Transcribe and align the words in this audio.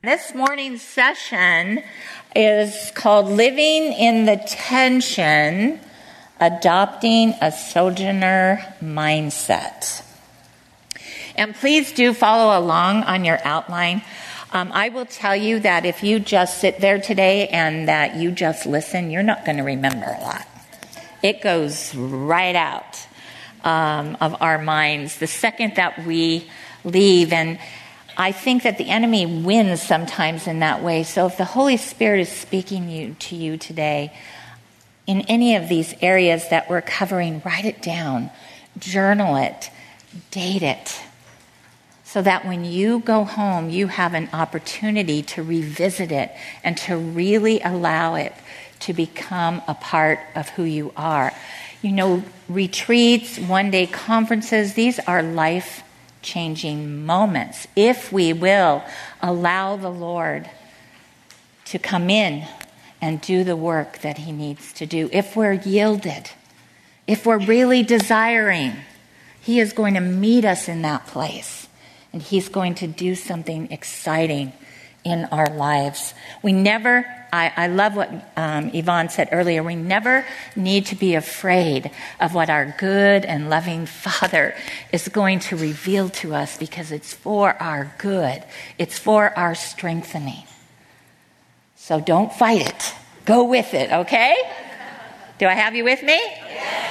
This 0.00 0.32
morning's 0.32 0.80
session 0.80 1.82
is 2.36 2.92
called 2.94 3.26
Living 3.26 3.92
in 3.92 4.26
the 4.26 4.36
Tension 4.36 5.80
Adopting 6.38 7.34
a 7.42 7.50
Sojourner 7.50 8.76
Mindset. 8.80 10.04
And 11.34 11.52
please 11.52 11.90
do 11.90 12.14
follow 12.14 12.56
along 12.56 13.02
on 13.02 13.24
your 13.24 13.40
outline. 13.42 14.02
Um, 14.52 14.70
I 14.72 14.90
will 14.90 15.04
tell 15.04 15.34
you 15.34 15.58
that 15.58 15.84
if 15.84 16.04
you 16.04 16.20
just 16.20 16.60
sit 16.60 16.78
there 16.78 17.00
today 17.00 17.48
and 17.48 17.88
that 17.88 18.14
you 18.14 18.30
just 18.30 18.66
listen, 18.66 19.10
you're 19.10 19.24
not 19.24 19.44
going 19.44 19.58
to 19.58 19.64
remember 19.64 20.06
a 20.06 20.20
lot. 20.22 20.46
It 21.24 21.42
goes 21.42 21.92
right 21.96 22.54
out 22.54 23.04
um, 23.64 24.16
of 24.20 24.40
our 24.40 24.62
minds 24.62 25.18
the 25.18 25.26
second 25.26 25.74
that 25.74 26.06
we 26.06 26.48
leave. 26.84 27.32
And 27.32 27.58
I 28.20 28.32
think 28.32 28.64
that 28.64 28.78
the 28.78 28.88
enemy 28.88 29.26
wins 29.26 29.80
sometimes 29.80 30.48
in 30.48 30.58
that 30.58 30.82
way. 30.82 31.04
So 31.04 31.26
if 31.26 31.36
the 31.36 31.44
Holy 31.44 31.76
Spirit 31.76 32.22
is 32.22 32.28
speaking 32.28 32.90
you, 32.90 33.14
to 33.20 33.36
you 33.36 33.56
today 33.56 34.12
in 35.06 35.20
any 35.22 35.54
of 35.54 35.68
these 35.68 35.94
areas 36.02 36.48
that 36.48 36.68
we're 36.68 36.82
covering, 36.82 37.40
write 37.44 37.64
it 37.64 37.80
down, 37.80 38.30
journal 38.76 39.36
it, 39.36 39.70
date 40.32 40.64
it, 40.64 41.00
so 42.02 42.20
that 42.20 42.44
when 42.44 42.64
you 42.64 42.98
go 42.98 43.22
home, 43.22 43.70
you 43.70 43.86
have 43.86 44.14
an 44.14 44.28
opportunity 44.32 45.22
to 45.22 45.42
revisit 45.42 46.10
it 46.10 46.32
and 46.64 46.76
to 46.76 46.96
really 46.96 47.60
allow 47.60 48.16
it 48.16 48.32
to 48.80 48.92
become 48.92 49.62
a 49.68 49.74
part 49.74 50.18
of 50.34 50.48
who 50.50 50.64
you 50.64 50.92
are. 50.96 51.32
You 51.82 51.92
know, 51.92 52.24
retreats, 52.48 53.38
one 53.38 53.70
day 53.70 53.86
conferences, 53.86 54.74
these 54.74 54.98
are 55.00 55.22
life 55.22 55.84
changing 56.22 57.04
moments 57.04 57.66
if 57.76 58.12
we 58.12 58.32
will 58.32 58.82
allow 59.22 59.76
the 59.76 59.90
Lord 59.90 60.48
to 61.66 61.78
come 61.78 62.10
in 62.10 62.46
and 63.00 63.20
do 63.20 63.44
the 63.44 63.56
work 63.56 63.98
that 63.98 64.18
He 64.18 64.32
needs 64.32 64.72
to 64.74 64.86
do. 64.86 65.08
If 65.12 65.36
we're 65.36 65.52
yielded, 65.52 66.30
if 67.06 67.26
we're 67.26 67.38
really 67.38 67.82
desiring, 67.82 68.72
He 69.40 69.60
is 69.60 69.72
going 69.72 69.94
to 69.94 70.00
meet 70.00 70.44
us 70.44 70.68
in 70.68 70.82
that 70.82 71.06
place 71.06 71.68
and 72.12 72.22
He's 72.22 72.48
going 72.48 72.74
to 72.76 72.86
do 72.86 73.14
something 73.14 73.70
exciting 73.70 74.52
in 75.04 75.26
our 75.26 75.48
lives. 75.48 76.14
We 76.42 76.52
never 76.52 77.06
I, 77.32 77.52
I 77.56 77.66
love 77.66 77.96
what 77.96 78.10
um, 78.36 78.70
Yvonne 78.72 79.08
said 79.08 79.28
earlier. 79.32 79.62
We 79.62 79.74
never 79.74 80.24
need 80.56 80.86
to 80.86 80.94
be 80.94 81.14
afraid 81.14 81.90
of 82.20 82.34
what 82.34 82.50
our 82.50 82.74
good 82.78 83.24
and 83.24 83.50
loving 83.50 83.86
Father 83.86 84.54
is 84.92 85.08
going 85.08 85.40
to 85.40 85.56
reveal 85.56 86.08
to 86.10 86.34
us 86.34 86.56
because 86.56 86.92
it's 86.92 87.12
for 87.12 87.54
our 87.62 87.92
good, 87.98 88.42
it's 88.78 88.98
for 88.98 89.36
our 89.38 89.54
strengthening. 89.54 90.44
So 91.76 92.00
don't 92.00 92.32
fight 92.32 92.66
it. 92.66 92.94
Go 93.24 93.44
with 93.44 93.74
it, 93.74 93.92
okay? 93.92 94.36
Do 95.38 95.46
I 95.46 95.54
have 95.54 95.74
you 95.74 95.84
with 95.84 96.02
me? 96.02 96.20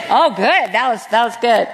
Oh, 0.10 0.34
good. 0.36 0.72
That 0.74 0.90
was, 0.90 1.06
that 1.08 1.26
was 1.26 1.36
good. 1.38 1.68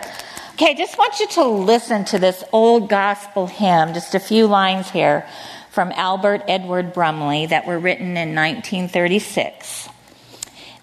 Okay, 0.54 0.76
just 0.76 0.98
want 0.98 1.20
you 1.20 1.28
to 1.28 1.44
listen 1.46 2.06
to 2.06 2.20
this 2.20 2.44
old 2.52 2.90
gospel 2.90 3.48
hymn, 3.48 3.94
just 3.94 4.16
a 4.16 4.20
few 4.20 4.48
lines 4.48 4.90
here 4.90 5.26
from 5.74 5.92
Albert 5.94 6.44
Edward 6.48 6.94
Brumley 6.94 7.48
that 7.48 7.66
were 7.66 7.80
written 7.80 8.16
in 8.16 8.36
1936. 8.36 9.90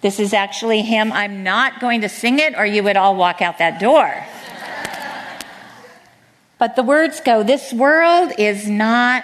This 0.00 0.18
is 0.18 0.34
actually 0.34 0.82
hymn. 0.82 1.12
I'm 1.12 1.44
not 1.44 1.78
going 1.78 2.00
to 2.00 2.08
sing 2.08 2.40
it, 2.40 2.58
or 2.58 2.66
you 2.66 2.82
would 2.82 2.96
all 2.96 3.14
walk 3.14 3.40
out 3.40 3.58
that 3.58 3.78
door. 3.78 4.12
but 6.58 6.74
the 6.74 6.82
words 6.82 7.20
go 7.20 7.44
This 7.44 7.72
world 7.72 8.32
is 8.36 8.68
not 8.68 9.22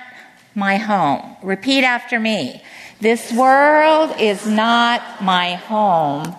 my 0.55 0.77
home. 0.77 1.37
Repeat 1.43 1.83
after 1.83 2.21
me. 2.21 2.63
This 3.01 3.33
world 3.33 4.15
is 4.21 4.47
not 4.47 5.21
my 5.21 5.55
home. 5.55 6.37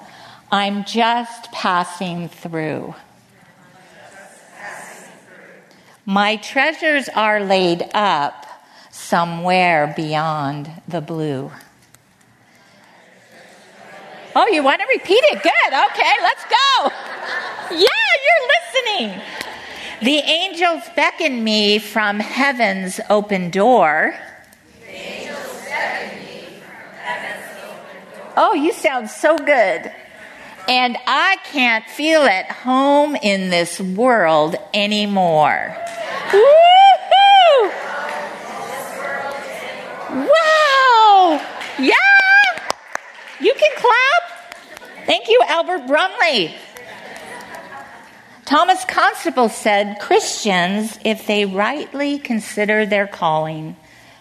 I'm 0.49 0.85
just 0.85 1.51
passing 1.51 2.29
through. 2.29 2.95
My 6.05 6.37
treasures 6.37 7.09
are 7.09 7.41
laid 7.41 7.83
up 7.93 8.46
somewhere 9.07 9.93
beyond 9.95 10.69
the 10.87 10.99
blue. 10.99 11.49
Oh, 14.35 14.47
you 14.47 14.63
want 14.63 14.81
to 14.81 14.87
repeat 14.87 15.23
it? 15.31 15.41
Good. 15.41 15.73
Okay, 15.73 16.13
let's 16.21 16.43
go. 16.43 16.91
Yeah, 17.71 18.09
you're 18.25 18.47
listening. 18.55 19.21
The 20.01 20.17
angels 20.17 20.83
beckon 20.95 21.43
me 21.43 21.79
from 21.79 22.19
heaven's 22.19 22.99
open 23.09 23.49
door. 23.49 24.13
Oh, 28.35 28.53
you 28.53 28.73
sound 28.73 29.09
so 29.09 29.37
good. 29.37 29.91
And 30.67 30.97
I 31.07 31.37
can't 31.45 31.85
feel 31.85 32.21
at 32.23 32.51
home 32.51 33.15
in 33.15 33.49
this 33.49 33.79
world 33.79 34.55
anymore. 34.73 35.75
Woo-hoo! 36.33 36.86
Wow! 40.09 41.41
Yeah! 41.79 41.93
You 43.39 43.53
can 43.53 43.71
clap. 43.75 44.55
Thank 45.05 45.27
you, 45.27 45.41
Albert 45.47 45.87
Brumley. 45.87 46.55
Thomas 48.45 48.85
Constable 48.85 49.49
said 49.49 49.99
Christians, 49.99 50.97
if 51.03 51.27
they 51.27 51.45
rightly 51.45 52.17
consider 52.17 52.85
their 52.85 53.05
calling, 53.05 53.75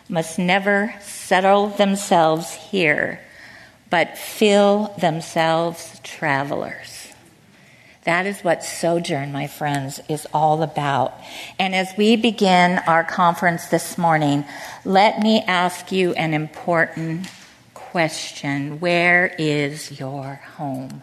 must 0.08 0.38
never 0.38 0.94
settle 1.00 1.68
themselves 1.68 2.52
here, 2.52 3.20
but 3.88 4.18
feel 4.18 4.94
themselves 4.98 6.00
travelers. 6.02 7.14
That 8.06 8.24
is 8.24 8.44
what 8.44 8.62
Sojourn, 8.62 9.32
my 9.32 9.48
friends, 9.48 10.00
is 10.08 10.28
all 10.32 10.62
about. 10.62 11.12
And 11.58 11.74
as 11.74 11.92
we 11.98 12.14
begin 12.14 12.78
our 12.86 13.02
conference 13.02 13.66
this 13.66 13.98
morning, 13.98 14.44
let 14.84 15.18
me 15.18 15.42
ask 15.42 15.90
you 15.90 16.12
an 16.12 16.32
important 16.32 17.28
question 17.74 18.78
Where 18.78 19.34
is 19.38 19.98
your 19.98 20.36
home? 20.56 21.02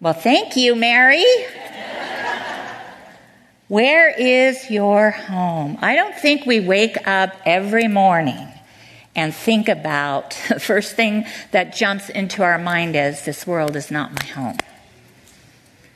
Well, 0.00 0.14
thank 0.14 0.56
you, 0.56 0.74
Mary. 0.74 1.26
Where 3.68 4.08
is 4.18 4.70
your 4.70 5.10
home? 5.10 5.76
I 5.82 5.94
don't 5.94 6.14
think 6.14 6.46
we 6.46 6.60
wake 6.60 7.06
up 7.06 7.34
every 7.44 7.86
morning 7.86 8.48
and 9.14 9.34
think 9.34 9.68
about 9.68 10.30
the 10.48 10.58
first 10.58 10.96
thing 10.96 11.26
that 11.50 11.76
jumps 11.76 12.08
into 12.08 12.42
our 12.42 12.56
mind 12.56 12.96
is 12.96 13.26
this 13.26 13.46
world 13.46 13.76
is 13.76 13.90
not 13.90 14.10
my 14.10 14.24
home. 14.24 14.56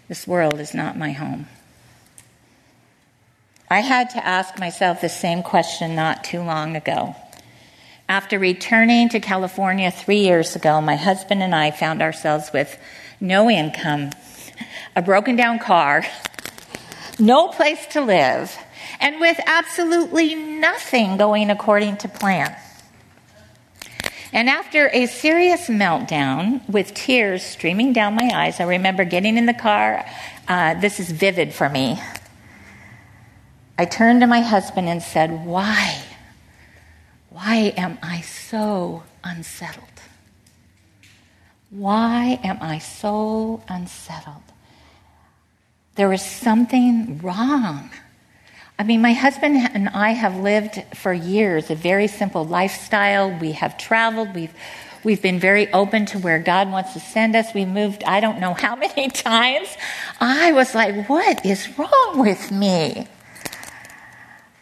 This 0.08 0.26
world 0.26 0.60
is 0.60 0.74
not 0.74 0.96
my 0.96 1.12
home. 1.12 1.46
I 3.68 3.80
had 3.80 4.10
to 4.10 4.24
ask 4.24 4.58
myself 4.58 5.00
the 5.00 5.08
same 5.08 5.42
question 5.42 5.96
not 5.96 6.22
too 6.22 6.40
long 6.40 6.76
ago. 6.76 7.16
After 8.08 8.38
returning 8.38 9.08
to 9.08 9.18
California 9.18 9.90
three 9.90 10.20
years 10.20 10.54
ago, 10.54 10.80
my 10.80 10.94
husband 10.94 11.42
and 11.42 11.52
I 11.52 11.72
found 11.72 12.02
ourselves 12.02 12.52
with 12.52 12.78
no 13.20 13.50
income, 13.50 14.10
a 14.94 15.02
broken 15.02 15.34
down 15.34 15.58
car, 15.58 16.04
no 17.18 17.48
place 17.48 17.84
to 17.86 18.00
live, 18.00 18.56
and 19.00 19.20
with 19.20 19.40
absolutely 19.46 20.36
nothing 20.36 21.16
going 21.16 21.50
according 21.50 21.96
to 21.98 22.08
plan. 22.08 22.54
And 24.36 24.50
after 24.50 24.90
a 24.92 25.06
serious 25.06 25.68
meltdown 25.68 26.68
with 26.68 26.92
tears 26.92 27.42
streaming 27.42 27.94
down 27.94 28.14
my 28.14 28.30
eyes, 28.34 28.60
I 28.60 28.64
remember 28.64 29.02
getting 29.06 29.38
in 29.38 29.46
the 29.46 29.54
car. 29.54 30.04
Uh, 30.46 30.74
this 30.74 31.00
is 31.00 31.10
vivid 31.10 31.54
for 31.54 31.70
me. 31.70 31.98
I 33.78 33.86
turned 33.86 34.20
to 34.20 34.26
my 34.26 34.40
husband 34.40 34.90
and 34.90 35.02
said, 35.02 35.46
Why? 35.46 36.02
Why 37.30 37.72
am 37.78 37.98
I 38.02 38.20
so 38.20 39.04
unsettled? 39.24 39.86
Why 41.70 42.38
am 42.44 42.58
I 42.60 42.76
so 42.76 43.62
unsettled? 43.68 44.42
There 45.94 46.12
is 46.12 46.20
something 46.20 47.20
wrong. 47.22 47.88
I 48.78 48.84
mean, 48.84 49.00
my 49.00 49.14
husband 49.14 49.56
and 49.74 49.88
I 49.88 50.10
have 50.10 50.36
lived 50.36 50.82
for 50.94 51.12
years 51.12 51.70
a 51.70 51.74
very 51.74 52.08
simple 52.08 52.44
lifestyle. 52.44 53.30
We 53.38 53.52
have 53.52 53.78
traveled. 53.78 54.34
We've 54.34 54.54
We've 55.06 55.22
been 55.22 55.38
very 55.38 55.72
open 55.72 56.06
to 56.06 56.18
where 56.18 56.40
God 56.40 56.68
wants 56.68 56.94
to 56.94 56.98
send 56.98 57.36
us. 57.36 57.54
We 57.54 57.64
moved, 57.64 58.02
I 58.02 58.18
don't 58.18 58.40
know 58.40 58.54
how 58.54 58.74
many 58.86 59.08
times. 59.08 59.68
I 60.20 60.50
was 60.50 60.74
like, 60.74 61.08
what 61.08 61.46
is 61.46 61.78
wrong 61.78 62.18
with 62.18 62.50
me? 62.50 63.06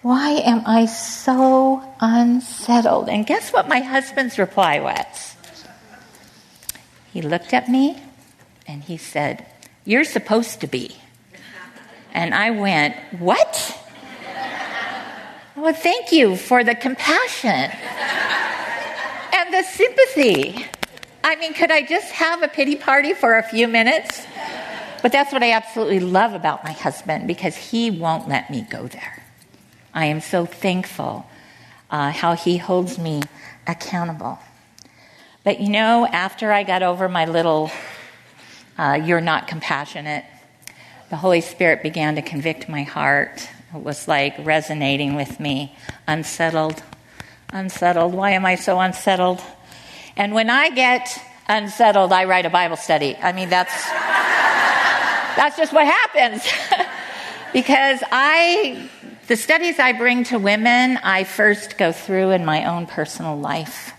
Why 0.02 0.32
am 0.44 0.62
I 0.66 0.84
so 0.84 1.82
unsettled? 1.98 3.08
And 3.08 3.26
guess 3.26 3.54
what 3.54 3.68
my 3.68 3.80
husband's 3.80 4.38
reply 4.38 4.80
was? 4.80 5.34
He 7.10 7.22
looked 7.22 7.54
at 7.54 7.70
me 7.70 8.02
and 8.66 8.82
he 8.82 8.98
said, 8.98 9.46
You're 9.86 10.04
supposed 10.04 10.60
to 10.60 10.66
be. 10.66 10.94
And 12.12 12.34
I 12.34 12.50
went, 12.50 12.96
What? 13.18 13.80
Well, 15.64 15.72
thank 15.72 16.12
you 16.12 16.36
for 16.36 16.62
the 16.62 16.74
compassion 16.74 17.70
and 19.32 19.54
the 19.54 19.62
sympathy. 19.62 20.66
I 21.24 21.36
mean, 21.36 21.54
could 21.54 21.70
I 21.70 21.80
just 21.80 22.12
have 22.12 22.42
a 22.42 22.48
pity 22.48 22.76
party 22.76 23.14
for 23.14 23.38
a 23.38 23.42
few 23.42 23.66
minutes? 23.66 24.26
But 25.00 25.10
that's 25.10 25.32
what 25.32 25.42
I 25.42 25.52
absolutely 25.52 26.00
love 26.00 26.34
about 26.34 26.64
my 26.64 26.72
husband 26.72 27.26
because 27.26 27.56
he 27.56 27.90
won't 27.90 28.28
let 28.28 28.50
me 28.50 28.66
go 28.68 28.88
there. 28.88 29.22
I 29.94 30.04
am 30.04 30.20
so 30.20 30.44
thankful 30.44 31.24
uh, 31.90 32.10
how 32.10 32.34
he 32.34 32.58
holds 32.58 32.98
me 32.98 33.22
accountable. 33.66 34.38
But 35.44 35.60
you 35.60 35.70
know, 35.70 36.06
after 36.06 36.52
I 36.52 36.64
got 36.64 36.82
over 36.82 37.08
my 37.08 37.24
little, 37.24 37.70
uh, 38.76 39.00
you're 39.02 39.22
not 39.22 39.48
compassionate, 39.48 40.26
the 41.08 41.16
Holy 41.16 41.40
Spirit 41.40 41.82
began 41.82 42.16
to 42.16 42.22
convict 42.22 42.68
my 42.68 42.82
heart. 42.82 43.48
Was 43.74 44.06
like 44.06 44.36
resonating 44.38 45.16
with 45.16 45.40
me, 45.40 45.76
unsettled, 46.06 46.82
unsettled. 47.50 48.14
Why 48.14 48.30
am 48.30 48.46
I 48.46 48.54
so 48.54 48.78
unsettled? 48.78 49.42
And 50.16 50.32
when 50.32 50.48
I 50.48 50.70
get 50.70 51.20
unsettled, 51.48 52.12
I 52.12 52.24
write 52.24 52.46
a 52.46 52.50
Bible 52.50 52.76
study. 52.76 53.16
I 53.20 53.32
mean, 53.32 53.48
that's, 53.48 53.72
that's 55.36 55.56
just 55.56 55.72
what 55.72 55.86
happens. 55.86 56.46
because 57.52 58.00
I, 58.12 58.88
the 59.26 59.36
studies 59.36 59.80
I 59.80 59.92
bring 59.92 60.22
to 60.24 60.38
women, 60.38 60.98
I 61.02 61.24
first 61.24 61.76
go 61.76 61.90
through 61.90 62.30
in 62.30 62.44
my 62.44 62.66
own 62.66 62.86
personal 62.86 63.36
life. 63.36 63.92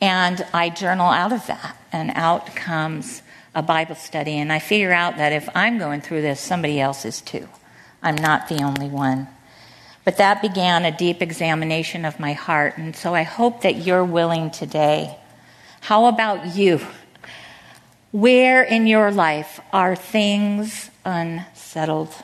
And 0.00 0.46
I 0.52 0.68
journal 0.68 1.08
out 1.08 1.32
of 1.32 1.46
that, 1.48 1.76
and 1.92 2.12
out 2.14 2.54
comes 2.54 3.22
a 3.54 3.62
Bible 3.62 3.96
study. 3.96 4.38
And 4.38 4.52
I 4.52 4.58
figure 4.58 4.92
out 4.92 5.16
that 5.16 5.32
if 5.32 5.48
I'm 5.54 5.78
going 5.78 6.02
through 6.02 6.22
this, 6.22 6.40
somebody 6.40 6.78
else 6.78 7.04
is 7.04 7.20
too. 7.20 7.48
I'm 8.02 8.16
not 8.16 8.48
the 8.48 8.62
only 8.62 8.88
one. 8.88 9.28
But 10.04 10.16
that 10.16 10.40
began 10.40 10.84
a 10.84 10.96
deep 10.96 11.20
examination 11.20 12.04
of 12.04 12.18
my 12.18 12.32
heart. 12.32 12.78
And 12.78 12.96
so 12.96 13.14
I 13.14 13.24
hope 13.24 13.62
that 13.62 13.76
you're 13.76 14.04
willing 14.04 14.50
today. 14.50 15.16
How 15.80 16.06
about 16.06 16.56
you? 16.56 16.80
Where 18.10 18.62
in 18.62 18.86
your 18.86 19.10
life 19.10 19.60
are 19.72 19.94
things 19.94 20.90
unsettled? 21.04 22.14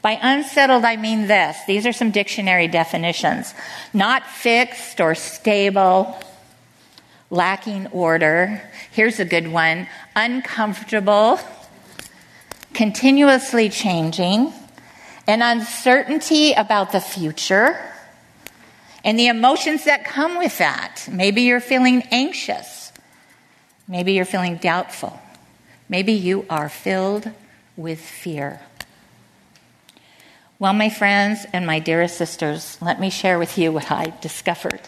By 0.00 0.18
unsettled, 0.20 0.84
I 0.84 0.96
mean 0.96 1.26
this. 1.26 1.56
These 1.66 1.86
are 1.86 1.92
some 1.92 2.10
dictionary 2.10 2.68
definitions. 2.68 3.54
Not 3.92 4.26
fixed 4.26 5.00
or 5.00 5.14
stable, 5.14 6.18
lacking 7.30 7.88
order. 7.88 8.62
Here's 8.90 9.20
a 9.20 9.24
good 9.24 9.48
one 9.48 9.86
uncomfortable, 10.16 11.38
continuously 12.72 13.68
changing, 13.68 14.52
an 15.26 15.42
uncertainty 15.42 16.52
about 16.52 16.92
the 16.92 17.00
future, 17.00 17.78
and 19.04 19.18
the 19.18 19.26
emotions 19.26 19.84
that 19.84 20.04
come 20.04 20.38
with 20.38 20.58
that. 20.58 21.06
Maybe 21.10 21.42
you're 21.42 21.60
feeling 21.60 22.02
anxious. 22.10 22.92
Maybe 23.86 24.12
you're 24.12 24.24
feeling 24.24 24.56
doubtful. 24.56 25.20
Maybe 25.88 26.12
you 26.12 26.46
are 26.48 26.68
filled 26.68 27.30
with 27.76 28.00
fear. 28.00 28.60
Well, 30.58 30.72
my 30.72 30.88
friends 30.88 31.44
and 31.52 31.66
my 31.66 31.80
dearest 31.80 32.16
sisters, 32.16 32.78
let 32.80 32.98
me 32.98 33.10
share 33.10 33.38
with 33.38 33.58
you 33.58 33.72
what 33.72 33.90
I 33.90 34.14
discovered 34.20 34.80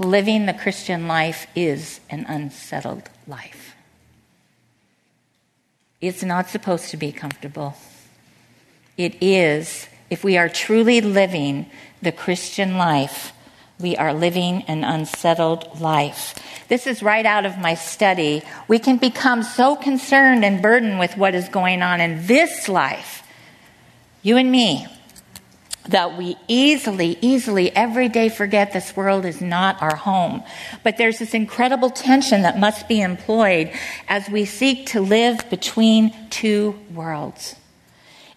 living 0.00 0.46
the 0.46 0.54
Christian 0.54 1.06
life 1.06 1.46
is 1.54 2.00
an 2.08 2.24
unsettled 2.26 3.08
life. 3.26 3.76
It's 6.00 6.22
not 6.22 6.48
supposed 6.48 6.90
to 6.90 6.96
be 6.96 7.12
comfortable. 7.12 7.74
It 9.00 9.22
is, 9.22 9.88
if 10.10 10.22
we 10.22 10.36
are 10.36 10.50
truly 10.50 11.00
living 11.00 11.70
the 12.02 12.12
Christian 12.12 12.76
life, 12.76 13.32
we 13.78 13.96
are 13.96 14.12
living 14.12 14.60
an 14.68 14.84
unsettled 14.84 15.80
life. 15.80 16.34
This 16.68 16.86
is 16.86 17.02
right 17.02 17.24
out 17.24 17.46
of 17.46 17.56
my 17.56 17.72
study. 17.76 18.42
We 18.68 18.78
can 18.78 18.98
become 18.98 19.42
so 19.42 19.74
concerned 19.74 20.44
and 20.44 20.60
burdened 20.60 20.98
with 20.98 21.16
what 21.16 21.34
is 21.34 21.48
going 21.48 21.80
on 21.80 22.02
in 22.02 22.26
this 22.26 22.68
life, 22.68 23.22
you 24.20 24.36
and 24.36 24.52
me, 24.52 24.86
that 25.88 26.18
we 26.18 26.36
easily, 26.46 27.16
easily 27.22 27.74
every 27.74 28.10
day 28.10 28.28
forget 28.28 28.74
this 28.74 28.94
world 28.94 29.24
is 29.24 29.40
not 29.40 29.80
our 29.80 29.96
home. 29.96 30.42
But 30.84 30.98
there's 30.98 31.20
this 31.20 31.32
incredible 31.32 31.88
tension 31.88 32.42
that 32.42 32.58
must 32.58 32.86
be 32.86 33.00
employed 33.00 33.72
as 34.08 34.28
we 34.28 34.44
seek 34.44 34.88
to 34.88 35.00
live 35.00 35.48
between 35.48 36.14
two 36.28 36.78
worlds. 36.92 37.56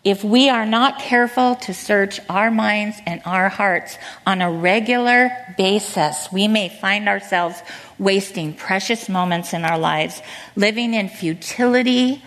If 0.04 0.22
we 0.22 0.50
are 0.50 0.66
not 0.66 1.00
careful 1.00 1.56
to 1.56 1.74
search 1.74 2.20
our 2.28 2.52
minds 2.52 2.98
and 3.06 3.22
our 3.26 3.48
hearts 3.48 3.98
on 4.28 4.42
a 4.42 4.52
regular 4.52 5.32
basis, 5.58 6.28
we 6.30 6.50
may 6.50 6.68
find 6.68 7.08
ourselves 7.08 7.62
wasting 7.98 8.54
precious 8.54 9.08
moments 9.08 9.54
in 9.54 9.64
our 9.64 9.80
lives, 9.80 10.22
living 10.58 10.94
in 10.94 11.08
futility 11.08 12.22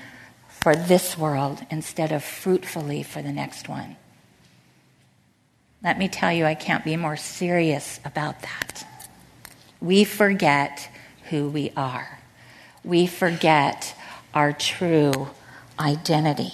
for 0.49 0.75
this 0.75 1.19
world 1.19 1.61
instead 1.71 2.13
of 2.13 2.25
fruitfully 2.25 3.03
for 3.03 3.21
the 3.21 3.33
next 3.33 3.69
one. 3.69 3.97
Let 5.83 5.99
me 5.99 6.09
tell 6.09 6.33
you, 6.33 6.47
I 6.47 6.55
can't 6.55 6.85
be 6.85 6.97
more 6.97 7.19
serious 7.19 8.01
about 8.07 8.41
that. 8.41 8.87
We 9.83 10.05
forget 10.05 10.89
who 11.29 11.51
we 11.51 11.73
are, 11.77 12.21
we 12.83 13.07
forget 13.07 13.95
our 14.33 14.55
true 14.55 15.29
identity. 15.79 16.53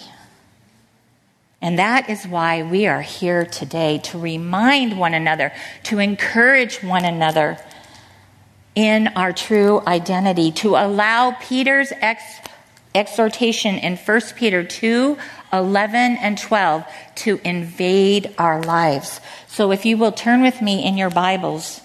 And 1.63 1.79
that 1.79 2.11
is 2.11 2.27
why 2.27 2.65
we 2.65 2.89
are 2.89 3.03
here 3.03 3.47
today 3.47 3.99
to 3.99 4.19
remind 4.19 4.99
one 4.99 5.15
another, 5.15 5.53
to 5.85 6.01
encourage 6.01 6.83
one 6.83 7.05
another 7.05 7.57
in 8.75 9.07
our 9.15 9.33
true 9.33 9.81
identity, 9.87 10.51
to 10.51 10.75
allow 10.75 11.37
Peter's 11.41 11.93
ex- 12.01 12.41
exhortation 12.97 13.77
in 13.77 13.97
1 13.97 14.21
Peter 14.35 14.65
2 14.65 15.17
11 15.53 16.17
and 16.17 16.37
12 16.37 16.85
to 17.15 17.39
invade 17.45 18.35
our 18.39 18.61
lives. 18.63 19.21
So 19.47 19.71
if 19.71 19.85
you 19.85 19.99
will 19.99 20.13
turn 20.13 20.43
with 20.43 20.63
me 20.63 20.85
in 20.85 20.97
your 20.97 21.11
Bibles 21.11 21.81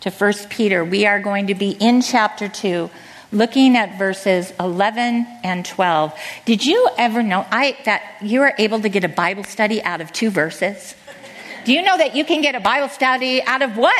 to 0.00 0.10
1 0.10 0.32
Peter, 0.50 0.84
we 0.84 1.06
are 1.06 1.20
going 1.20 1.46
to 1.46 1.54
be 1.54 1.70
in 1.70 2.02
chapter 2.02 2.48
2 2.48 2.90
looking 3.34 3.76
at 3.76 3.98
verses 3.98 4.52
11 4.58 5.26
and 5.42 5.66
12. 5.66 6.18
Did 6.44 6.64
you 6.64 6.88
ever 6.96 7.22
know 7.22 7.46
I, 7.50 7.76
that 7.84 8.02
you 8.22 8.42
are 8.42 8.54
able 8.58 8.80
to 8.80 8.88
get 8.88 9.04
a 9.04 9.08
Bible 9.08 9.44
study 9.44 9.82
out 9.82 10.00
of 10.00 10.12
two 10.12 10.30
verses? 10.30 10.94
Do 11.64 11.72
you 11.72 11.82
know 11.82 11.98
that 11.98 12.14
you 12.14 12.24
can 12.24 12.40
get 12.40 12.54
a 12.54 12.60
Bible 12.60 12.88
study 12.88 13.42
out 13.42 13.62
of 13.62 13.76
one? 13.76 13.92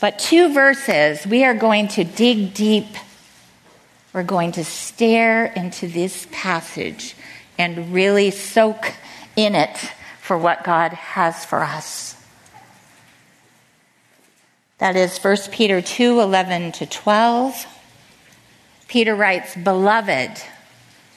But 0.00 0.18
two 0.18 0.52
verses, 0.52 1.26
we 1.26 1.44
are 1.44 1.54
going 1.54 1.88
to 1.88 2.04
dig 2.04 2.54
deep 2.54 2.86
we're 4.12 4.22
going 4.22 4.52
to 4.52 4.64
stare 4.64 5.46
into 5.46 5.88
this 5.88 6.26
passage 6.30 7.16
and 7.56 7.94
really 7.94 8.30
soak 8.30 8.92
in 9.36 9.54
it 9.54 9.76
for 10.20 10.36
what 10.36 10.64
God 10.64 10.92
has 10.92 11.44
for 11.44 11.62
us. 11.62 12.21
That 14.82 14.96
is 14.96 15.16
1 15.16 15.36
Peter 15.52 15.80
2 15.80 16.18
11 16.18 16.72
to 16.72 16.86
12. 16.86 17.66
Peter 18.88 19.14
writes, 19.14 19.54
Beloved, 19.54 20.42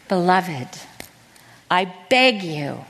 beloved, 0.07 0.67
I 1.71 1.91
beg 2.07 2.43
you, 2.43 2.85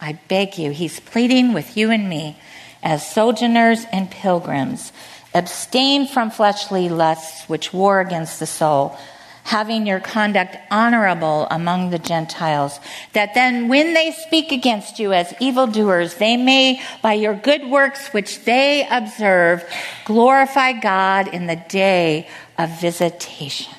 I 0.00 0.18
beg 0.26 0.58
you. 0.58 0.72
He's 0.72 0.98
pleading 0.98 1.52
with 1.52 1.76
you 1.76 1.92
and 1.92 2.08
me 2.08 2.36
as 2.82 3.08
sojourners 3.08 3.86
and 3.92 4.10
pilgrims. 4.10 4.92
Abstain 5.34 6.08
from 6.08 6.32
fleshly 6.32 6.88
lusts 6.88 7.48
which 7.48 7.72
war 7.72 8.00
against 8.00 8.40
the 8.40 8.46
soul 8.46 8.98
having 9.44 9.86
your 9.86 10.00
conduct 10.00 10.56
honorable 10.70 11.46
among 11.50 11.90
the 11.90 11.98
Gentiles, 11.98 12.78
that 13.12 13.34
then 13.34 13.68
when 13.68 13.94
they 13.94 14.12
speak 14.12 14.52
against 14.52 14.98
you 14.98 15.12
as 15.12 15.34
evildoers, 15.40 16.14
they 16.14 16.36
may, 16.36 16.80
by 17.02 17.14
your 17.14 17.34
good 17.34 17.68
works 17.68 18.08
which 18.08 18.44
they 18.44 18.86
observe, 18.90 19.64
glorify 20.04 20.72
God 20.72 21.28
in 21.28 21.46
the 21.46 21.56
day 21.68 22.28
of 22.58 22.80
visitation. 22.80 23.74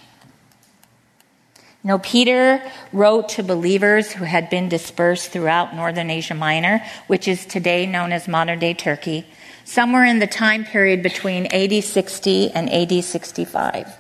You 1.84 1.90
know, 1.90 2.00
Peter 2.00 2.62
wrote 2.94 3.30
to 3.30 3.44
believers 3.44 4.12
who 4.12 4.24
had 4.24 4.50
been 4.50 4.70
dispersed 4.70 5.32
throughout 5.32 5.76
northern 5.76 6.10
Asia 6.10 6.34
Minor, 6.34 6.82
which 7.08 7.28
is 7.28 7.46
today 7.46 7.86
known 7.86 8.14
as 8.14 8.26
modern 8.26 8.60
day 8.60 8.74
Turkey, 8.74 9.26
somewhere 9.66 10.06
in 10.06 10.20
the 10.20 10.28
time 10.28 10.64
period 10.64 11.04
between 11.04 11.46
AD 11.48 11.84
60 11.84 12.52
and 12.52 12.72
AD 12.72 13.04
65. 13.04 13.98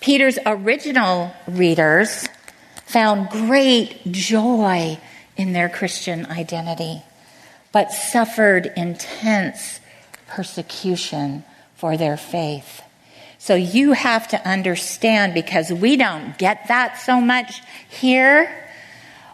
Peter's 0.00 0.38
original 0.46 1.32
readers 1.46 2.26
found 2.86 3.28
great 3.28 4.00
joy 4.10 4.98
in 5.36 5.52
their 5.52 5.68
Christian 5.68 6.26
identity, 6.26 7.02
but 7.72 7.92
suffered 7.92 8.72
intense 8.76 9.80
persecution 10.26 11.44
for 11.76 11.96
their 11.96 12.16
faith. 12.16 12.82
So 13.38 13.54
you 13.54 13.92
have 13.92 14.28
to 14.28 14.48
understand 14.48 15.34
because 15.34 15.72
we 15.72 15.96
don't 15.96 16.36
get 16.36 16.68
that 16.68 16.98
so 16.98 17.20
much 17.20 17.62
here. 17.88 18.50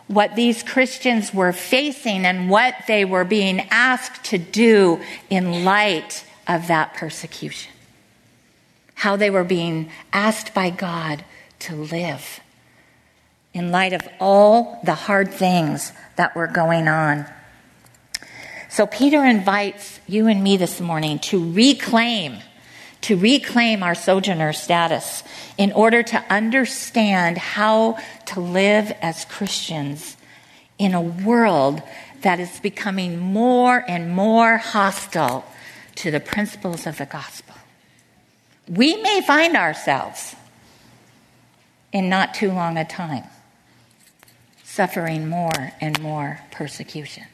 what 0.09 0.37
these 0.37 0.63
Christians 0.63 1.35
were 1.35 1.53
facing 1.53 2.25
and 2.25 2.49
what 2.49 2.75
they 2.87 3.05
were 3.05 3.25
being 3.25 3.61
asked 3.71 4.25
to 4.27 4.39
do 4.39 5.01
in 5.31 5.65
light 5.65 6.25
of 6.47 6.69
that 6.69 6.95
persecution. 6.95 7.73
How 8.97 9.17
they 9.17 9.31
were 9.31 9.45
being 9.45 9.91
asked 10.13 10.53
by 10.53 10.71
God 10.71 11.25
to 11.61 11.75
live 11.75 12.41
in 13.55 13.71
light 13.71 13.93
of 13.93 14.03
all 14.21 14.81
the 14.85 14.95
hard 14.95 15.33
things 15.33 15.93
that 16.17 16.37
were 16.37 16.47
going 16.47 16.89
on. 16.89 17.27
So 18.69 18.87
Peter 18.87 19.25
invites 19.25 20.01
you 20.07 20.27
and 20.27 20.43
me 20.43 20.59
this 20.59 20.81
morning 20.81 21.19
to 21.21 21.53
reclaim 21.53 22.39
to 23.07 23.17
reclaim 23.17 23.85
our 23.85 23.95
sojourner 23.95 24.53
status 24.53 25.23
in 25.57 25.71
order 25.71 26.03
to 26.03 26.25
understand 26.29 27.39
how 27.39 27.97
to 28.25 28.41
live 28.41 28.93
as 29.01 29.25
Christians 29.27 30.17
in 30.77 30.93
a 30.93 31.01
world 31.01 31.81
that 32.23 32.41
is 32.41 32.59
becoming 32.59 33.17
more 33.17 33.85
and 33.87 34.11
more 34.11 34.57
hostile 34.57 35.45
to 35.95 36.11
the 36.11 36.19
principles 36.19 36.85
of 36.85 36.99
the 36.99 37.07
gospel. 37.07 37.46
We 38.69 38.97
may 38.97 39.21
find 39.21 39.57
ourselves 39.57 40.35
in 41.93 42.09
not 42.09 42.35
too 42.35 42.51
long 42.51 42.77
a 42.77 42.85
time 42.85 43.25
suffering 44.65 45.27
more 45.27 45.73
and 45.81 45.99
more 46.03 46.39
persecution. 46.51 47.25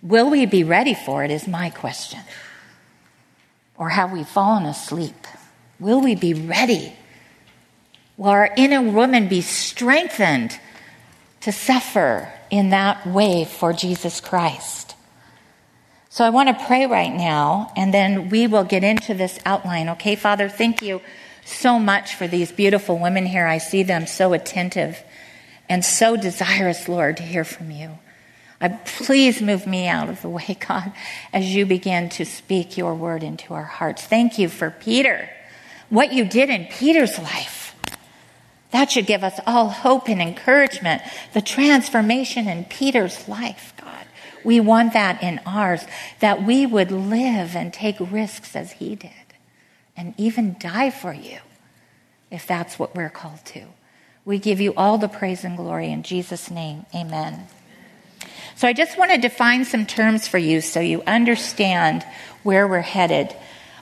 Will 0.00 0.30
we 0.30 0.46
be 0.46 0.62
ready 0.62 0.94
for 0.94 1.24
it? 1.24 1.30
Is 1.32 1.48
my 1.48 1.70
question. 1.70 2.20
Or 3.76 3.88
have 3.88 4.12
we 4.12 4.22
fallen 4.22 4.64
asleep? 4.64 5.26
Will 5.80 6.00
we 6.00 6.14
be 6.14 6.34
ready? 6.34 6.92
Will 8.16 8.28
our 8.28 8.54
inner 8.56 8.80
woman 8.80 9.28
be 9.28 9.40
strengthened 9.40 10.58
to 11.40 11.50
suffer 11.50 12.32
in 12.48 12.70
that 12.70 13.06
way 13.06 13.44
for 13.44 13.72
Jesus 13.72 14.20
Christ? 14.20 14.94
So 16.16 16.24
I 16.24 16.30
want 16.30 16.48
to 16.48 16.64
pray 16.64 16.86
right 16.86 17.14
now, 17.14 17.70
and 17.76 17.92
then 17.92 18.30
we 18.30 18.46
will 18.46 18.64
get 18.64 18.82
into 18.82 19.12
this 19.12 19.38
outline. 19.44 19.90
Okay, 19.90 20.16
Father, 20.16 20.48
thank 20.48 20.80
you 20.80 21.02
so 21.44 21.78
much 21.78 22.14
for 22.14 22.26
these 22.26 22.50
beautiful 22.50 22.98
women 22.98 23.26
here. 23.26 23.46
I 23.46 23.58
see 23.58 23.82
them 23.82 24.06
so 24.06 24.32
attentive 24.32 25.04
and 25.68 25.84
so 25.84 26.16
desirous, 26.16 26.88
Lord, 26.88 27.18
to 27.18 27.22
hear 27.22 27.44
from 27.44 27.70
you. 27.70 27.98
I, 28.62 28.68
please 28.68 29.42
move 29.42 29.66
me 29.66 29.88
out 29.88 30.08
of 30.08 30.22
the 30.22 30.30
way, 30.30 30.56
God, 30.66 30.90
as 31.34 31.54
you 31.54 31.66
begin 31.66 32.08
to 32.08 32.24
speak 32.24 32.78
your 32.78 32.94
word 32.94 33.22
into 33.22 33.52
our 33.52 33.64
hearts. 33.64 34.02
Thank 34.02 34.38
you 34.38 34.48
for 34.48 34.70
Peter, 34.70 35.28
what 35.90 36.14
you 36.14 36.24
did 36.24 36.48
in 36.48 36.64
Peter's 36.64 37.18
life. 37.18 37.76
That 38.70 38.90
should 38.90 39.06
give 39.06 39.22
us 39.22 39.38
all 39.46 39.68
hope 39.68 40.08
and 40.08 40.22
encouragement. 40.22 41.02
The 41.34 41.42
transformation 41.42 42.48
in 42.48 42.64
Peter's 42.64 43.28
life. 43.28 43.74
We 44.46 44.60
want 44.60 44.92
that 44.92 45.24
in 45.24 45.40
ours, 45.44 45.84
that 46.20 46.44
we 46.44 46.66
would 46.66 46.92
live 46.92 47.56
and 47.56 47.74
take 47.74 47.96
risks 47.98 48.54
as 48.54 48.72
he 48.72 48.94
did, 48.94 49.10
and 49.96 50.14
even 50.16 50.54
die 50.60 50.90
for 50.90 51.12
you, 51.12 51.38
if 52.30 52.46
that's 52.46 52.78
what 52.78 52.94
we're 52.94 53.10
called 53.10 53.44
to. 53.46 53.64
We 54.24 54.38
give 54.38 54.60
you 54.60 54.72
all 54.76 54.98
the 54.98 55.08
praise 55.08 55.42
and 55.42 55.56
glory 55.56 55.90
in 55.90 56.04
Jesus' 56.04 56.48
name. 56.48 56.86
Amen. 56.94 57.48
So 58.54 58.68
I 58.68 58.72
just 58.72 58.96
want 58.96 59.10
to 59.10 59.18
define 59.18 59.64
some 59.64 59.84
terms 59.84 60.28
for 60.28 60.38
you 60.38 60.60
so 60.60 60.78
you 60.78 61.02
understand 61.08 62.04
where 62.44 62.68
we're 62.68 62.80
headed. 62.82 63.34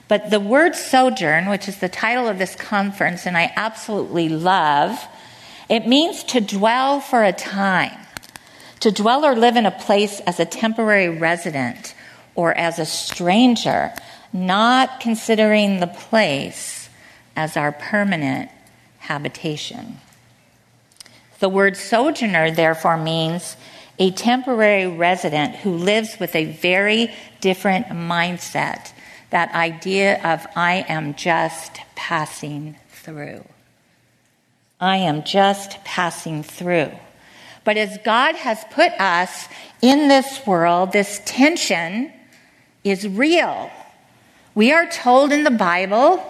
But 0.07 0.31
the 0.31 0.39
word 0.39 0.75
sojourn, 0.75 1.47
which 1.47 1.67
is 1.67 1.77
the 1.77 1.89
title 1.89 2.27
of 2.27 2.39
this 2.39 2.55
conference, 2.55 3.27
and 3.27 3.37
I 3.37 3.53
absolutely 3.55 4.29
love, 4.29 4.99
it 5.69 5.87
means 5.87 6.23
to 6.25 6.41
dwell 6.41 7.01
for 7.01 7.23
a 7.23 7.33
time, 7.33 8.04
to 8.85 8.91
dwell 8.91 9.25
or 9.25 9.35
live 9.35 9.55
in 9.55 9.65
a 9.65 9.71
place 9.71 10.19
as 10.27 10.39
a 10.39 10.45
temporary 10.45 11.09
resident 11.09 11.95
or 12.35 12.55
as 12.55 12.77
a 12.77 12.85
stranger, 12.85 13.91
not 14.31 14.99
considering 14.99 15.79
the 15.79 15.87
place 15.87 16.87
as 17.35 17.57
our 17.57 17.71
permanent 17.71 18.51
habitation. 18.99 19.97
The 21.39 21.49
word 21.49 21.75
sojourner, 21.75 22.51
therefore, 22.51 22.97
means 22.97 23.57
a 23.97 24.11
temporary 24.11 24.85
resident 24.85 25.55
who 25.55 25.71
lives 25.71 26.19
with 26.19 26.35
a 26.35 26.45
very 26.45 27.11
different 27.41 27.87
mindset. 27.87 28.91
That 29.31 29.51
idea 29.55 30.21
of, 30.23 30.45
I 30.55 30.85
am 30.87 31.15
just 31.15 31.79
passing 31.95 32.75
through. 32.89 33.45
I 34.79 34.97
am 34.97 35.23
just 35.23 35.83
passing 35.83 36.43
through. 36.43 36.91
But 37.65 37.75
as 37.75 37.97
God 38.05 38.35
has 38.35 38.63
put 38.71 38.93
us 38.93 39.49
in 39.81 40.07
this 40.07 40.45
world, 40.47 40.93
this 40.93 41.19
tension 41.25 42.13
is 42.83 43.05
real. 43.07 43.71
We 44.53 44.71
are 44.71 44.89
told 44.89 45.33
in 45.33 45.43
the 45.43 45.51
Bible, 45.51 46.23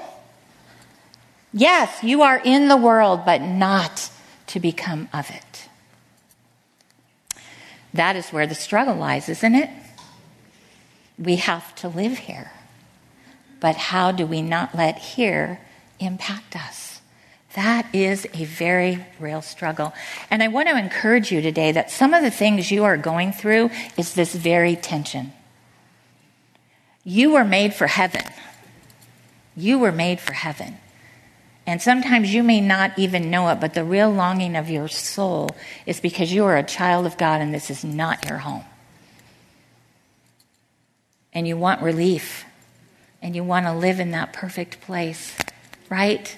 yes, 1.53 2.03
you 2.03 2.23
are 2.23 2.41
in 2.43 2.69
the 2.69 2.77
world, 2.77 3.25
but 3.25 3.41
not 3.41 4.09
to 4.47 4.59
become 4.59 5.09
of 5.13 5.29
it. 5.29 5.67
That 7.93 8.15
is 8.15 8.29
where 8.29 8.47
the 8.47 8.55
struggle 8.55 8.95
lies, 8.95 9.29
isn't 9.29 9.55
it? 9.55 9.69
We 11.19 11.35
have 11.35 11.75
to 11.75 11.89
live 11.89 12.17
here. 12.17 12.51
But 13.59 13.75
how 13.75 14.11
do 14.11 14.25
we 14.25 14.41
not 14.41 14.75
let 14.75 14.97
here 14.97 15.59
impact 15.99 16.55
us? 16.55 16.94
That 17.55 17.87
is 17.93 18.27
a 18.33 18.43
very 18.43 19.05
real 19.17 19.41
struggle. 19.41 19.93
And 20.29 20.43
I 20.43 20.49
want 20.49 20.67
to 20.67 20.77
encourage 20.77 21.31
you 21.31 21.41
today 21.41 21.71
that 21.71 21.89
some 21.89 22.13
of 22.13 22.21
the 22.21 22.31
things 22.31 22.69
you 22.69 22.83
are 22.83 22.97
going 22.97 23.31
through 23.31 23.69
is 23.97 24.13
this 24.13 24.35
very 24.35 24.75
tension. 24.75 25.31
You 27.05 27.31
were 27.31 27.45
made 27.45 27.73
for 27.73 27.87
heaven. 27.87 28.25
You 29.55 29.79
were 29.79 29.93
made 29.93 30.19
for 30.19 30.33
heaven. 30.33 30.77
And 31.65 31.81
sometimes 31.81 32.33
you 32.33 32.43
may 32.43 32.59
not 32.59 32.99
even 32.99 33.31
know 33.31 33.47
it, 33.49 33.61
but 33.61 33.73
the 33.73 33.85
real 33.85 34.11
longing 34.11 34.57
of 34.57 34.69
your 34.69 34.89
soul 34.89 35.55
is 35.85 36.01
because 36.01 36.33
you 36.33 36.43
are 36.43 36.57
a 36.57 36.63
child 36.63 37.05
of 37.05 37.17
God 37.17 37.39
and 37.39 37.53
this 37.53 37.69
is 37.69 37.85
not 37.85 38.27
your 38.27 38.39
home. 38.39 38.65
And 41.31 41.47
you 41.47 41.55
want 41.55 41.81
relief. 41.81 42.43
And 43.21 43.33
you 43.33 43.45
want 43.45 43.65
to 43.65 43.73
live 43.73 44.01
in 44.01 44.11
that 44.11 44.33
perfect 44.33 44.81
place, 44.81 45.35
right? 45.89 46.35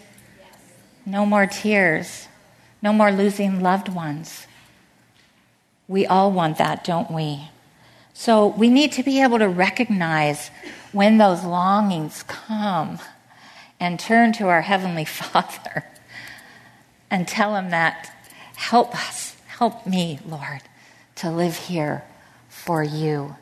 No 1.08 1.26
more 1.26 1.48
tears. 1.48 2.28
No 2.82 2.92
more 2.92 3.14
losing 3.14 3.62
loved 3.62 3.88
ones. 3.88 4.46
We 5.88 6.06
all 6.06 6.34
want 6.34 6.58
that, 6.58 6.84
don't 6.84 7.10
we? 7.10 7.50
So 8.14 8.48
we 8.48 8.70
need 8.70 8.92
to 8.94 9.04
be 9.04 9.22
able 9.22 9.40
to 9.40 9.48
recognize 9.48 10.52
when 10.92 11.18
those 11.18 11.46
longings 11.46 12.24
come 12.24 13.00
and 13.80 13.98
turn 13.98 14.34
to 14.34 14.50
our 14.50 14.62
Heavenly 14.62 15.06
Father 15.22 15.86
and 17.10 17.26
tell 17.26 17.56
Him 17.56 17.70
that, 17.70 18.14
help 18.58 18.94
us, 18.94 19.38
help 19.48 19.88
me, 19.88 20.20
Lord, 20.28 20.62
to 21.16 21.32
live 21.32 21.56
here 21.56 22.04
for 22.50 22.84
you. 22.84 23.38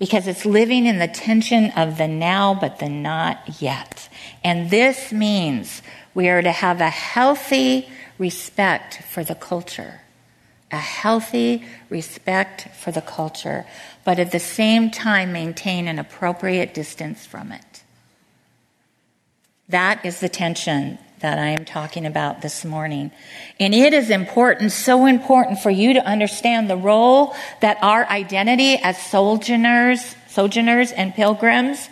Because 0.00 0.26
it's 0.26 0.44
living 0.44 0.86
in 0.86 0.98
the 0.98 1.06
tension 1.06 1.70
of 1.72 1.98
the 1.98 2.08
now, 2.08 2.58
but 2.58 2.80
the 2.80 2.88
not 2.88 3.62
yet. 3.62 4.08
And 4.42 4.70
this 4.70 5.12
means 5.12 5.82
we 6.14 6.28
are 6.28 6.42
to 6.42 6.50
have 6.50 6.80
a 6.80 6.90
healthy 6.90 7.88
respect 8.18 9.02
for 9.10 9.22
the 9.22 9.36
culture. 9.36 10.00
A 10.72 10.78
healthy 10.78 11.64
respect 11.90 12.68
for 12.74 12.90
the 12.90 13.02
culture, 13.02 13.66
but 14.04 14.18
at 14.18 14.32
the 14.32 14.40
same 14.40 14.90
time 14.90 15.32
maintain 15.32 15.86
an 15.86 15.98
appropriate 15.98 16.72
distance 16.74 17.26
from 17.26 17.52
it. 17.52 17.82
That 19.68 20.04
is 20.04 20.20
the 20.20 20.28
tension 20.28 20.98
that 21.20 21.38
I 21.38 21.48
am 21.48 21.64
talking 21.64 22.06
about 22.06 22.42
this 22.42 22.64
morning. 22.64 23.10
And 23.58 23.74
it 23.74 23.92
is 23.92 24.10
important, 24.10 24.72
so 24.72 25.06
important 25.06 25.60
for 25.60 25.70
you 25.70 25.94
to 25.94 26.04
understand 26.04 26.68
the 26.68 26.76
role 26.76 27.34
that 27.60 27.78
our 27.82 28.04
identity 28.06 28.76
as 28.76 29.00
sojourners, 29.00 30.16
sojourners 30.28 30.92
and 30.92 31.14
pilgrims 31.14 31.88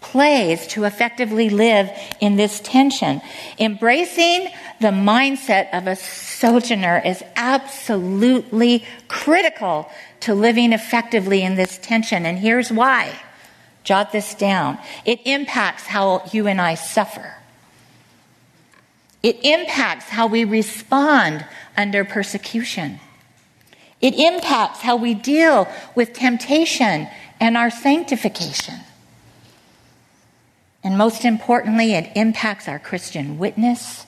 plays 0.00 0.66
to 0.68 0.84
effectively 0.84 1.50
live 1.50 1.90
in 2.20 2.36
this 2.36 2.60
tension. 2.60 3.20
Embracing 3.58 4.48
the 4.80 4.88
mindset 4.88 5.72
of 5.72 5.86
a 5.86 5.96
sojourner 5.96 7.02
is 7.04 7.22
absolutely 7.34 8.84
critical 9.08 9.90
to 10.20 10.34
living 10.34 10.72
effectively 10.72 11.42
in 11.42 11.56
this 11.56 11.78
tension. 11.78 12.26
And 12.26 12.38
here's 12.38 12.70
why. 12.70 13.18
Jot 13.84 14.12
this 14.12 14.34
down. 14.34 14.78
It 15.04 15.20
impacts 15.24 15.86
how 15.86 16.22
you 16.32 16.46
and 16.46 16.60
I 16.60 16.74
suffer. 16.74 17.35
It 19.26 19.44
impacts 19.44 20.04
how 20.04 20.28
we 20.28 20.44
respond 20.44 21.44
under 21.76 22.04
persecution. 22.04 23.00
It 24.00 24.14
impacts 24.14 24.82
how 24.82 24.94
we 24.94 25.14
deal 25.14 25.66
with 25.96 26.12
temptation 26.12 27.08
and 27.40 27.56
our 27.56 27.68
sanctification. 27.68 28.76
And 30.84 30.96
most 30.96 31.24
importantly, 31.24 31.94
it 31.94 32.12
impacts 32.14 32.68
our 32.68 32.78
Christian 32.78 33.36
witness 33.36 34.06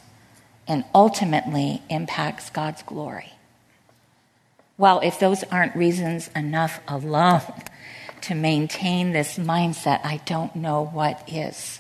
and 0.69 0.85
ultimately 0.95 1.83
impacts 1.91 2.49
God's 2.49 2.85
glory. 2.85 3.33
Well, 4.77 5.01
if 5.01 5.19
those 5.19 5.43
aren't 5.51 5.75
reasons 5.75 6.31
enough 6.37 6.79
alone 6.87 7.43
to 8.21 8.37
maintain 8.37 9.11
this 9.11 9.37
mindset, 9.37 9.99
I 10.05 10.21
don't 10.27 10.55
know 10.55 10.85
what 10.85 11.29
is. 11.29 11.78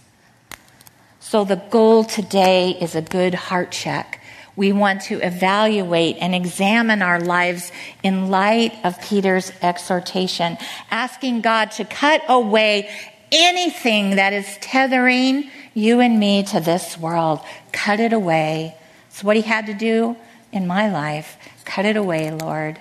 So 1.28 1.44
the 1.44 1.56
goal 1.56 2.04
today 2.04 2.70
is 2.70 2.94
a 2.94 3.02
good 3.02 3.34
heart 3.34 3.70
check. 3.70 4.22
We 4.56 4.72
want 4.72 5.02
to 5.02 5.20
evaluate 5.20 6.16
and 6.20 6.34
examine 6.34 7.02
our 7.02 7.20
lives 7.20 7.70
in 8.02 8.30
light 8.30 8.72
of 8.82 8.98
Peter's 9.02 9.52
exhortation, 9.60 10.56
asking 10.90 11.42
God 11.42 11.72
to 11.72 11.84
cut 11.84 12.22
away 12.30 12.88
anything 13.30 14.16
that 14.16 14.32
is 14.32 14.56
tethering 14.62 15.50
you 15.74 16.00
and 16.00 16.18
me 16.18 16.44
to 16.44 16.60
this 16.60 16.96
world. 16.96 17.40
Cut 17.72 18.00
it 18.00 18.14
away. 18.14 18.74
It's 19.08 19.22
what 19.22 19.36
he 19.36 19.42
had 19.42 19.66
to 19.66 19.74
do 19.74 20.16
in 20.50 20.66
my 20.66 20.90
life. 20.90 21.36
Cut 21.66 21.84
it 21.84 21.98
away, 21.98 22.30
Lord. 22.30 22.78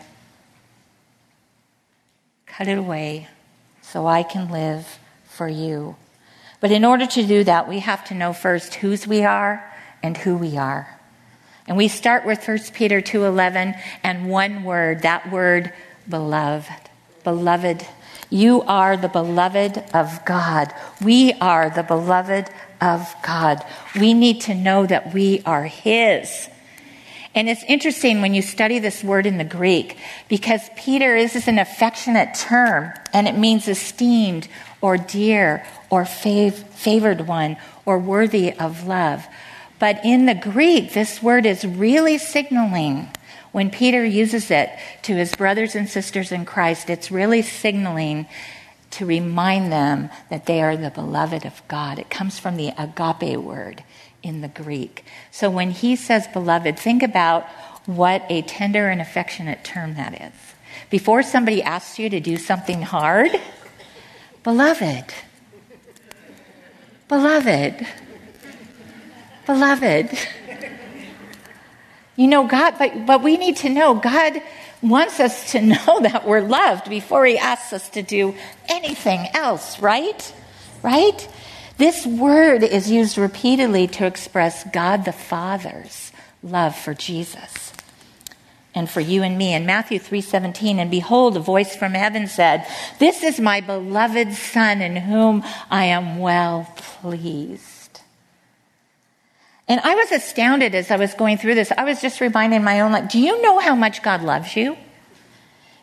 Cut 2.46 2.70
it 2.70 2.78
away 2.78 3.28
so 3.82 4.08
I 4.08 4.24
can 4.24 4.50
live 4.50 5.00
for 5.26 5.50
you. 5.50 5.98
But 6.60 6.72
in 6.72 6.84
order 6.86 7.06
to 7.06 7.26
do 7.26 7.44
that, 7.44 7.68
we 7.68 7.80
have 7.80 8.04
to 8.06 8.14
know 8.14 8.34
first 8.34 8.76
whose 8.76 9.06
we 9.08 9.24
are 9.24 9.64
and 10.02 10.18
who 10.18 10.36
we 10.36 10.58
are. 10.58 10.98
And 11.68 11.78
we 11.78 11.88
start 11.88 12.26
with 12.26 12.44
1 12.44 12.74
Peter 12.74 13.02
2:11 13.02 13.76
and 14.04 14.30
one 14.30 14.64
word, 14.64 15.02
that 15.02 15.32
word 15.32 15.74
beloved. 16.10 16.90
Beloved. 17.24 17.86
You 18.30 18.62
are 18.64 18.98
the 18.98 19.10
beloved 19.10 19.84
of 19.94 20.24
God. 20.26 20.74
We 21.02 21.34
are 21.40 21.70
the 21.70 21.84
beloved 21.84 22.50
of 22.82 23.14
God. 23.22 23.64
We 24.00 24.14
need 24.14 24.42
to 24.42 24.54
know 24.54 24.86
that 24.86 25.14
we 25.14 25.42
are 25.46 25.66
his. 25.66 26.50
And 27.36 27.48
it's 27.48 27.64
interesting 27.68 28.22
when 28.22 28.34
you 28.34 28.42
study 28.42 28.80
this 28.80 29.04
word 29.04 29.26
in 29.26 29.38
the 29.38 29.44
Greek 29.44 29.98
because 30.28 30.62
Peter 30.76 31.16
is 31.16 31.48
an 31.48 31.60
affectionate 31.60 32.34
term 32.34 32.92
and 33.14 33.28
it 33.28 33.38
means 33.38 33.68
esteemed 33.68 34.48
or 34.82 34.98
dear 34.98 35.66
or 35.90 36.04
fav- 36.04 36.54
favored 36.70 37.28
one 37.28 37.58
or 37.86 37.98
worthy 37.98 38.54
of 38.54 38.88
love. 38.88 39.26
But 39.80 40.04
in 40.04 40.26
the 40.26 40.36
Greek, 40.36 40.94
this 40.94 41.22
word 41.22 41.46
is 41.46 41.66
really 41.66 42.18
signaling 42.18 43.10
when 43.58 43.72
Peter 43.72 44.06
uses 44.06 44.52
it 44.52 44.70
to 45.02 45.16
his 45.16 45.34
brothers 45.34 45.74
and 45.74 45.90
sisters 45.90 46.32
in 46.32 46.46
Christ, 46.46 46.92
it's 46.92 47.10
really 47.10 47.42
signaling 47.42 48.28
to 48.92 49.06
remind 49.06 49.72
them 49.72 50.10
that 50.30 50.46
they 50.46 50.62
are 50.62 50.78
the 50.78 50.92
beloved 50.92 51.44
of 51.44 51.62
God. 51.68 51.98
It 51.98 52.10
comes 52.10 52.40
from 52.40 52.58
the 52.58 52.72
agape 52.78 53.40
word 53.40 53.84
in 54.22 54.42
the 54.42 54.48
Greek. 54.48 55.06
So 55.32 55.50
when 55.50 55.72
he 55.72 55.96
says 55.96 56.28
beloved, 56.28 56.78
think 56.78 57.02
about 57.02 57.48
what 57.88 58.24
a 58.30 58.44
tender 58.44 58.90
and 58.90 59.02
affectionate 59.02 59.64
term 59.64 59.96
that 59.96 60.14
is. 60.14 60.34
Before 60.92 61.24
somebody 61.24 61.64
asks 61.64 61.98
you 61.98 62.10
to 62.10 62.20
do 62.20 62.38
something 62.38 62.82
hard, 62.82 63.32
beloved, 64.44 65.14
beloved, 67.08 67.88
beloved. 69.46 70.18
You 72.16 72.28
know, 72.28 72.48
God, 72.48 72.76
but, 72.80 73.06
but 73.06 73.24
we 73.24 73.38
need 73.38 73.58
to 73.58 73.70
know 73.70 73.94
God 73.96 74.42
wants 74.82 75.20
us 75.20 75.52
to 75.52 75.62
know 75.62 76.00
that 76.02 76.26
we're 76.26 76.42
loved 76.42 76.90
before 76.90 77.26
He 77.26 77.38
asks 77.38 77.74
us 77.74 77.90
to 77.90 78.02
do 78.02 78.36
anything 78.68 79.28
else, 79.34 79.80
right? 79.80 80.34
Right? 80.84 81.28
This 81.78 82.06
word 82.06 82.64
is 82.64 82.90
used 82.90 83.18
repeatedly 83.18 83.88
to 83.88 84.06
express 84.06 84.64
God 84.72 85.06
the 85.06 85.12
Father's 85.12 86.12
love 86.42 86.76
for 86.76 86.94
Jesus 86.94 87.68
and 88.78 88.90
for 88.90 89.02
you 89.02 89.24
and 89.24 89.38
me. 89.38 89.54
In 89.54 89.66
Matthew 89.66 90.00
3:17, 90.00 90.80
and 90.80 90.90
behold, 90.90 91.36
a 91.36 91.42
voice 91.42 91.76
from 91.76 91.94
heaven 91.94 92.28
said, 92.28 92.66
"This 93.00 93.24
is 93.24 93.40
my 93.40 93.60
beloved 93.60 94.34
son 94.34 94.82
in 94.82 94.96
whom 94.96 95.44
I 95.70 95.86
am 95.86 96.20
well 96.20 96.68
pleased." 96.76 98.02
And 99.68 99.82
I 99.84 99.96
was 99.96 100.12
astounded 100.12 100.74
as 100.76 100.92
I 100.92 100.96
was 100.96 101.14
going 101.14 101.38
through 101.38 101.56
this. 101.56 101.74
I 101.78 101.84
was 101.84 102.02
just 102.02 102.22
reminding 102.22 102.64
my 102.64 102.80
own 102.80 102.94
life, 102.94 103.10
do 103.10 103.20
you 103.20 103.42
know 103.42 103.60
how 103.60 103.76
much 103.76 104.02
God 104.02 104.24
loves 104.24 104.56
you? 104.56 104.78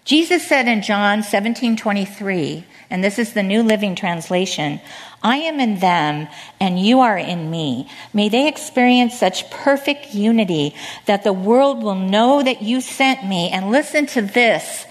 Jesus 0.05 0.47
said 0.47 0.69
in 0.69 0.83
John 0.83 1.23
17:23, 1.23 2.65
and 2.91 3.03
this 3.03 3.19
is 3.19 3.33
the 3.33 3.43
New 3.43 3.63
Living 3.63 3.95
Translation, 3.95 4.81
I 5.23 5.39
am 5.39 5.59
in 5.59 5.79
them 5.79 6.29
and 6.61 6.79
you 6.79 7.01
are 7.01 7.17
in 7.17 7.51
me. 7.51 7.89
May 8.13 8.29
they 8.29 8.47
experience 8.47 9.19
such 9.19 9.51
perfect 9.51 10.15
unity 10.15 10.75
that 11.07 11.25
the 11.25 11.33
world 11.33 11.83
will 11.83 11.95
know 11.95 12.43
that 12.43 12.61
you 12.61 12.83
sent 12.83 13.25
me 13.25 13.49
and 13.49 13.71
listen 13.71 14.05
to 14.09 14.21
this 14.21 14.85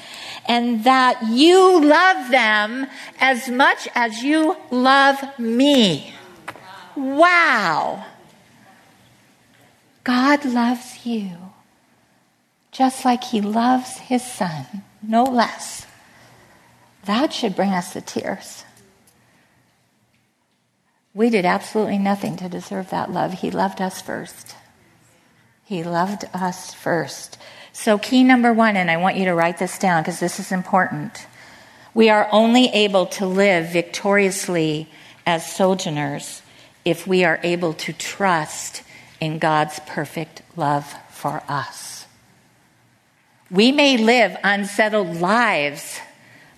and 0.48 0.84
that 0.84 1.22
you 1.30 1.80
love 1.80 2.32
them 2.32 2.88
as 3.20 3.48
much 3.50 3.88
as 3.94 4.24
you 4.24 4.58
love 4.72 5.24
me. 5.38 6.16
Wow. 6.96 8.04
God 10.04 10.44
loves 10.44 11.06
you 11.06 11.30
just 12.72 13.06
like 13.06 13.24
he 13.24 13.40
loves 13.40 14.00
his 14.00 14.24
son 14.24 14.84
no 15.06 15.24
less. 15.24 15.86
That 17.06 17.34
should 17.34 17.56
bring 17.56 17.72
us 17.72 17.94
to 17.94 18.02
tears. 18.02 18.64
We 21.14 21.30
did 21.30 21.46
absolutely 21.46 22.00
nothing 22.00 22.38
to 22.38 22.50
deserve 22.50 22.90
that 22.90 23.12
love. 23.12 23.34
He 23.34 23.52
loved 23.52 23.82
us 23.82 24.02
first. 24.02 24.56
He 25.64 25.84
loved 25.84 26.26
us 26.34 26.74
first. 26.74 27.38
So, 27.72 27.98
key 27.98 28.24
number 28.24 28.54
one, 28.54 28.78
and 28.78 28.90
I 28.90 28.98
want 28.98 29.18
you 29.18 29.26
to 29.26 29.34
write 29.34 29.58
this 29.58 29.78
down 29.78 30.04
because 30.04 30.20
this 30.20 30.40
is 30.40 30.52
important. 30.52 31.28
We 31.94 32.10
are 32.10 32.28
only 32.32 32.70
able 32.70 33.06
to 33.08 33.26
live 33.26 33.72
victoriously 33.72 34.90
as 35.26 35.52
sojourners 35.56 36.42
if 36.86 37.08
we 37.08 37.24
are 37.24 37.40
able 37.44 37.74
to 37.74 37.94
trust 37.94 38.84
in 39.20 39.40
God's 39.40 39.80
perfect 39.86 40.42
love 40.56 40.92
for 41.10 41.44
us. 41.48 41.83
We 43.54 43.72
may 43.72 43.98
live 43.98 44.36
unsettled 44.44 45.18
lives, 45.18 46.00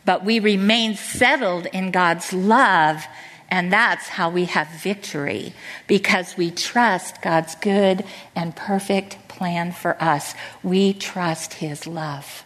but 0.05 0.23
we 0.23 0.39
remain 0.39 0.95
settled 0.95 1.65
in 1.65 1.91
God's 1.91 2.31
love. 2.31 3.05
And 3.49 3.71
that's 3.71 4.08
how 4.08 4.29
we 4.29 4.45
have 4.45 4.69
victory 4.81 5.53
because 5.88 6.38
we 6.38 6.51
trust 6.51 7.21
God's 7.21 7.55
good 7.55 8.05
and 8.34 8.55
perfect 8.55 9.27
plan 9.27 9.73
for 9.73 10.01
us. 10.01 10.36
We 10.63 10.93
trust 10.93 11.55
His 11.55 11.86
love. 11.86 12.45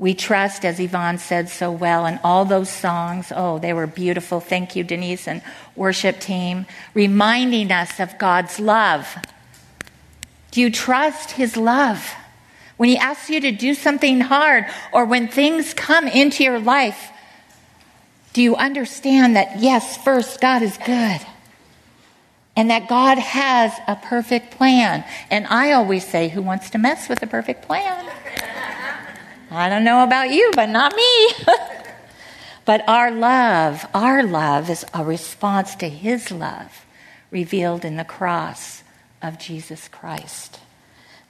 We 0.00 0.14
trust, 0.14 0.64
as 0.64 0.80
Yvonne 0.80 1.18
said 1.18 1.48
so 1.48 1.70
well, 1.70 2.04
and 2.06 2.18
all 2.24 2.44
those 2.44 2.68
songs, 2.68 3.32
oh, 3.34 3.60
they 3.60 3.72
were 3.72 3.86
beautiful. 3.86 4.40
Thank 4.40 4.74
you, 4.74 4.82
Denise 4.82 5.28
and 5.28 5.40
worship 5.76 6.18
team, 6.18 6.66
reminding 6.92 7.70
us 7.70 8.00
of 8.00 8.18
God's 8.18 8.58
love. 8.58 9.16
Do 10.50 10.60
you 10.60 10.72
trust 10.72 11.30
His 11.32 11.56
love? 11.56 12.12
When 12.76 12.88
He 12.88 12.96
asks 12.96 13.30
you 13.30 13.40
to 13.40 13.52
do 13.52 13.74
something 13.74 14.20
hard, 14.20 14.66
or 14.92 15.04
when 15.04 15.28
things 15.28 15.74
come 15.74 16.08
into 16.08 16.42
your 16.42 16.58
life, 16.58 17.10
do 18.32 18.42
you 18.42 18.56
understand 18.56 19.36
that, 19.36 19.60
yes, 19.60 19.96
first, 20.02 20.40
God 20.40 20.62
is 20.62 20.76
good? 20.78 21.20
And 22.56 22.70
that 22.70 22.88
God 22.88 23.18
has 23.18 23.72
a 23.86 23.96
perfect 23.96 24.56
plan. 24.56 25.04
And 25.30 25.46
I 25.46 25.72
always 25.72 26.06
say, 26.06 26.28
who 26.28 26.42
wants 26.42 26.70
to 26.70 26.78
mess 26.78 27.08
with 27.08 27.22
a 27.22 27.26
perfect 27.26 27.64
plan? 27.64 28.10
I 29.50 29.68
don't 29.68 29.84
know 29.84 30.02
about 30.02 30.30
you, 30.30 30.50
but 30.54 30.68
not 30.68 30.94
me. 30.94 31.28
but 32.64 32.88
our 32.88 33.12
love, 33.12 33.86
our 33.94 34.22
love 34.24 34.68
is 34.68 34.84
a 34.92 35.04
response 35.04 35.76
to 35.76 35.88
His 35.88 36.32
love 36.32 36.84
revealed 37.30 37.84
in 37.84 37.96
the 37.96 38.04
cross 38.04 38.82
of 39.22 39.38
Jesus 39.38 39.88
Christ 39.88 40.58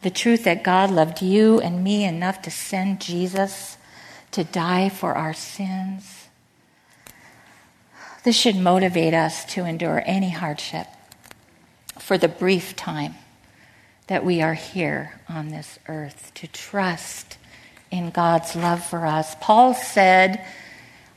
the 0.04 0.10
truth 0.10 0.44
that 0.44 0.62
God 0.62 0.90
loved 0.90 1.22
you 1.22 1.60
and 1.60 1.82
me 1.82 2.04
enough 2.04 2.42
to 2.42 2.50
send 2.50 3.00
Jesus 3.00 3.78
to 4.32 4.44
die 4.44 4.90
for 4.90 5.14
our 5.14 5.32
sins. 5.32 6.28
This 8.22 8.36
should 8.36 8.56
motivate 8.56 9.14
us 9.14 9.46
to 9.54 9.64
endure 9.64 10.02
any 10.04 10.28
hardship 10.28 10.86
for 11.98 12.18
the 12.18 12.28
brief 12.28 12.76
time 12.76 13.14
that 14.06 14.26
we 14.26 14.42
are 14.42 14.52
here 14.52 15.20
on 15.26 15.48
this 15.48 15.78
earth, 15.88 16.30
to 16.34 16.46
trust 16.48 17.38
in 17.90 18.10
God's 18.10 18.54
love 18.54 18.84
for 18.84 19.06
us. 19.06 19.34
Paul 19.40 19.72
said, 19.72 20.44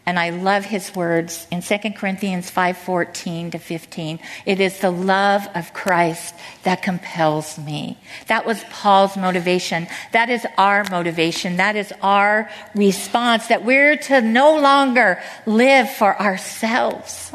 and 0.07 0.17
I 0.17 0.29
love 0.29 0.63
his 0.63 0.95
words 0.95 1.45
in 1.51 1.61
2 1.61 1.95
Corinthians 1.97 2.49
5:14 2.49 3.51
to 3.51 3.59
15. 3.59 4.19
It 4.45 4.61
is 4.61 4.79
the 4.79 4.89
love 4.89 5.49
of 5.53 5.73
Christ 5.73 6.33
that 6.63 6.81
compels 6.81 7.57
me. 7.57 7.99
That 8.27 8.45
was 8.45 8.63
Paul's 8.71 9.17
motivation. 9.17 9.85
That 10.13 10.29
is 10.29 10.47
our 10.57 10.85
motivation. 10.89 11.57
That 11.57 11.75
is 11.75 11.91
our 12.01 12.49
response 12.73 13.47
that 13.47 13.65
we're 13.65 13.97
to 14.07 14.21
no 14.21 14.55
longer 14.55 15.21
live 15.45 15.89
for 15.91 16.17
ourselves, 16.19 17.33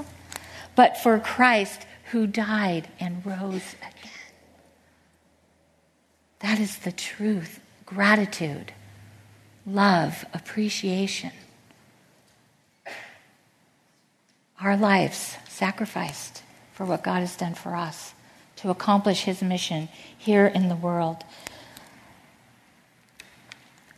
but 0.75 0.97
for 0.97 1.19
Christ 1.19 1.87
who 2.13 2.27
died 2.27 2.89
and 2.99 3.25
rose 3.27 3.77
again. 3.83 4.33
That 6.41 6.59
is 6.59 6.79
the 6.79 6.93
truth. 6.93 7.61
Gratitude 7.85 8.73
love, 9.67 10.25
appreciation. 10.35 11.31
Our 14.63 14.77
lives 14.77 15.37
sacrificed 15.49 16.43
for 16.73 16.87
what 16.87 17.03
God 17.03 17.19
has 17.19 17.37
done 17.37 17.55
for 17.55 17.75
us 17.75 18.15
to 18.57 18.71
accomplish 18.71 19.23
His 19.23 19.43
mission 19.43 19.89
here 20.17 20.47
in 20.47 20.69
the 20.69 20.77
world. 20.77 21.25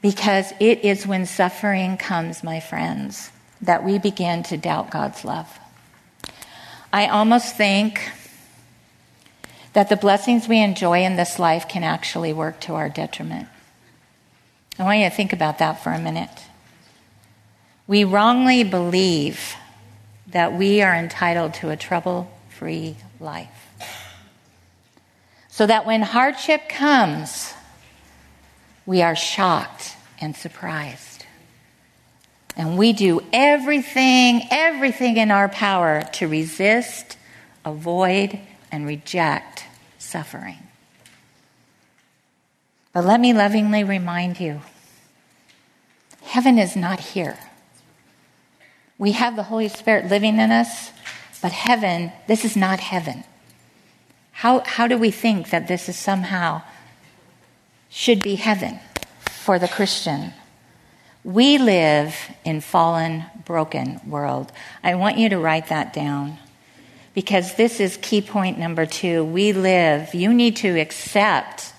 Because 0.01 0.53
it 0.61 0.83
is 0.83 1.07
when 1.07 1.27
suffering 1.27 1.99
comes, 1.99 2.43
my 2.43 2.61
friends, 2.61 3.31
that 3.61 3.85
we 3.85 3.99
begin 3.99 4.43
to 4.45 4.57
doubt 4.57 4.91
God's 4.91 5.23
love. 5.23 5.59
I 6.93 7.09
almost 7.09 7.57
think 7.57 8.11
that 9.75 9.91
the 9.91 9.97
blessings 9.97 10.49
we 10.49 10.63
enjoy 10.63 11.03
in 11.03 11.17
this 11.17 11.39
life 11.39 11.69
can 11.69 11.85
actually 11.85 12.33
work 12.33 12.61
to 12.61 12.75
our 12.75 12.89
detriment. 12.89 13.49
I 14.79 14.85
want 14.85 15.01
you 15.01 15.11
to 15.11 15.15
think 15.15 15.35
about 15.35 15.59
that 15.59 15.83
for 15.83 15.91
a 15.91 15.99
minute. 15.99 16.31
We 17.87 18.05
wrongly 18.05 18.65
believe 18.65 19.57
that 20.29 20.55
we 20.55 20.83
are 20.83 20.95
entitled 20.95 21.55
to 21.55 21.71
a 21.71 21.77
trouble 21.77 22.31
free 22.51 22.97
life. 23.21 23.49
So 25.49 25.67
that 25.67 25.87
when 25.87 26.03
hardship 26.03 26.69
comes, 26.69 27.53
we 28.87 29.03
are 29.03 29.15
shocked 29.15 29.97
and 30.21 30.35
surprised. 30.35 31.27
And 32.57 32.79
we 32.79 32.93
do 32.93 33.21
everything, 33.33 34.43
everything 34.51 35.17
in 35.17 35.31
our 35.31 35.49
power 35.49 36.03
to 36.15 36.29
resist, 36.29 37.17
avoid, 37.65 38.39
and 38.71 38.87
reject 38.87 39.65
suffering. 39.99 40.59
But 42.93 43.05
let 43.05 43.21
me 43.21 43.33
lovingly 43.33 43.83
remind 43.83 44.39
you 44.39 44.61
heaven 46.23 46.59
is 46.59 46.77
not 46.77 47.01
here. 47.01 47.39
We 48.99 49.13
have 49.13 49.37
the 49.37 49.43
Holy 49.45 49.69
Spirit 49.69 50.07
living 50.07 50.39
in 50.39 50.51
us, 50.51 50.93
but 51.43 51.53
heaven, 51.53 52.13
this 52.27 52.45
is 52.45 52.57
not 52.57 52.81
heaven. 52.81 53.25
How, 54.33 54.61
how 54.61 54.87
do 54.87 54.99
we 54.99 55.11
think 55.11 55.51
that 55.51 55.69
this 55.69 55.89
is 55.89 55.97
somehow 55.97 56.63
should 57.89 58.23
be 58.23 58.37
heaven 58.37 58.79
for 59.31 59.59
the 59.59 59.69
Christian? 59.69 60.33
We 61.25 61.59
live 61.59 62.15
in 62.45 62.61
fallen, 62.61 63.25
broken 63.45 64.01
world. 64.07 64.53
I 64.83 64.95
want 64.95 65.19
you 65.19 65.29
to 65.31 65.39
write 65.39 65.69
that 65.69 65.93
down 65.93 66.39
because 67.15 67.55
this 67.55 67.81
is 67.81 67.97
key 67.97 68.21
point 68.21 68.59
number 68.59 68.85
two. 68.87 69.25
We 69.25 69.53
live, 69.53 70.15
you 70.15 70.35
need 70.35 70.57
to 70.57 70.79
accept, 70.79 71.73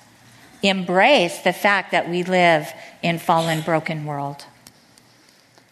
embrace 0.64 1.40
the 1.40 1.54
fact 1.54 1.92
that 1.92 2.10
we 2.10 2.24
live 2.24 2.72
in 3.04 3.20
fallen, 3.20 3.62
broken 3.62 4.06
world. 4.06 4.46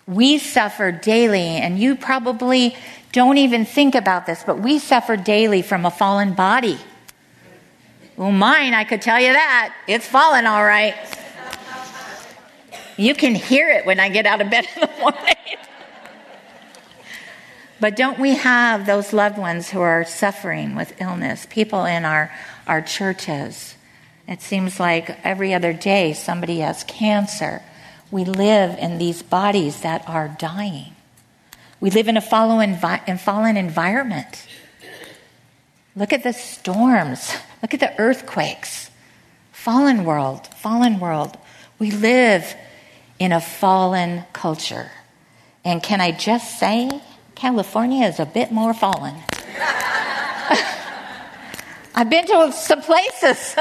We 0.08 0.38
suffer 0.38 0.92
daily, 0.92 1.40
and 1.40 1.80
you 1.80 1.96
probably 1.96 2.76
don't 3.14 3.38
even 3.38 3.64
think 3.64 3.96
about 3.96 4.26
this, 4.26 4.44
but 4.44 4.60
we 4.60 4.80
suffer 4.80 5.16
daily 5.16 5.62
from 5.62 5.86
a 5.86 5.92
fallen 5.92 6.34
body. 6.34 6.78
Well, 8.18 8.32
mine, 8.32 8.74
I 8.74 8.84
could 8.84 9.02
tell 9.02 9.20
you 9.20 9.32
that. 9.32 9.74
It's 9.88 10.06
fallen 10.06 10.46
all 10.46 10.64
right. 10.64 10.96
You 12.98 13.16
can 13.16 13.34
hear 13.34 13.70
it 13.70 13.86
when 13.86 14.00
I 14.00 14.10
get 14.10 14.26
out 14.26 14.42
of 14.42 14.50
bed 14.50 14.68
in 14.76 14.82
the 14.82 14.92
morning. 15.00 15.36
but 17.80 17.96
don't 17.96 18.20
we 18.20 18.36
have 18.36 18.86
those 18.86 19.14
loved 19.14 19.38
ones 19.38 19.70
who 19.70 19.80
are 19.80 20.04
suffering 20.04 20.76
with 20.76 21.00
illness? 21.02 21.48
People 21.50 21.86
in 21.86 22.06
our, 22.06 22.32
our 22.68 22.82
churches. 22.82 23.76
It 24.28 24.42
seems 24.42 24.80
like 24.80 25.18
every 25.24 25.54
other 25.54 25.74
day 25.74 26.14
somebody 26.14 26.60
has 26.60 26.84
cancer 26.84 27.62
we 28.14 28.24
live 28.26 28.78
in 28.78 29.00
these 29.00 29.24
bodies 29.24 29.82
that 29.82 30.08
are 30.08 30.28
dying. 30.38 30.96
We 31.80 31.90
live 31.90 32.08
in 32.08 32.16
a 32.16 32.22
fallen, 32.22 32.78
fallen 32.78 33.58
environment. 33.58 34.48
Look 35.96 36.14
at 36.14 36.22
the 36.22 36.32
storms. 36.32 37.36
Look 37.64 37.74
at 37.74 37.80
the 37.80 38.00
earthquakes. 38.00 38.92
Fallen 39.52 40.06
world, 40.06 40.46
fallen 40.46 41.00
world. 41.00 41.40
We 41.80 41.90
live 41.90 42.56
in 43.18 43.32
a 43.32 43.42
fallen 43.42 44.26
culture. 44.32 44.92
And 45.66 45.82
can 45.82 46.00
I 46.00 46.12
just 46.12 46.60
say, 46.60 47.02
California 47.34 48.06
is 48.06 48.20
a 48.20 48.28
bit 48.28 48.52
more 48.52 48.76
fallen. 48.76 49.16
I've 51.96 52.12
been 52.12 52.28
to 52.28 52.52
some 52.52 52.84
places. 52.84 53.56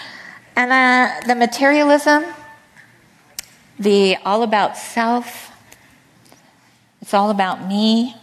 and 0.56 0.70
uh, 0.70 1.26
the 1.26 1.34
materialism, 1.34 2.24
the 3.78 4.16
all 4.24 4.42
about 4.42 4.76
self, 4.76 5.52
it's 7.00 7.14
all 7.14 7.30
about 7.30 7.66
me. 7.66 8.14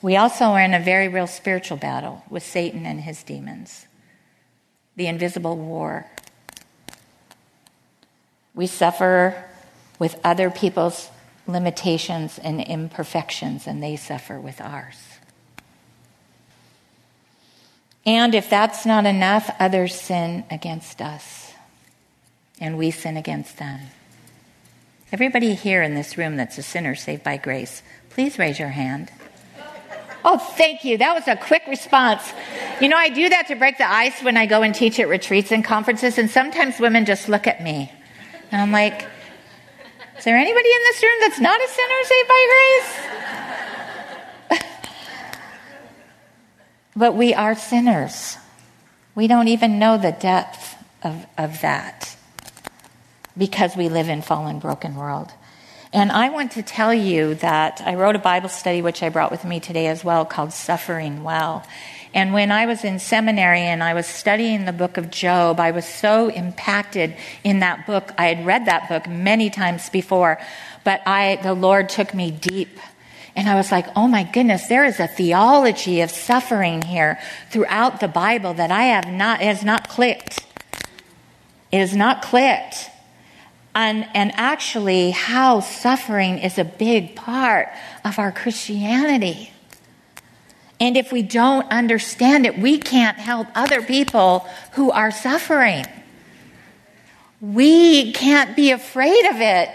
We 0.00 0.16
also 0.16 0.44
are 0.46 0.60
in 0.60 0.74
a 0.74 0.80
very 0.80 1.08
real 1.08 1.26
spiritual 1.26 1.76
battle 1.76 2.22
with 2.30 2.42
Satan 2.42 2.86
and 2.86 3.00
his 3.00 3.22
demons, 3.22 3.86
the 4.96 5.06
invisible 5.06 5.56
war. 5.56 6.06
We 8.54 8.66
suffer 8.66 9.44
with 9.98 10.18
other 10.22 10.50
people's 10.50 11.10
limitations 11.46 12.38
and 12.38 12.60
imperfections, 12.60 13.66
and 13.66 13.82
they 13.82 13.96
suffer 13.96 14.38
with 14.38 14.60
ours. 14.60 14.96
And 18.06 18.34
if 18.34 18.48
that's 18.48 18.86
not 18.86 19.04
enough, 19.04 19.50
others 19.58 19.94
sin 19.94 20.44
against 20.50 21.02
us, 21.02 21.52
and 22.60 22.78
we 22.78 22.90
sin 22.90 23.16
against 23.16 23.58
them. 23.58 23.80
Everybody 25.10 25.54
here 25.54 25.82
in 25.82 25.94
this 25.94 26.18
room 26.18 26.36
that's 26.36 26.58
a 26.58 26.62
sinner 26.62 26.94
saved 26.94 27.24
by 27.24 27.38
grace, 27.38 27.82
please 28.10 28.38
raise 28.38 28.58
your 28.58 28.68
hand. 28.68 29.10
Oh, 30.22 30.36
thank 30.36 30.84
you. 30.84 30.98
That 30.98 31.14
was 31.14 31.26
a 31.26 31.36
quick 31.36 31.62
response. 31.66 32.30
You 32.80 32.88
know, 32.88 32.98
I 32.98 33.08
do 33.08 33.30
that 33.30 33.46
to 33.48 33.56
break 33.56 33.78
the 33.78 33.90
ice 33.90 34.22
when 34.22 34.36
I 34.36 34.44
go 34.44 34.60
and 34.60 34.74
teach 34.74 35.00
at 35.00 35.08
retreats 35.08 35.50
and 35.50 35.64
conferences, 35.64 36.18
and 36.18 36.28
sometimes 36.28 36.78
women 36.78 37.06
just 37.06 37.26
look 37.28 37.46
at 37.46 37.62
me. 37.62 37.90
And 38.52 38.60
I'm 38.60 38.70
like, 38.70 39.06
is 40.18 40.24
there 40.24 40.36
anybody 40.36 40.68
in 40.68 40.82
this 40.82 41.02
room 41.02 41.16
that's 41.20 41.40
not 41.40 41.58
a 41.58 41.68
sinner 41.68 42.04
saved 42.04 42.28
by 42.28 42.46
grace? 44.50 44.60
but 46.96 47.14
we 47.14 47.32
are 47.32 47.54
sinners. 47.54 48.36
We 49.14 49.26
don't 49.26 49.48
even 49.48 49.78
know 49.78 49.96
the 49.96 50.12
depth 50.12 50.76
of, 51.02 51.24
of 51.38 51.62
that 51.62 52.17
because 53.38 53.76
we 53.76 53.88
live 53.88 54.08
in 54.08 54.20
fallen, 54.20 54.58
broken 54.58 54.96
world. 54.96 55.32
And 55.92 56.12
I 56.12 56.28
want 56.28 56.52
to 56.52 56.62
tell 56.62 56.92
you 56.92 57.34
that 57.36 57.80
I 57.82 57.94
wrote 57.94 58.16
a 58.16 58.18
Bible 58.18 58.50
study, 58.50 58.82
which 58.82 59.02
I 59.02 59.08
brought 59.08 59.30
with 59.30 59.44
me 59.44 59.58
today 59.58 59.86
as 59.86 60.04
well, 60.04 60.26
called 60.26 60.52
Suffering 60.52 61.22
Well. 61.24 61.64
And 62.12 62.32
when 62.32 62.50
I 62.50 62.66
was 62.66 62.84
in 62.84 62.98
seminary 62.98 63.60
and 63.60 63.82
I 63.82 63.94
was 63.94 64.06
studying 64.06 64.64
the 64.64 64.72
book 64.72 64.96
of 64.96 65.10
Job, 65.10 65.60
I 65.60 65.70
was 65.70 65.86
so 65.86 66.28
impacted 66.28 67.16
in 67.44 67.60
that 67.60 67.86
book. 67.86 68.12
I 68.18 68.26
had 68.26 68.44
read 68.44 68.66
that 68.66 68.88
book 68.88 69.08
many 69.08 69.50
times 69.50 69.88
before, 69.88 70.38
but 70.84 71.00
I, 71.06 71.36
the 71.42 71.54
Lord 71.54 71.88
took 71.88 72.12
me 72.12 72.30
deep. 72.30 72.78
And 73.36 73.48
I 73.48 73.54
was 73.54 73.70
like, 73.70 73.86
oh 73.94 74.08
my 74.08 74.24
goodness, 74.24 74.66
there 74.66 74.84
is 74.84 75.00
a 75.00 75.06
theology 75.06 76.00
of 76.00 76.10
suffering 76.10 76.82
here 76.82 77.18
throughout 77.50 78.00
the 78.00 78.08
Bible 78.08 78.52
that 78.54 78.70
I 78.70 78.84
have 78.84 79.06
not, 79.06 79.40
has 79.40 79.62
not 79.62 79.88
clicked. 79.88 80.44
It 81.70 81.78
has 81.78 81.94
not 81.94 82.22
clicked 82.22 82.90
and, 83.74 84.08
and 84.14 84.32
actually 84.34 85.10
how 85.10 85.60
suffering 85.60 86.38
is 86.38 86.58
a 86.58 86.64
big 86.64 87.14
part 87.14 87.68
of 88.04 88.18
our 88.18 88.32
Christianity. 88.32 89.52
And 90.80 90.96
if 90.96 91.12
we 91.12 91.22
don't 91.22 91.70
understand 91.70 92.46
it, 92.46 92.58
we 92.58 92.78
can't 92.78 93.18
help 93.18 93.48
other 93.54 93.82
people 93.82 94.46
who 94.72 94.90
are 94.90 95.10
suffering. 95.10 95.86
We 97.40 98.12
can't 98.12 98.54
be 98.56 98.70
afraid 98.70 99.26
of 99.26 99.40
it. 99.40 99.70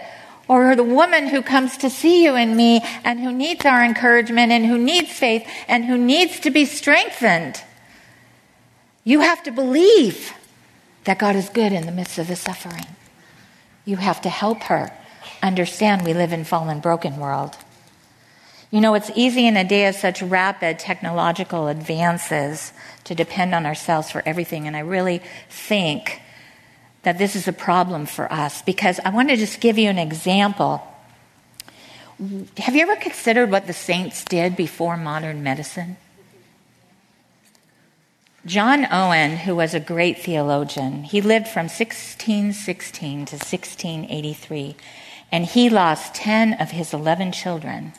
Or 0.46 0.76
the 0.76 0.84
woman 0.84 1.28
who 1.28 1.40
comes 1.40 1.78
to 1.78 1.88
see 1.88 2.24
you 2.24 2.34
and 2.34 2.54
me 2.54 2.82
and 3.02 3.20
who 3.20 3.32
needs 3.32 3.64
our 3.64 3.82
encouragement 3.82 4.52
and 4.52 4.66
who 4.66 4.76
needs 4.76 5.10
faith 5.10 5.46
and 5.68 5.86
who 5.86 5.96
needs 5.96 6.40
to 6.40 6.50
be 6.50 6.66
strengthened. 6.66 7.62
You 9.04 9.20
have 9.20 9.42
to 9.44 9.50
believe 9.50 10.34
that 11.04 11.18
God 11.18 11.36
is 11.36 11.48
good 11.48 11.72
in 11.72 11.86
the 11.86 11.92
midst 11.92 12.18
of 12.18 12.28
the 12.28 12.36
suffering. 12.36 12.86
You 13.84 13.96
have 13.96 14.20
to 14.22 14.28
help 14.28 14.64
her 14.64 14.92
understand 15.42 16.02
we 16.02 16.14
live 16.14 16.32
in 16.32 16.44
fallen, 16.44 16.80
broken 16.80 17.18
world. 17.18 17.56
You 18.70 18.80
know, 18.80 18.94
it's 18.94 19.10
easy 19.14 19.46
in 19.46 19.56
a 19.56 19.62
day 19.62 19.86
of 19.86 19.94
such 19.94 20.20
rapid 20.20 20.78
technological 20.78 21.68
advances 21.68 22.72
to 23.04 23.14
depend 23.14 23.54
on 23.54 23.66
ourselves 23.66 24.10
for 24.10 24.22
everything. 24.26 24.66
And 24.66 24.76
I 24.76 24.80
really 24.80 25.22
think 25.48 26.20
that 27.02 27.18
this 27.18 27.36
is 27.36 27.46
a 27.46 27.52
problem 27.52 28.06
for 28.06 28.32
us 28.32 28.62
because 28.62 28.98
I 29.04 29.10
want 29.10 29.28
to 29.28 29.36
just 29.36 29.60
give 29.60 29.78
you 29.78 29.90
an 29.90 29.98
example. 29.98 30.82
Have 32.58 32.74
you 32.74 32.82
ever 32.82 32.96
considered 32.96 33.50
what 33.50 33.66
the 33.66 33.72
saints 33.72 34.24
did 34.24 34.56
before 34.56 34.96
modern 34.96 35.42
medicine? 35.42 35.96
John 38.46 38.86
Owen, 38.92 39.38
who 39.38 39.56
was 39.56 39.72
a 39.72 39.80
great 39.80 40.18
theologian, 40.18 41.04
he 41.04 41.22
lived 41.22 41.48
from 41.48 41.64
1616 41.64 43.26
to 43.26 43.36
1683, 43.36 44.76
and 45.32 45.46
he 45.46 45.70
lost 45.70 46.14
10 46.14 46.52
of 46.60 46.70
his 46.70 46.92
11 46.92 47.32
children 47.32 47.94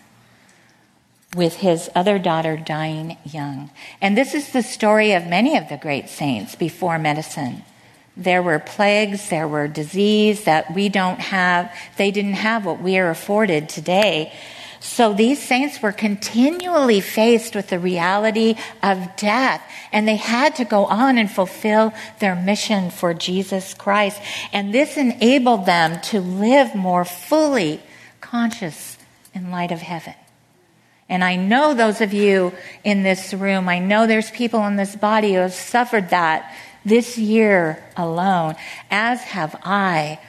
with 1.36 1.56
his 1.58 1.90
other 1.96 2.20
daughter 2.20 2.58
dying 2.58 3.18
young. 3.26 3.72
And 4.00 4.16
this 4.16 4.36
is 4.36 4.52
the 4.52 4.62
story 4.62 5.14
of 5.14 5.26
many 5.26 5.58
of 5.58 5.68
the 5.68 5.78
great 5.78 6.10
saints 6.10 6.54
before 6.54 7.00
medicine. 7.00 7.64
There 8.16 8.44
were 8.44 8.60
plagues, 8.60 9.30
there 9.30 9.48
were 9.48 9.68
disease 9.68 10.44
that 10.44 10.74
we 10.76 10.90
don't 10.90 11.20
have. 11.20 11.74
They 11.98 12.12
didn't 12.12 12.34
have 12.34 12.66
what 12.66 12.82
we 12.82 13.00
are 13.00 13.10
afforded 13.10 13.68
today. 13.68 14.32
So 14.86 15.14
these 15.14 15.42
saints 15.42 15.82
were 15.82 15.92
continually 15.92 17.02
faced 17.02 17.56
with 17.56 17.70
the 17.70 17.80
reality 17.80 18.56
of 18.84 19.16
death, 19.18 19.62
and 19.92 20.08
they 20.08 20.16
had 20.16 20.56
to 20.58 20.64
go 20.64 20.86
on 20.86 21.18
and 21.18 21.30
fulfill 21.30 21.92
their 22.20 22.36
mission 22.36 22.92
for 22.92 23.14
Jesus 23.14 23.74
Christ. 23.74 24.22
And 24.54 24.74
this 24.74 24.96
enabled 24.96 25.66
them 25.66 26.00
to 26.12 26.22
live 26.22 26.76
more 26.76 27.04
fully 27.04 27.82
conscious 28.22 28.98
in 29.34 29.50
light 29.50 29.72
of 29.72 29.82
heaven. 29.82 30.14
And 31.10 31.24
I 31.24 31.36
know 31.36 31.74
those 31.74 32.00
of 32.00 32.14
you 32.14 32.54
in 32.84 33.02
this 33.02 33.34
room, 33.34 33.68
I 33.68 33.80
know 33.80 34.06
there's 34.06 34.32
people 34.32 34.66
in 34.68 34.76
this 34.76 34.96
body 34.96 35.34
who 35.34 35.40
have 35.40 35.54
suffered 35.54 36.12
that 36.12 36.56
this 36.86 37.18
year 37.18 37.84
alone, 37.98 38.56
as 38.92 39.20
have 39.24 39.60
I 39.64 40.20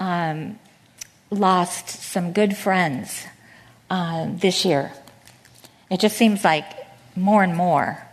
um, 0.00 0.58
lost 1.30 1.88
some 1.88 2.32
good 2.32 2.56
friends 2.56 3.24
uh, 3.90 4.28
this 4.30 4.64
year. 4.64 4.92
It 5.90 6.00
just 6.00 6.16
seems 6.16 6.44
like 6.44 6.64
more 7.16 7.42
and 7.42 7.56
more 7.56 8.06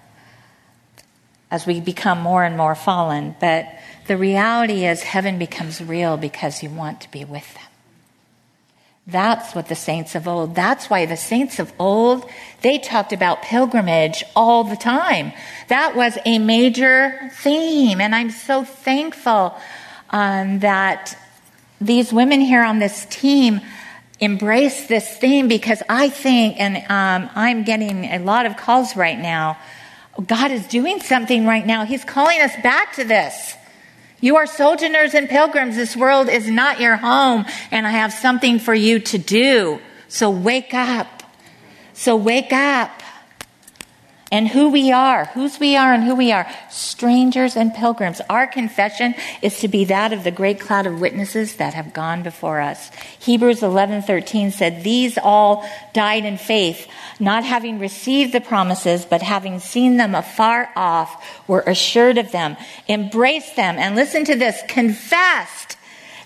as 1.49 1.65
we 1.65 1.79
become 1.79 2.19
more 2.19 2.43
and 2.43 2.57
more 2.57 2.75
fallen. 2.75 3.35
But 3.39 3.67
the 4.07 4.17
reality 4.17 4.85
is, 4.85 5.03
heaven 5.03 5.37
becomes 5.37 5.81
real 5.81 6.17
because 6.17 6.63
you 6.63 6.69
want 6.69 7.01
to 7.01 7.11
be 7.11 7.23
with 7.23 7.53
them. 7.53 7.63
That's 9.05 9.55
what 9.55 9.69
the 9.69 9.75
saints 9.75 10.15
of 10.15 10.27
old, 10.27 10.53
that's 10.53 10.89
why 10.89 11.05
the 11.05 11.15
saints 11.15 11.59
of 11.59 11.71
old, 11.79 12.29
they 12.61 12.77
talked 12.77 13.13
about 13.13 13.41
pilgrimage 13.41 14.25
all 14.35 14.65
the 14.65 14.75
time. 14.75 15.31
That 15.69 15.95
was 15.95 16.17
a 16.25 16.39
major 16.39 17.29
theme. 17.35 18.01
And 18.01 18.13
I'm 18.13 18.31
so 18.31 18.65
thankful 18.65 19.55
um, 20.09 20.59
that 20.59 21.17
these 21.79 22.11
women 22.11 22.41
here 22.41 22.63
on 22.63 22.79
this 22.79 23.05
team 23.05 23.61
embrace 24.19 24.87
this 24.87 25.17
theme 25.17 25.47
because 25.47 25.81
I 25.89 26.09
think, 26.09 26.59
and 26.59 26.77
um, 26.89 27.29
I'm 27.35 27.63
getting 27.63 28.05
a 28.05 28.19
lot 28.19 28.45
of 28.45 28.57
calls 28.57 28.95
right 28.95 29.17
now, 29.17 29.57
God 30.25 30.51
is 30.51 30.65
doing 30.67 30.99
something 30.99 31.45
right 31.45 31.65
now. 31.65 31.85
He's 31.85 32.03
calling 32.03 32.41
us 32.41 32.53
back 32.63 32.93
to 32.93 33.03
this. 33.03 33.55
You 34.19 34.37
are 34.37 34.47
sojourners 34.47 35.13
and 35.13 35.29
pilgrims. 35.29 35.75
This 35.75 35.95
world 35.95 36.27
is 36.27 36.49
not 36.49 36.79
your 36.79 36.95
home, 36.95 37.45
and 37.69 37.85
I 37.85 37.91
have 37.91 38.11
something 38.11 38.57
for 38.57 38.73
you 38.73 38.99
to 38.99 39.17
do. 39.19 39.79
So 40.07 40.31
wake 40.31 40.73
up. 40.73 41.23
So 41.93 42.15
wake 42.15 42.51
up 42.51 43.03
and 44.31 44.49
who 44.49 44.69
we 44.69 44.91
are, 44.91 45.25
whose 45.25 45.59
we 45.59 45.75
are 45.75 45.93
and 45.93 46.03
who 46.03 46.15
we 46.15 46.31
are, 46.31 46.47
strangers 46.69 47.55
and 47.55 47.73
pilgrims. 47.73 48.21
Our 48.29 48.47
confession 48.47 49.15
is 49.41 49.59
to 49.59 49.67
be 49.67 49.85
that 49.85 50.11
of 50.11 50.23
the 50.23 50.31
great 50.31 50.59
cloud 50.59 50.85
of 50.85 50.99
witnesses 50.99 51.55
that 51.55 51.73
have 51.73 51.93
gone 51.93 52.23
before 52.23 52.59
us. 52.59 52.91
Hebrews 53.19 53.63
11:13 53.63 54.51
said, 54.51 54.83
"These 54.83 55.17
all 55.17 55.67
died 55.93 56.25
in 56.25 56.37
faith, 56.37 56.87
not 57.19 57.45
having 57.45 57.79
received 57.79 58.33
the 58.33 58.41
promises, 58.41 59.05
but 59.05 59.21
having 59.21 59.59
seen 59.59 59.97
them 59.97 60.13
afar 60.13 60.69
off, 60.75 61.23
were 61.47 61.63
assured 61.65 62.17
of 62.17 62.31
them, 62.31 62.57
embraced 62.89 63.55
them, 63.55 63.77
and 63.77 63.95
listen 63.95 64.25
to 64.25 64.35
this, 64.35 64.61
confessed 64.67 65.77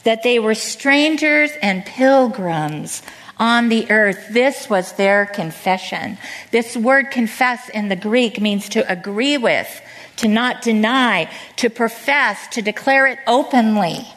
that 0.04 0.24
they 0.24 0.40
were 0.40 0.56
strangers 0.56 1.52
and 1.62 1.86
pilgrims." 1.86 3.04
On 3.42 3.70
the 3.70 3.90
earth. 3.90 4.28
This 4.30 4.70
was 4.70 4.94
their 4.94 5.26
confession. 5.26 6.20
This 6.52 6.78
word 6.78 7.10
confess 7.10 7.70
in 7.70 7.90
the 7.90 7.96
Greek 7.96 8.40
means 8.40 8.70
to 8.70 8.90
agree 8.90 9.36
with, 9.36 9.82
to 10.18 10.28
not 10.28 10.62
deny, 10.62 11.28
to 11.56 11.72
profess, 11.72 12.48
to 12.50 12.62
declare 12.62 13.08
it 13.08 13.18
openly, 13.26 14.08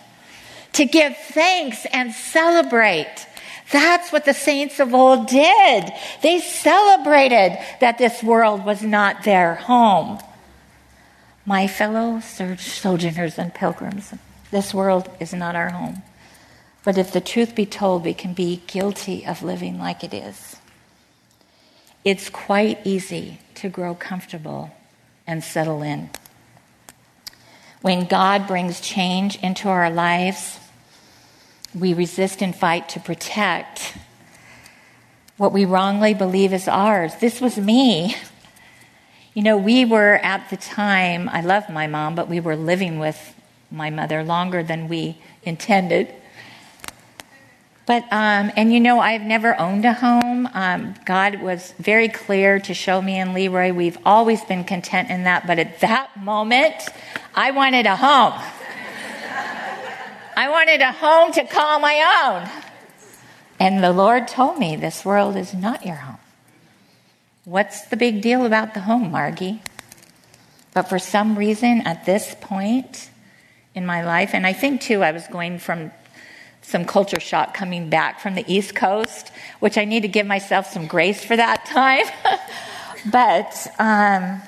to 0.74 0.84
give 0.84 1.16
thanks 1.16 1.87
and 1.90 2.12
celebrate. 2.12 3.26
That's 3.72 4.12
what 4.12 4.26
the 4.26 4.34
saints 4.34 4.78
of 4.78 4.92
old 4.92 5.26
did. 5.28 5.90
They 6.20 6.40
celebrated 6.40 7.58
that 7.80 7.96
this 7.96 8.22
world 8.22 8.66
was 8.66 8.82
not 8.82 9.24
their 9.24 9.54
home. 9.54 10.18
My 11.46 11.66
fellow 11.66 12.20
sojourners 12.20 13.38
and 13.38 13.54
pilgrims, 13.54 14.12
this 14.50 14.74
world 14.74 15.08
is 15.18 15.32
not 15.32 15.56
our 15.56 15.70
home. 15.70 16.02
But 16.84 16.98
if 16.98 17.12
the 17.12 17.20
truth 17.20 17.54
be 17.54 17.66
told, 17.66 18.04
we 18.04 18.14
can 18.14 18.34
be 18.34 18.62
guilty 18.66 19.24
of 19.24 19.42
living 19.42 19.78
like 19.78 20.04
it 20.04 20.12
is. 20.12 20.56
It's 22.04 22.28
quite 22.28 22.78
easy 22.84 23.38
to 23.56 23.70
grow 23.70 23.94
comfortable 23.94 24.70
and 25.26 25.42
settle 25.42 25.82
in. 25.82 26.10
When 27.80 28.04
God 28.04 28.46
brings 28.46 28.80
change 28.80 29.36
into 29.42 29.68
our 29.68 29.90
lives, 29.90 30.58
we 31.74 31.94
resist 31.94 32.42
and 32.42 32.54
fight 32.54 32.90
to 32.90 33.00
protect 33.00 33.96
what 35.36 35.52
we 35.52 35.64
wrongly 35.64 36.14
believe 36.14 36.52
is 36.52 36.68
ours. 36.68 37.14
This 37.16 37.40
was 37.40 37.58
me. 37.58 38.14
You 39.32 39.42
know, 39.42 39.56
we 39.56 39.84
were 39.84 40.20
at 40.22 40.48
the 40.50 40.56
time, 40.56 41.28
I 41.28 41.40
love 41.40 41.68
my 41.68 41.86
mom, 41.86 42.14
but 42.14 42.28
we 42.28 42.38
were 42.38 42.54
living 42.54 42.98
with 42.98 43.34
my 43.70 43.90
mother 43.90 44.22
longer 44.22 44.62
than 44.62 44.88
we 44.88 45.18
intended. 45.42 46.14
But, 47.86 48.04
um, 48.04 48.50
and 48.56 48.72
you 48.72 48.80
know, 48.80 48.98
I've 48.98 49.22
never 49.22 49.58
owned 49.60 49.84
a 49.84 49.92
home. 49.92 50.48
Um, 50.54 50.94
God 51.04 51.42
was 51.42 51.72
very 51.78 52.08
clear 52.08 52.58
to 52.60 52.72
show 52.72 53.02
me 53.02 53.18
and 53.18 53.34
Leroy 53.34 53.72
we've 53.72 53.98
always 54.06 54.42
been 54.44 54.64
content 54.64 55.10
in 55.10 55.24
that. 55.24 55.46
But 55.46 55.58
at 55.58 55.80
that 55.80 56.16
moment, 56.16 56.76
I 57.34 57.50
wanted 57.50 57.84
a 57.84 57.96
home. 57.96 58.40
I 60.36 60.48
wanted 60.48 60.80
a 60.80 60.92
home 60.92 61.32
to 61.32 61.44
call 61.44 61.78
my 61.78 62.22
own. 62.24 62.64
And 63.60 63.84
the 63.84 63.92
Lord 63.92 64.28
told 64.28 64.58
me, 64.58 64.76
this 64.76 65.04
world 65.04 65.36
is 65.36 65.54
not 65.54 65.86
your 65.86 65.96
home. 65.96 66.18
What's 67.44 67.82
the 67.86 67.96
big 67.96 68.22
deal 68.22 68.46
about 68.46 68.74
the 68.74 68.80
home, 68.80 69.10
Margie? 69.10 69.62
But 70.72 70.88
for 70.88 70.98
some 70.98 71.36
reason, 71.36 71.82
at 71.82 72.06
this 72.06 72.34
point 72.40 73.10
in 73.74 73.86
my 73.86 74.02
life, 74.02 74.30
and 74.32 74.46
I 74.46 74.54
think 74.54 74.80
too, 74.80 75.02
I 75.02 75.12
was 75.12 75.26
going 75.28 75.58
from 75.58 75.92
some 76.64 76.85
culture 76.85 77.20
shock 77.20 77.55
coming 77.55 77.90
back 77.90 78.20
from 78.20 78.35
the 78.35 78.44
East 78.53 78.74
Coast, 78.74 79.31
which 79.61 79.79
I 79.79 79.85
need 79.85 80.00
to 80.00 80.09
give 80.09 80.27
myself 80.27 80.66
some 80.72 80.87
grace 80.87 81.24
for 81.24 81.37
that 81.37 81.66
time. 81.66 82.07
but 83.11 83.66
um, 83.79 84.42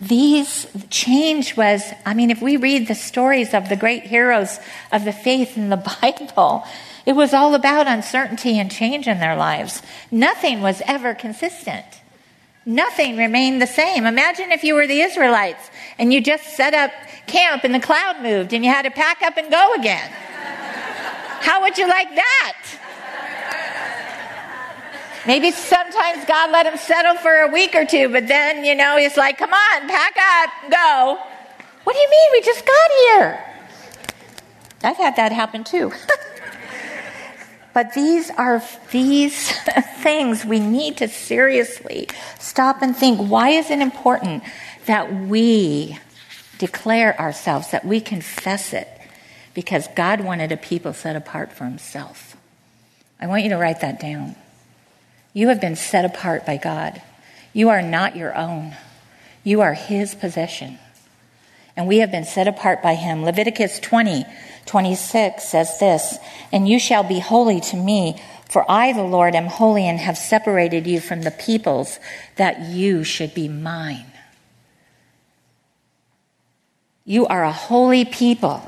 these 0.00 0.66
change 0.90 1.56
was, 1.56 1.82
I 2.04 2.14
mean, 2.14 2.30
if 2.30 2.42
we 2.42 2.56
read 2.56 2.88
the 2.88 2.94
stories 2.94 3.54
of 3.54 3.68
the 3.68 3.76
great 3.76 4.04
heroes 4.04 4.58
of 4.92 5.04
the 5.04 5.12
faith 5.12 5.56
in 5.56 5.70
the 5.70 5.76
Bible, 6.02 6.64
it 7.06 7.14
was 7.14 7.32
all 7.34 7.54
about 7.54 7.88
uncertainty 7.88 8.58
and 8.58 8.70
change 8.70 9.08
in 9.08 9.18
their 9.18 9.36
lives. 9.36 9.82
Nothing 10.10 10.60
was 10.60 10.82
ever 10.86 11.14
consistent. 11.14 11.86
Nothing 12.64 13.16
remained 13.16 13.60
the 13.60 13.66
same. 13.66 14.06
Imagine 14.06 14.52
if 14.52 14.62
you 14.62 14.74
were 14.74 14.86
the 14.86 15.00
Israelites 15.00 15.68
and 15.98 16.12
you 16.12 16.20
just 16.20 16.56
set 16.56 16.74
up 16.74 16.92
camp 17.26 17.64
and 17.64 17.74
the 17.74 17.80
cloud 17.80 18.22
moved 18.22 18.52
and 18.52 18.64
you 18.64 18.70
had 18.70 18.82
to 18.82 18.90
pack 18.90 19.20
up 19.22 19.36
and 19.36 19.50
go 19.50 19.74
again. 19.74 20.12
How 21.42 21.60
would 21.62 21.76
you 21.76 21.88
like 21.88 22.08
that? 22.14 22.56
Maybe 25.26 25.50
sometimes 25.52 26.24
God 26.24 26.50
let 26.50 26.66
him 26.66 26.76
settle 26.76 27.16
for 27.16 27.32
a 27.32 27.48
week 27.48 27.74
or 27.74 27.84
two, 27.84 28.08
but 28.08 28.26
then, 28.26 28.64
you 28.64 28.74
know, 28.74 28.96
he's 28.96 29.16
like, 29.16 29.38
come 29.38 29.52
on, 29.52 29.88
pack 29.88 30.16
up, 30.16 30.50
go. 30.70 31.18
What 31.84 31.92
do 31.92 31.98
you 31.98 32.10
mean? 32.10 32.28
We 32.32 32.40
just 32.42 32.64
got 32.64 32.90
here. 32.98 33.44
I've 34.84 34.96
had 34.96 35.16
that 35.16 35.32
happen 35.32 35.64
too. 35.64 35.92
but 37.74 37.94
these 37.94 38.30
are 38.30 38.62
these 38.90 39.52
things 40.02 40.44
we 40.44 40.60
need 40.60 40.96
to 40.98 41.08
seriously 41.08 42.08
stop 42.38 42.82
and 42.82 42.96
think 42.96 43.18
why 43.18 43.50
is 43.50 43.70
it 43.70 43.80
important 43.80 44.42
that 44.86 45.12
we 45.12 45.98
declare 46.58 47.18
ourselves, 47.20 47.70
that 47.70 47.84
we 47.84 48.00
confess 48.00 48.72
it, 48.72 48.88
because 49.54 49.88
God 49.94 50.20
wanted 50.20 50.52
a 50.52 50.56
people 50.56 50.92
set 50.92 51.16
apart 51.16 51.52
for 51.52 51.64
himself. 51.64 52.36
I 53.20 53.26
want 53.26 53.44
you 53.44 53.50
to 53.50 53.56
write 53.56 53.80
that 53.82 54.00
down. 54.00 54.34
You 55.32 55.48
have 55.48 55.60
been 55.60 55.76
set 55.76 56.04
apart 56.04 56.44
by 56.44 56.56
God. 56.56 57.00
You 57.52 57.68
are 57.68 57.82
not 57.82 58.16
your 58.16 58.36
own. 58.36 58.74
You 59.44 59.60
are 59.60 59.74
his 59.74 60.14
possession. 60.14 60.78
And 61.76 61.86
we 61.86 61.98
have 61.98 62.10
been 62.10 62.24
set 62.24 62.48
apart 62.48 62.82
by 62.82 62.94
him. 62.94 63.24
Leviticus 63.24 63.80
20, 63.80 64.24
26 64.66 65.42
says 65.42 65.78
this, 65.78 66.18
And 66.50 66.68
you 66.68 66.78
shall 66.78 67.02
be 67.02 67.18
holy 67.18 67.60
to 67.60 67.76
me, 67.76 68.20
for 68.50 68.70
I, 68.70 68.92
the 68.92 69.02
Lord, 69.02 69.34
am 69.34 69.46
holy 69.46 69.88
and 69.88 69.98
have 69.98 70.18
separated 70.18 70.86
you 70.86 71.00
from 71.00 71.22
the 71.22 71.30
peoples 71.30 71.98
that 72.36 72.60
you 72.60 73.04
should 73.04 73.34
be 73.34 73.48
mine. 73.48 74.06
You 77.04 77.26
are 77.26 77.42
a 77.42 77.52
holy 77.52 78.04
people. 78.04 78.62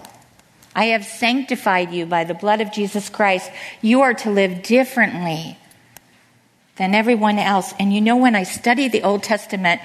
I 0.75 0.87
have 0.87 1.05
sanctified 1.05 1.93
you 1.93 2.07
by 2.07 2.25
the 2.25 2.35
blood 2.35 2.61
of 2.61 2.73
Jesus 2.73 3.09
Christ. 3.09 3.51
You 3.81 4.03
are 4.03 4.15
to 4.15 4.31
live 4.31 4.63
differently 4.63 5.57
than 6.77 6.95
everyone 6.95 7.39
else. 7.39 7.73
And 7.79 7.93
you 7.93 8.01
know, 8.01 8.17
when 8.17 8.35
I 8.35 8.43
study 8.43 8.89
the 8.89 9.03
Old 9.03 9.23
Testament, 9.23 9.81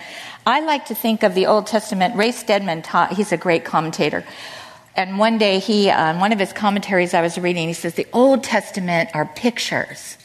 I 0.46 0.62
like 0.62 0.86
to 0.86 0.96
think 0.96 1.22
of 1.22 1.36
the 1.36 1.46
Old 1.46 1.68
Testament. 1.68 2.16
Ray 2.16 2.32
Stedman 2.32 2.82
taught, 2.82 3.14
he's 3.14 3.32
a 3.32 3.38
great 3.38 3.66
commentator. 3.66 4.26
And 4.96 5.20
one 5.20 5.38
day, 5.38 5.60
he, 5.60 5.90
on 5.92 6.16
uh, 6.16 6.20
one 6.20 6.34
of 6.34 6.40
his 6.40 6.52
commentaries 6.52 7.14
I 7.14 7.22
was 7.22 7.38
reading, 7.38 7.68
he 7.68 7.74
says 7.74 7.94
the 7.94 8.08
Old 8.12 8.44
Testament 8.44 9.12
are 9.14 9.26
pictures 9.26 10.18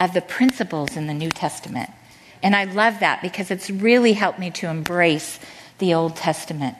of 0.00 0.12
the 0.12 0.20
principles 0.20 0.96
in 0.96 1.06
the 1.06 1.14
New 1.14 1.30
Testament. 1.30 1.90
And 2.42 2.54
I 2.54 2.64
love 2.64 3.00
that 3.00 3.22
because 3.22 3.50
it's 3.50 3.70
really 3.70 4.12
helped 4.12 4.38
me 4.38 4.50
to 4.52 4.68
embrace 4.68 5.38
the 5.78 5.94
Old 5.94 6.16
Testament. 6.16 6.76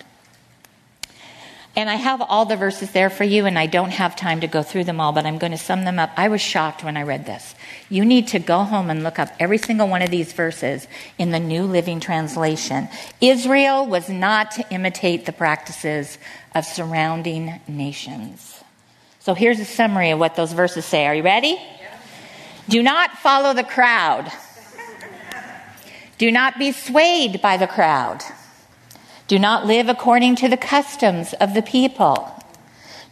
And 1.79 1.89
I 1.89 1.95
have 1.95 2.21
all 2.21 2.45
the 2.45 2.57
verses 2.57 2.91
there 2.91 3.09
for 3.09 3.23
you, 3.23 3.47
and 3.47 3.57
I 3.57 3.67
don't 3.67 3.93
have 3.93 4.17
time 4.17 4.41
to 4.41 4.49
go 4.49 4.65
through 4.65 4.83
them 4.83 5.01
all, 5.01 5.13
but 5.13 5.25
I'm 5.25 5.39
going 5.39 5.53
to 5.53 5.57
sum 5.57 5.85
them 5.85 6.01
up. 6.01 6.11
I 6.17 6.27
was 6.27 6.41
shocked 6.41 6.83
when 6.83 6.97
I 6.97 7.05
read 7.05 7.25
this. 7.25 7.55
You 7.89 8.05
need 8.05 8.27
to 8.29 8.41
go 8.41 8.65
home 8.65 8.91
and 8.91 9.05
look 9.05 9.21
up 9.21 9.29
every 9.39 9.59
single 9.59 9.87
one 9.87 10.03
of 10.03 10.11
these 10.11 10.33
verses 10.33 10.89
in 11.19 11.31
the 11.31 11.39
New 11.39 11.63
Living 11.63 12.01
Translation. 12.01 12.89
Israel 13.21 13.87
was 13.87 14.09
not 14.09 14.51
to 14.53 14.69
imitate 14.73 15.25
the 15.25 15.33
practices 15.33 16.19
of 16.53 16.65
surrounding 16.65 17.61
nations. 17.69 18.61
So 19.21 19.35
here's 19.35 19.61
a 19.61 19.65
summary 19.65 20.11
of 20.11 20.19
what 20.19 20.35
those 20.35 20.53
verses 20.53 20.85
say. 20.85 21.07
Are 21.07 21.15
you 21.15 21.23
ready? 21.23 21.63
Do 22.69 22.83
not 22.83 23.13
follow 23.19 23.55
the 23.55 23.63
crowd. 23.63 24.33
Do 26.19 26.33
not 26.33 26.59
be 26.59 26.73
swayed 26.73 27.41
by 27.41 27.57
the 27.57 27.69
crowd. 27.69 28.25
Do 29.29 29.39
not 29.39 29.67
live 29.67 29.91
according 29.91 30.37
to 30.37 30.49
the 30.49 30.57
customs 30.57 31.35
of 31.35 31.53
the 31.53 31.61
people. 31.61 32.35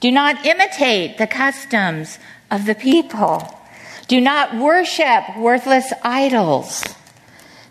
Do 0.00 0.10
not 0.10 0.46
imitate 0.46 1.18
the 1.18 1.26
customs 1.26 2.18
of 2.50 2.64
the 2.64 2.74
people. 2.74 3.54
Do 4.08 4.20
not 4.20 4.56
worship 4.56 5.36
worthless 5.36 5.92
idols. 6.02 6.82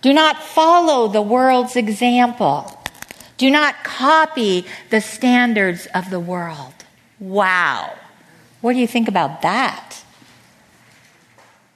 Do 0.01 0.13
not 0.13 0.43
follow 0.43 1.07
the 1.07 1.23
world's 1.23 1.75
example. 1.75 2.71
Do 3.37 3.49
not 3.49 3.83
copy 3.83 4.65
the 4.91 5.01
standards 5.01 5.87
of 5.87 6.11
the 6.11 6.19
world. 6.19 6.73
Wow. 7.19 7.93
What 8.61 8.73
do 8.73 8.79
you 8.79 8.87
think 8.87 9.07
about 9.07 9.41
that? 9.41 10.03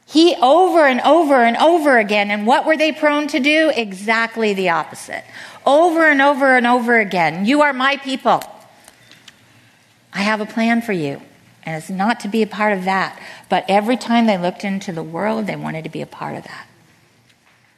He 0.06 0.36
over 0.36 0.86
and 0.86 1.02
over 1.02 1.44
and 1.44 1.58
over 1.58 1.98
again, 1.98 2.32
and 2.32 2.46
what 2.48 2.66
were 2.66 2.78
they 2.78 2.92
prone 2.92 3.28
to 3.28 3.40
do? 3.40 3.72
Exactly 3.76 4.54
the 4.54 4.70
opposite 4.70 5.24
over 5.66 6.08
and 6.08 6.22
over 6.22 6.56
and 6.56 6.68
over 6.68 7.00
again. 7.00 7.46
You 7.46 7.62
are 7.62 7.74
my 7.74 7.98
people. 7.98 8.42
I 10.14 10.20
have 10.20 10.42
a 10.42 10.46
plan 10.46 10.82
for 10.82 10.94
you. 10.94 11.22
And 11.64 11.76
it's 11.76 11.90
not 11.90 12.22
to 12.22 12.28
be 12.28 12.42
a 12.42 12.48
part 12.48 12.74
of 12.74 12.86
that. 12.86 13.22
But 13.50 13.66
every 13.68 13.98
time 13.98 14.26
they 14.26 14.38
looked 14.38 14.64
into 14.64 14.92
the 14.92 15.04
world, 15.04 15.46
they 15.46 15.56
wanted 15.56 15.84
to 15.84 15.90
be 15.90 16.02
a 16.02 16.08
part 16.08 16.36
of 16.36 16.44
that. 16.44 16.68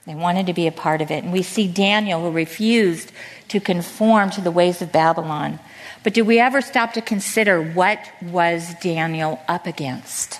They 0.06 0.16
wanted 0.16 0.48
to 0.48 0.54
be 0.54 0.68
a 0.68 0.72
part 0.72 1.02
of 1.02 1.12
it. 1.12 1.24
And 1.24 1.34
we 1.34 1.44
see 1.44 1.68
Daniel 1.68 2.22
who 2.22 2.32
refused 2.32 3.12
to 3.50 3.60
conform 3.60 4.30
to 4.32 4.42
the 4.42 4.52
ways 4.52 4.82
of 4.82 4.92
Babylon. 4.92 5.60
But 6.04 6.14
do 6.14 6.26
we 6.26 6.40
ever 6.40 6.62
stop 6.62 6.94
to 6.94 7.02
consider 7.02 7.62
what 7.62 8.00
was 8.22 8.74
Daniel 8.82 9.40
up 9.48 9.68
against? 9.68 10.40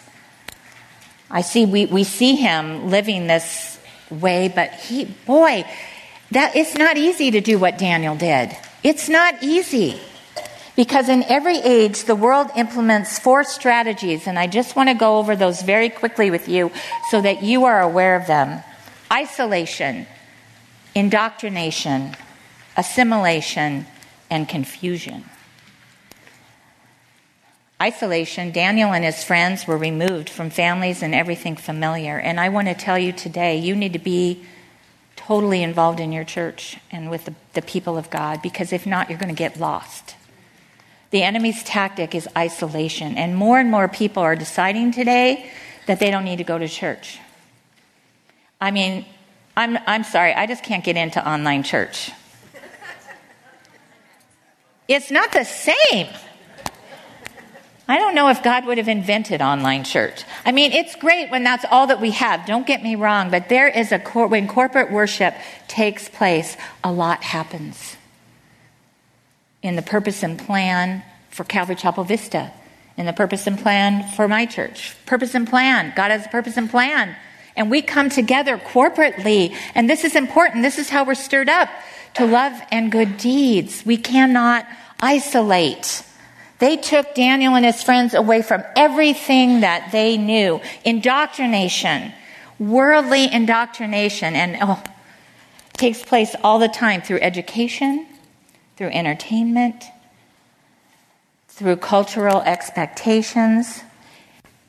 I 1.30 1.42
see 1.42 1.66
we, 1.66 1.86
we 1.86 2.04
see 2.04 2.36
him 2.36 2.90
living 2.90 3.28
this 3.28 3.80
way, 4.10 4.52
but 4.54 4.72
he 4.72 5.06
boy, 5.06 5.66
that 6.32 6.56
it's 6.56 6.76
not 6.76 6.98
easy 6.98 7.32
to 7.32 7.42
do 7.42 7.60
what 7.60 7.78
Daniel 7.78 8.16
did. 8.16 8.56
It's 8.84 9.10
not 9.10 9.44
easy. 9.44 10.00
Because 10.76 11.10
in 11.10 11.24
every 11.24 11.58
age, 11.58 12.06
the 12.06 12.16
world 12.16 12.50
implements 12.56 13.20
four 13.20 13.44
strategies, 13.44 14.26
and 14.26 14.40
I 14.40 14.48
just 14.48 14.76
want 14.76 14.90
to 14.90 14.96
go 14.96 15.20
over 15.20 15.36
those 15.36 15.62
very 15.62 15.90
quickly 15.90 16.32
with 16.32 16.48
you 16.48 16.72
so 17.10 17.22
that 17.22 17.44
you 17.44 17.66
are 17.66 17.82
aware 17.82 18.16
of 18.16 18.26
them 18.26 18.64
isolation, 19.12 20.08
indoctrination, 20.96 22.16
assimilation, 22.78 23.86
and 24.30 24.48
confusion. 24.48 25.26
Isolation, 27.82 28.52
Daniel 28.52 28.94
and 28.94 29.04
his 29.04 29.24
friends 29.24 29.68
were 29.68 29.78
removed 29.78 30.30
from 30.30 30.50
families 30.50 31.04
and 31.04 31.14
everything 31.14 31.58
familiar. 31.58 32.18
And 32.18 32.40
I 32.40 32.50
want 32.50 32.70
to 32.70 32.74
tell 32.74 32.98
you 32.98 33.12
today, 33.12 33.58
you 33.58 33.76
need 33.76 33.94
to 33.94 34.00
be 34.00 34.46
totally 35.26 35.64
involved 35.64 36.00
in 36.00 36.12
your 36.12 36.24
church 36.24 36.78
and 36.92 37.10
with 37.10 37.26
the, 37.26 37.36
the 37.54 37.62
people 37.62 37.98
of 37.98 38.10
God, 38.10 38.42
because 38.42 38.74
if 38.74 38.86
not, 38.86 39.10
you're 39.10 39.20
going 39.20 39.34
to 39.34 39.38
get 39.38 39.60
lost. 39.60 40.16
The 41.12 41.24
enemy's 41.24 41.64
tactic 41.64 42.16
is 42.16 42.28
isolation, 42.38 43.18
and 43.18 43.36
more 43.36 43.60
and 43.60 43.70
more 43.70 43.88
people 43.88 44.24
are 44.24 44.36
deciding 44.36 44.92
today 44.92 45.50
that 45.86 46.00
they 46.00 46.10
don't 46.10 46.24
need 46.24 46.38
to 46.38 46.44
go 46.44 46.58
to 46.58 46.68
church. 46.68 47.20
I 48.60 48.72
mean, 48.72 49.06
I'm, 49.58 49.78
I'm 49.88 50.04
sorry, 50.04 50.34
I 50.34 50.46
just 50.46 50.64
can't 50.64 50.84
get 50.84 50.96
into 50.96 51.28
online 51.28 51.64
church. 51.64 52.12
It's 54.88 55.12
not 55.12 55.32
the 55.32 55.46
same. 55.46 56.08
I 57.92 58.00
don't 58.00 58.16
know 58.16 58.30
if 58.30 58.42
God 58.42 58.66
would 58.68 58.78
have 58.78 58.88
invented 58.88 59.42
online 59.42 59.84
church. 59.84 60.24
I 60.46 60.54
mean, 60.54 60.72
it's 60.72 60.96
great 60.96 61.30
when 61.30 61.44
that's 61.44 61.66
all 61.70 61.88
that 61.88 62.00
we 62.00 62.12
have. 62.12 62.46
Don't 62.46 62.66
get 62.66 62.82
me 62.82 62.96
wrong, 62.96 63.30
but 63.30 63.50
there 63.50 63.68
is 63.68 63.92
a 63.92 64.00
cor- 64.00 64.28
when 64.28 64.48
corporate 64.48 64.94
worship 64.94 65.36
takes 65.68 66.08
place, 66.08 66.56
a 66.86 66.92
lot 66.94 67.22
happens. 67.22 67.98
In 69.62 69.76
the 69.76 69.82
purpose 69.82 70.24
and 70.24 70.40
plan 70.40 71.04
for 71.32 71.44
Calvary 71.44 71.76
Chapel 71.76 72.06
Vista, 72.06 72.54
in 72.96 73.06
the 73.06 73.12
purpose 73.12 73.46
and 73.46 73.60
plan 73.60 74.08
for 74.16 74.26
my 74.26 74.46
church. 74.46 74.96
Purpose 75.06 75.36
and 75.36 75.46
plan. 75.46 75.92
God 75.94 76.12
has 76.12 76.26
a 76.26 76.30
purpose 76.30 76.56
and 76.56 76.70
plan. 76.70 77.14
And 77.58 77.70
we 77.70 77.82
come 77.82 78.08
together 78.10 78.58
corporately. 78.58 79.54
And 79.76 79.90
this 79.90 80.06
is 80.06 80.16
important. 80.16 80.64
This 80.64 80.80
is 80.80 80.88
how 80.88 81.04
we're 81.04 81.14
stirred 81.14 81.50
up 81.50 81.68
to 82.14 82.26
love 82.26 82.54
and 82.72 82.90
good 82.90 83.18
deeds. 83.18 83.86
We 83.86 83.98
cannot 83.98 84.66
isolate. 85.02 86.06
They 86.62 86.78
took 86.78 87.16
Daniel 87.16 87.56
and 87.56 87.66
his 87.66 87.82
friends 87.82 88.14
away 88.14 88.44
from 88.44 88.64
everything 88.76 89.62
that 89.62 89.92
they 89.92 90.16
knew. 90.16 90.62
Indoctrination, 90.86 92.14
worldly 92.60 93.34
indoctrination, 93.34 94.36
and 94.36 94.58
oh, 94.62 94.84
takes 95.74 96.04
place 96.04 96.36
all 96.44 96.60
the 96.60 96.68
time 96.68 97.02
through 97.02 97.22
education, 97.22 98.06
through 98.78 98.90
entertainment, 98.90 99.86
through 101.48 101.78
cultural 101.78 102.42
expectations. 102.42 103.82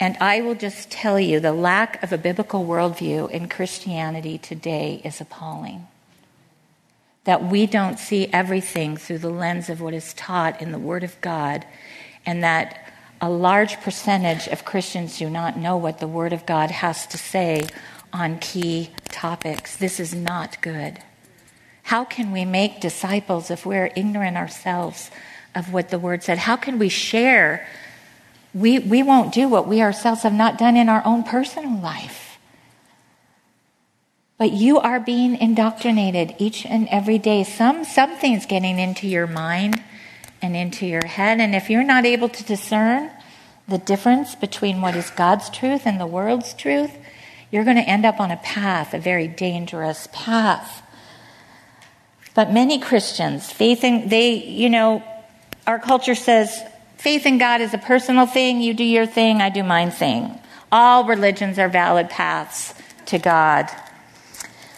And 0.00 0.16
I 0.16 0.40
will 0.40 0.54
just 0.54 0.90
tell 0.90 1.20
you 1.20 1.40
the 1.40 1.52
lack 1.52 2.02
of 2.02 2.10
a 2.10 2.16
biblical 2.16 2.64
worldview 2.64 3.30
in 3.30 3.50
Christianity 3.50 4.38
today 4.38 5.02
is 5.04 5.20
appalling 5.20 5.88
that 7.24 7.44
we 7.44 7.66
don't 7.66 7.98
see 7.98 8.26
everything 8.32 8.96
through 8.96 9.18
the 9.18 9.30
lens 9.30 9.68
of 9.68 9.80
what 9.80 9.94
is 9.94 10.12
taught 10.14 10.60
in 10.60 10.72
the 10.72 10.78
Word 10.78 11.04
of 11.04 11.20
God, 11.20 11.64
and 12.26 12.42
that 12.42 12.92
a 13.20 13.30
large 13.30 13.80
percentage 13.80 14.48
of 14.48 14.64
Christians 14.64 15.18
do 15.18 15.30
not 15.30 15.56
know 15.56 15.76
what 15.76 16.00
the 16.00 16.08
Word 16.08 16.32
of 16.32 16.44
God 16.44 16.70
has 16.70 17.06
to 17.08 17.18
say 17.18 17.68
on 18.12 18.38
key 18.38 18.90
topics. 19.04 19.76
This 19.76 20.00
is 20.00 20.14
not 20.14 20.60
good. 20.60 20.98
How 21.84 22.04
can 22.04 22.32
we 22.32 22.44
make 22.44 22.80
disciples 22.80 23.50
if 23.50 23.64
we're 23.64 23.92
ignorant 23.94 24.36
ourselves 24.36 25.10
of 25.54 25.72
what 25.72 25.90
the 25.90 25.98
Word 25.98 26.22
said? 26.22 26.38
How 26.38 26.56
can 26.56 26.78
we 26.78 26.88
share? 26.88 27.66
We, 28.52 28.80
we 28.80 29.02
won't 29.02 29.32
do 29.32 29.48
what 29.48 29.68
we 29.68 29.80
ourselves 29.80 30.22
have 30.22 30.32
not 30.32 30.58
done 30.58 30.76
in 30.76 30.88
our 30.88 31.02
own 31.04 31.22
personal 31.22 31.80
life. 31.80 32.31
But 34.42 34.54
you 34.54 34.80
are 34.80 34.98
being 34.98 35.36
indoctrinated 35.36 36.34
each 36.38 36.66
and 36.66 36.88
every 36.88 37.16
day. 37.16 37.44
Some 37.44 37.84
something's 37.84 38.44
getting 38.44 38.80
into 38.80 39.06
your 39.06 39.28
mind 39.28 39.80
and 40.42 40.56
into 40.56 40.84
your 40.84 41.06
head. 41.06 41.38
And 41.38 41.54
if 41.54 41.70
you're 41.70 41.84
not 41.84 42.04
able 42.04 42.28
to 42.28 42.42
discern 42.42 43.12
the 43.68 43.78
difference 43.78 44.34
between 44.34 44.80
what 44.80 44.96
is 44.96 45.10
God's 45.10 45.48
truth 45.48 45.86
and 45.86 46.00
the 46.00 46.08
world's 46.08 46.54
truth, 46.54 46.90
you're 47.52 47.62
going 47.62 47.76
to 47.76 47.88
end 47.88 48.04
up 48.04 48.18
on 48.18 48.32
a 48.32 48.36
path, 48.36 48.94
a 48.94 48.98
very 48.98 49.28
dangerous 49.28 50.08
path. 50.12 50.82
But 52.34 52.52
many 52.52 52.80
Christians, 52.80 53.48
faith 53.48 53.84
in, 53.84 54.08
they, 54.08 54.44
you 54.44 54.70
know, 54.70 55.04
our 55.68 55.78
culture 55.78 56.16
says 56.16 56.64
faith 56.96 57.26
in 57.26 57.38
God 57.38 57.60
is 57.60 57.74
a 57.74 57.78
personal 57.78 58.26
thing. 58.26 58.60
You 58.60 58.74
do 58.74 58.82
your 58.82 59.06
thing, 59.06 59.40
I 59.40 59.50
do 59.50 59.62
mine 59.62 59.92
thing. 59.92 60.36
All 60.72 61.04
religions 61.04 61.60
are 61.60 61.68
valid 61.68 62.10
paths 62.10 62.74
to 63.06 63.20
God. 63.20 63.70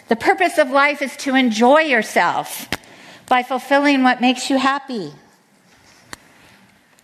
The 0.07 0.15
purpose 0.15 0.57
of 0.57 0.69
life 0.69 1.01
is 1.01 1.15
to 1.17 1.35
enjoy 1.35 1.81
yourself 1.81 2.69
by 3.27 3.43
fulfilling 3.43 4.03
what 4.03 4.21
makes 4.21 4.49
you 4.49 4.57
happy. 4.57 5.13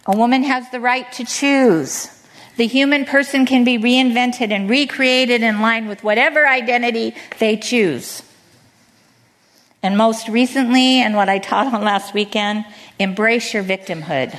A 0.06 0.16
woman 0.16 0.44
has 0.44 0.70
the 0.72 0.80
right 0.80 1.12
to 1.14 1.26
choose. 1.26 2.10
The 2.58 2.68
human 2.68 3.06
person 3.06 3.46
can 3.46 3.64
be 3.64 3.78
reinvented 3.78 4.52
and 4.52 4.70
recreated 4.70 5.42
in 5.42 5.62
line 5.62 5.88
with 5.88 6.04
whatever 6.04 6.48
identity 6.48 7.16
they 7.40 7.58
choose. 7.58 8.22
And 9.82 9.98
most 9.98 10.28
recently, 10.28 11.02
and 11.02 11.16
what 11.16 11.28
I 11.28 11.40
taught 11.40 11.74
on 11.74 11.84
last 11.84 12.14
weekend, 12.14 12.66
embrace 13.00 13.54
your 13.54 13.64
victimhood. 13.64 14.38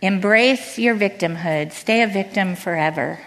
Embrace 0.00 0.78
your 0.78 0.94
victimhood. 0.94 1.72
Stay 1.72 2.02
a 2.02 2.06
victim 2.06 2.54
forever. 2.54 3.18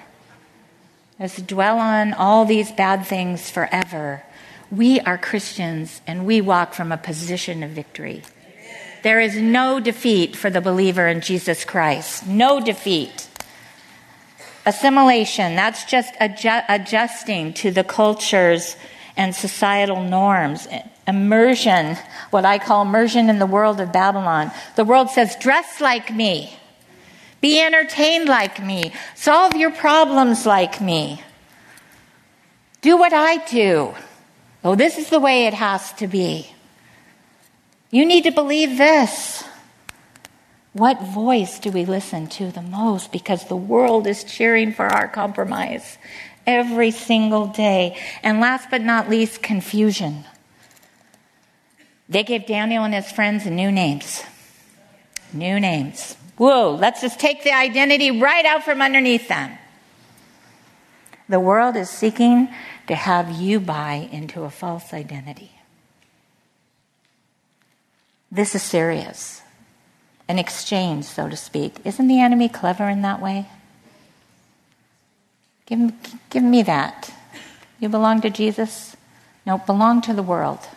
Let's 1.21 1.39
dwell 1.39 1.77
on 1.77 2.13
all 2.13 2.45
these 2.45 2.71
bad 2.71 3.05
things 3.05 3.47
forever. 3.47 4.23
We 4.71 4.99
are 5.01 5.19
Christians 5.19 6.01
and 6.07 6.25
we 6.25 6.41
walk 6.41 6.73
from 6.73 6.91
a 6.91 6.97
position 6.97 7.61
of 7.61 7.69
victory. 7.69 8.23
There 9.03 9.19
is 9.19 9.35
no 9.35 9.79
defeat 9.79 10.35
for 10.35 10.49
the 10.49 10.61
believer 10.61 11.07
in 11.07 11.21
Jesus 11.21 11.63
Christ. 11.63 12.25
No 12.25 12.59
defeat. 12.59 13.27
Assimilation, 14.65 15.55
that's 15.55 15.85
just 15.85 16.11
adju- 16.15 16.65
adjusting 16.67 17.53
to 17.53 17.69
the 17.69 17.83
cultures 17.83 18.75
and 19.15 19.35
societal 19.35 20.01
norms. 20.01 20.67
Immersion, 21.07 21.97
what 22.31 22.45
I 22.45 22.57
call 22.57 22.81
immersion 22.81 23.29
in 23.29 23.37
the 23.37 23.45
world 23.45 23.79
of 23.79 23.93
Babylon. 23.93 24.49
The 24.75 24.85
world 24.85 25.11
says, 25.11 25.35
dress 25.35 25.79
like 25.79 26.11
me. 26.11 26.57
Be 27.41 27.59
entertained 27.59 28.29
like 28.29 28.63
me. 28.63 28.93
Solve 29.15 29.55
your 29.55 29.71
problems 29.71 30.45
like 30.45 30.79
me. 30.79 31.23
Do 32.81 32.97
what 32.97 33.13
I 33.13 33.43
do. 33.45 33.95
Oh, 34.63 34.75
this 34.75 34.97
is 34.97 35.09
the 35.09 35.19
way 35.19 35.47
it 35.47 35.55
has 35.55 35.91
to 35.93 36.07
be. 36.07 36.51
You 37.89 38.05
need 38.05 38.23
to 38.23 38.31
believe 38.31 38.77
this. 38.77 39.43
What 40.73 41.01
voice 41.01 41.59
do 41.59 41.71
we 41.71 41.83
listen 41.83 42.27
to 42.27 42.51
the 42.51 42.61
most? 42.61 43.11
Because 43.11 43.45
the 43.45 43.57
world 43.57 44.07
is 44.07 44.23
cheering 44.23 44.71
for 44.71 44.85
our 44.85 45.07
compromise 45.07 45.97
every 46.47 46.91
single 46.91 47.47
day. 47.47 47.97
And 48.23 48.39
last 48.39 48.69
but 48.69 48.81
not 48.81 49.09
least, 49.09 49.43
confusion. 49.43 50.25
They 52.07 52.23
gave 52.23 52.45
Daniel 52.45 52.83
and 52.83 52.93
his 52.93 53.11
friends 53.11 53.45
new 53.45 53.71
names. 53.71 54.23
New 55.33 55.59
names. 55.59 56.15
Whoa, 56.41 56.73
let's 56.73 57.01
just 57.01 57.19
take 57.19 57.43
the 57.43 57.53
identity 57.53 58.19
right 58.19 58.43
out 58.45 58.63
from 58.63 58.81
underneath 58.81 59.27
them. 59.27 59.59
The 61.29 61.39
world 61.39 61.75
is 61.75 61.87
seeking 61.87 62.49
to 62.87 62.95
have 62.95 63.29
you 63.29 63.59
buy 63.59 64.09
into 64.11 64.41
a 64.41 64.49
false 64.49 64.91
identity. 64.91 65.51
This 68.31 68.55
is 68.55 68.63
serious. 68.63 69.43
An 70.27 70.39
exchange, 70.39 71.05
so 71.05 71.29
to 71.29 71.37
speak. 71.37 71.75
Isn't 71.85 72.07
the 72.07 72.19
enemy 72.19 72.49
clever 72.49 72.89
in 72.89 73.03
that 73.03 73.21
way? 73.21 73.45
Give, 75.67 75.93
give 76.31 76.41
me 76.41 76.63
that. 76.63 77.13
You 77.79 77.87
belong 77.87 78.19
to 78.21 78.31
Jesus? 78.31 78.97
No, 79.45 79.59
belong 79.59 80.01
to 80.01 80.13
the 80.15 80.23
world. 80.23 80.67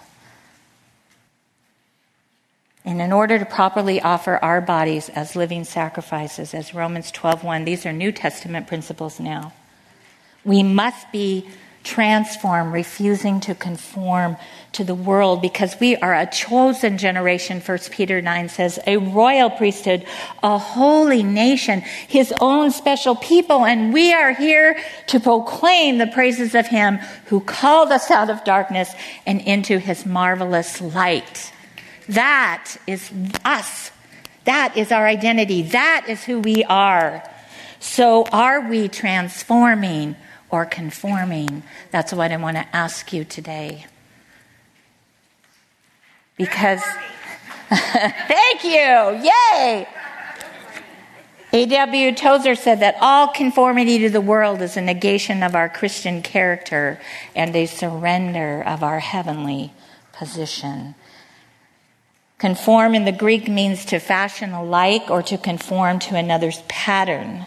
And 2.85 3.01
in 3.01 3.13
order 3.13 3.39
to 3.39 3.47
properly 3.47 4.01
offer 4.01 4.39
our 4.43 4.61
bodies 4.61 5.09
as 5.09 5.35
living 5.35 5.65
sacrifices, 5.65 6.53
as 6.53 6.75
Romans 6.75 7.11
12:1, 7.11 7.65
these 7.65 7.87
are 7.87 7.93
New 7.93 8.13
Testament 8.13 8.67
principles 8.67 9.19
now. 9.19 9.53
We 10.45 10.63
must 10.63 11.11
be 11.11 11.49
transformed, 11.85 12.73
refusing 12.73 13.41
to 13.41 13.55
conform 13.55 14.37
to 14.73 14.85
the 14.85 14.95
world 14.95 15.41
because 15.41 15.79
we 15.79 15.97
are 15.97 16.15
a 16.15 16.27
chosen 16.27 16.99
generation, 16.99 17.61
1 17.61 17.91
Peter 17.91 18.21
9 18.21 18.49
says, 18.49 18.79
a 18.87 18.97
royal 18.97 19.51
priesthood, 19.51 20.05
a 20.43 20.59
holy 20.59 21.23
nation, 21.23 21.81
his 22.09 22.33
own 22.41 22.71
special 22.71 23.15
people, 23.15 23.65
and 23.65 23.93
we 23.93 24.13
are 24.13 24.33
here 24.33 24.77
to 25.07 25.21
proclaim 25.21 25.99
the 25.99 26.07
praises 26.07 26.55
of 26.55 26.67
him 26.67 26.99
who 27.27 27.41
called 27.41 27.93
us 27.93 28.11
out 28.11 28.31
of 28.31 28.43
darkness 28.45 28.93
and 29.27 29.41
into 29.43 29.79
his 29.79 30.07
marvelous 30.07 30.81
light. 30.81 31.53
That 32.09 32.77
is 32.87 33.11
us. 33.45 33.91
That 34.45 34.77
is 34.77 34.93
our 34.93 35.07
identity. 35.07 35.63
That 35.63 36.07
is 36.09 36.25
who 36.25 36.41
we 36.41 36.65
are. 36.65 37.29
So 37.81 38.25
are 38.33 38.69
we 38.69 38.89
transforming 38.89 40.17
or 40.51 40.67
conforming? 40.67 41.63
That's 41.91 42.13
what 42.13 42.33
I 42.33 42.37
want 42.37 42.57
to 42.57 42.77
ask 42.77 43.13
you 43.13 43.25
today. 43.25 43.87
Because, 46.37 46.83
thank 47.69 48.65
you, 48.65 48.71
yay! 48.71 49.87
A.W. 51.53 52.15
Tozer 52.17 52.57
said 52.57 52.81
that 52.81 52.97
all 53.01 53.29
conformity 53.29 54.01
to 54.01 54.11
the 54.11 54.21
world 54.21 54.61
is 54.61 54.77
a 54.77 54.81
negation 54.81 55.45
of 55.45 55.55
our 55.55 55.69
Christian 55.69 56.21
character 56.21 57.01
and 57.37 57.55
a 57.55 57.67
surrender 57.67 58.61
of 58.61 58.83
our 58.83 58.99
heavenly 58.99 59.73
position. 60.13 60.97
Conform 62.45 62.95
in 62.95 63.07
the 63.07 63.11
Greek 63.11 63.49
means 63.49 63.87
to 63.87 63.99
fashion 63.99 64.53
alike 64.53 65.09
or 65.09 65.23
to 65.23 65.39
conform 65.39 65.99
to 66.01 66.15
another's 66.15 66.61
pattern. 66.69 67.47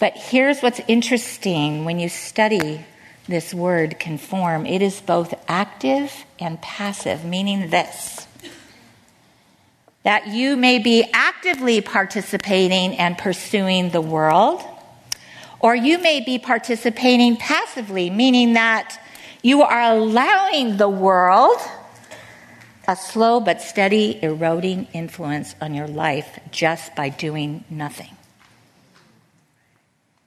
But 0.00 0.14
here's 0.16 0.62
what's 0.62 0.80
interesting 0.88 1.84
when 1.84 2.00
you 2.00 2.08
study 2.08 2.84
this 3.28 3.54
word 3.54 4.00
conform 4.00 4.66
it 4.66 4.82
is 4.82 5.00
both 5.00 5.32
active 5.46 6.24
and 6.40 6.60
passive, 6.60 7.24
meaning 7.24 7.70
this 7.70 8.26
that 10.02 10.26
you 10.26 10.56
may 10.56 10.80
be 10.80 11.08
actively 11.12 11.80
participating 11.80 12.96
and 12.96 13.16
pursuing 13.16 13.90
the 13.90 14.00
world, 14.00 14.60
or 15.60 15.76
you 15.76 15.98
may 15.98 16.20
be 16.20 16.36
participating 16.36 17.36
passively, 17.36 18.10
meaning 18.10 18.54
that 18.54 19.00
you 19.42 19.62
are 19.62 19.82
allowing 19.82 20.78
the 20.78 20.88
world 20.88 21.60
a 22.88 22.96
slow 22.96 23.40
but 23.40 23.60
steady 23.60 24.18
eroding 24.22 24.86
influence 24.92 25.54
on 25.60 25.74
your 25.74 25.88
life 25.88 26.38
just 26.50 26.94
by 26.94 27.08
doing 27.08 27.64
nothing. 27.68 28.16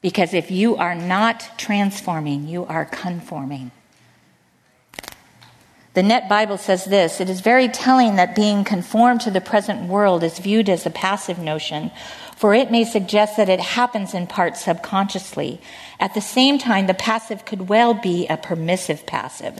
Because 0.02 0.34
if 0.34 0.50
you 0.50 0.78
are 0.78 0.96
not 0.96 1.50
transforming, 1.58 2.48
you 2.48 2.66
are 2.66 2.86
conforming. 2.86 3.72
The 5.94 6.04
Net 6.04 6.30
Bible 6.30 6.58
says 6.58 6.86
this 6.86 7.20
It 7.20 7.30
is 7.30 7.42
very 7.42 7.68
telling 7.68 8.16
that 8.16 8.36
being 8.36 8.64
conformed 8.64 9.22
to 9.22 9.32
the 9.32 9.42
present 9.42 9.90
world 9.90 10.24
is 10.24 10.40
viewed 10.40 10.70
as 10.70 10.86
a 10.86 10.92
passive 10.92 11.40
notion, 11.40 11.92
for 12.38 12.54
it 12.54 12.72
may 12.72 12.86
suggest 12.86 13.36
that 13.36 13.50
it 13.50 13.60
happens 13.60 14.14
in 14.14 14.28
part 14.28 14.56
subconsciously. 14.56 15.60
At 16.00 16.14
the 16.14 16.22
same 16.22 16.58
time, 16.58 16.88
the 16.88 16.94
passive 16.94 17.44
could 17.44 17.68
well 17.68 17.94
be 17.94 18.28
a 18.28 18.38
permissive 18.38 19.06
passive, 19.06 19.60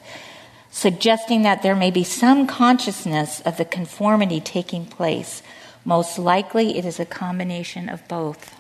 suggesting 0.72 1.42
that 1.44 1.64
there 1.64 1.76
may 1.76 1.92
be 1.92 2.04
some 2.04 2.48
consciousness 2.48 3.42
of 3.42 3.58
the 3.58 3.66
conformity 3.66 4.40
taking 4.40 4.86
place. 4.86 5.42
Most 5.84 6.20
likely, 6.20 6.78
it 6.78 6.86
is 6.86 7.00
a 7.00 7.06
combination 7.06 7.90
of 7.90 8.08
both. 8.08 8.56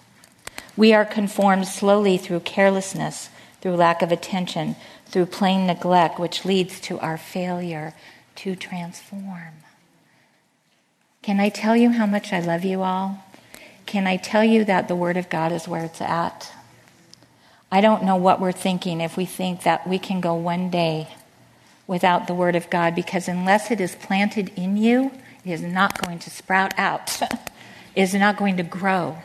We 0.76 0.93
are 0.93 1.05
conformed 1.05 1.68
slowly 1.68 2.18
through 2.18 2.41
carelessness, 2.41 3.30
through 3.62 3.76
lack 3.76 4.01
of 4.01 4.12
attention, 4.12 4.76
through 5.05 5.28
plain 5.28 5.68
neglect, 5.68 6.20
which 6.20 6.45
leads 6.45 6.80
to 6.82 6.99
our 6.99 7.18
failure 7.18 7.93
to 8.36 8.55
transform. 8.55 9.53
Can 11.22 11.39
I 11.39 11.49
tell 11.49 11.76
you 11.76 11.89
how 11.89 12.05
much 12.05 12.32
I 12.32 12.39
love 12.39 12.64
you 12.64 12.82
all? 12.82 13.24
Can 13.86 14.07
I 14.07 14.18
tell 14.18 14.43
you 14.43 14.64
that 14.66 14.88
the 14.88 14.95
Word 14.95 15.18
of 15.18 15.30
God 15.30 15.51
is 15.51 15.68
where 15.68 15.84
it's 15.84 16.01
at? 16.01 16.51
I 17.72 17.82
don't 17.82 18.03
know 18.03 18.16
what 18.16 18.39
we're 18.39 18.51
thinking 18.51 19.01
if 19.01 19.18
we 19.18 19.26
think 19.26 19.64
that 19.64 19.88
we 19.88 19.99
can 19.99 20.22
go 20.22 20.34
one 20.34 20.70
day 20.70 21.10
without 21.90 22.28
the 22.28 22.36
Word 22.36 22.56
of 22.56 22.70
God, 22.70 22.94
because 22.94 23.28
unless 23.28 23.72
it 23.72 23.82
is 23.82 23.96
planted 23.96 24.52
in 24.56 24.78
you, 24.78 25.12
it 25.44 25.50
is 25.50 25.64
not 25.64 26.00
going 26.00 26.20
to 26.20 26.30
sprout 26.30 26.72
out, 26.78 27.20
it 27.20 27.32
is 27.96 28.14
not 28.14 28.38
going 28.38 28.56
to 28.58 28.64
grow 28.64 29.18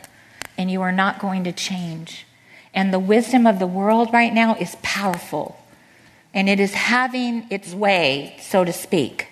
and 0.57 0.71
you 0.71 0.81
are 0.81 0.91
not 0.91 1.19
going 1.19 1.43
to 1.43 1.51
change. 1.51 2.25
And 2.73 2.91
the 2.91 2.97
wisdom 2.97 3.45
of 3.45 3.59
the 3.59 3.67
world 3.67 4.11
right 4.11 4.33
now 4.33 4.55
is 4.55 4.75
powerful, 4.81 5.59
and 6.33 6.49
it 6.49 6.59
is 6.59 6.73
having 6.73 7.45
its 7.51 7.73
way, 7.73 8.35
so 8.41 8.65
to 8.65 8.73
speak. 8.73 9.27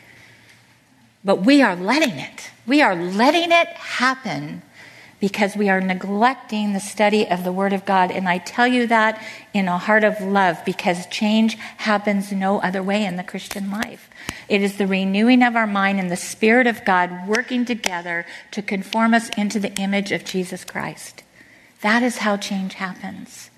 But 1.25 1.41
we 1.41 1.61
are 1.63 1.75
letting 1.75 2.19
it. 2.19 2.51
We 2.67 2.83
are 2.83 2.95
letting 2.95 3.51
it 3.51 3.67
happen 3.69 4.61
because 5.23 5.55
we 5.55 5.69
are 5.69 5.79
neglecting 5.79 6.73
the 6.73 6.81
study 6.81 7.25
of 7.29 7.45
the 7.45 7.51
Word 7.53 7.71
of 7.71 7.85
God. 7.85 8.11
And 8.11 8.27
I 8.27 8.39
tell 8.39 8.67
you 8.67 8.85
that 8.87 9.25
in 9.53 9.69
a 9.69 9.77
heart 9.77 10.03
of 10.03 10.19
love 10.19 10.57
because 10.65 11.05
change 11.05 11.55
happens 11.77 12.33
no 12.33 12.59
other 12.59 12.83
way 12.83 13.05
in 13.05 13.15
the 13.15 13.23
Christian 13.23 13.71
life. 13.71 14.09
It 14.49 14.61
is 14.61 14.75
the 14.75 14.85
renewing 14.85 15.41
of 15.41 15.55
our 15.55 15.65
mind 15.65 16.01
and 16.01 16.11
the 16.11 16.17
Spirit 16.17 16.67
of 16.67 16.83
God 16.83 17.25
working 17.25 17.63
together 17.63 18.25
to 18.51 18.61
conform 18.61 19.13
us 19.13 19.29
into 19.37 19.61
the 19.61 19.73
image 19.75 20.11
of 20.11 20.25
Jesus 20.25 20.65
Christ. 20.65 21.23
That 21.79 22.03
is 22.03 22.17
how 22.17 22.35
change 22.35 22.73
happens. 22.73 23.49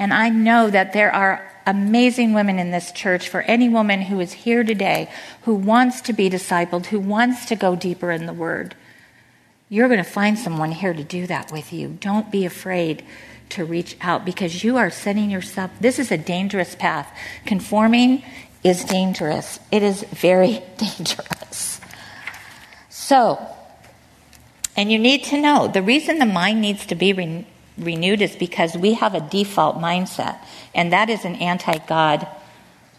And 0.00 0.12
I 0.12 0.30
know 0.30 0.68
that 0.68 0.92
there 0.92 1.12
are 1.12 1.48
amazing 1.64 2.34
women 2.34 2.58
in 2.58 2.72
this 2.72 2.90
church 2.90 3.28
for 3.28 3.42
any 3.42 3.68
woman 3.68 4.02
who 4.02 4.18
is 4.18 4.32
here 4.32 4.64
today 4.64 5.12
who 5.42 5.54
wants 5.54 6.00
to 6.00 6.12
be 6.12 6.28
discipled, 6.28 6.86
who 6.86 6.98
wants 6.98 7.46
to 7.46 7.54
go 7.54 7.76
deeper 7.76 8.10
in 8.10 8.26
the 8.26 8.32
Word 8.32 8.74
you're 9.68 9.88
going 9.88 10.02
to 10.02 10.08
find 10.08 10.38
someone 10.38 10.72
here 10.72 10.92
to 10.92 11.04
do 11.04 11.26
that 11.26 11.50
with 11.50 11.72
you. 11.72 11.96
Don't 12.00 12.30
be 12.30 12.44
afraid 12.44 13.04
to 13.50 13.64
reach 13.64 13.96
out 14.00 14.24
because 14.24 14.64
you 14.64 14.76
are 14.76 14.90
setting 14.90 15.30
yourself, 15.30 15.70
this 15.80 15.98
is 15.98 16.10
a 16.10 16.18
dangerous 16.18 16.74
path. 16.74 17.10
Conforming 17.44 18.22
is 18.62 18.84
dangerous. 18.84 19.60
It 19.70 19.82
is 19.82 20.02
very 20.04 20.62
dangerous. 20.76 21.80
So, 22.90 23.40
and 24.76 24.90
you 24.90 24.98
need 24.98 25.24
to 25.24 25.40
know 25.40 25.68
the 25.68 25.82
reason 25.82 26.18
the 26.18 26.26
mind 26.26 26.60
needs 26.60 26.86
to 26.86 26.94
be 26.94 27.12
re- 27.12 27.46
renewed 27.78 28.20
is 28.20 28.36
because 28.36 28.76
we 28.76 28.94
have 28.94 29.14
a 29.14 29.20
default 29.20 29.76
mindset, 29.78 30.38
and 30.74 30.92
that 30.92 31.08
is 31.08 31.24
an 31.24 31.36
anti 31.36 31.78
God 31.86 32.26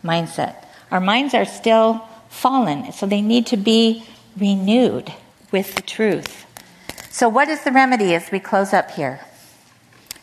mindset. 0.03 0.55
Our 0.91 1.01
minds 1.01 1.34
are 1.34 1.45
still 1.45 2.01
fallen, 2.30 2.93
so 2.93 3.05
they 3.05 3.22
need 3.22 3.47
to 3.47 3.57
be 3.57 4.03
renewed 4.38 5.13
with 5.51 5.76
the 5.76 5.82
truth. 5.82 6.47
So, 7.18 7.28
what 7.28 7.49
is 7.49 7.63
the 7.63 7.72
remedy 7.72 8.13
as 8.13 8.30
we 8.30 8.39
close 8.39 8.74
up 8.74 8.91
here? 8.91 9.22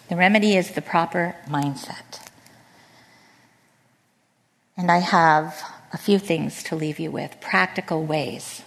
The 0.09 0.14
remedy 0.14 0.57
is 0.57 0.70
the 0.70 0.80
proper 0.80 1.34
mindset. 1.49 2.24
And 4.76 4.92
I 4.92 4.99
have 4.99 5.61
a 5.92 5.99
few 5.99 6.20
things 6.20 6.62
to 6.62 6.76
leave 6.76 7.01
you 7.01 7.11
with 7.11 7.40
practical 7.40 8.05
ways 8.05 8.62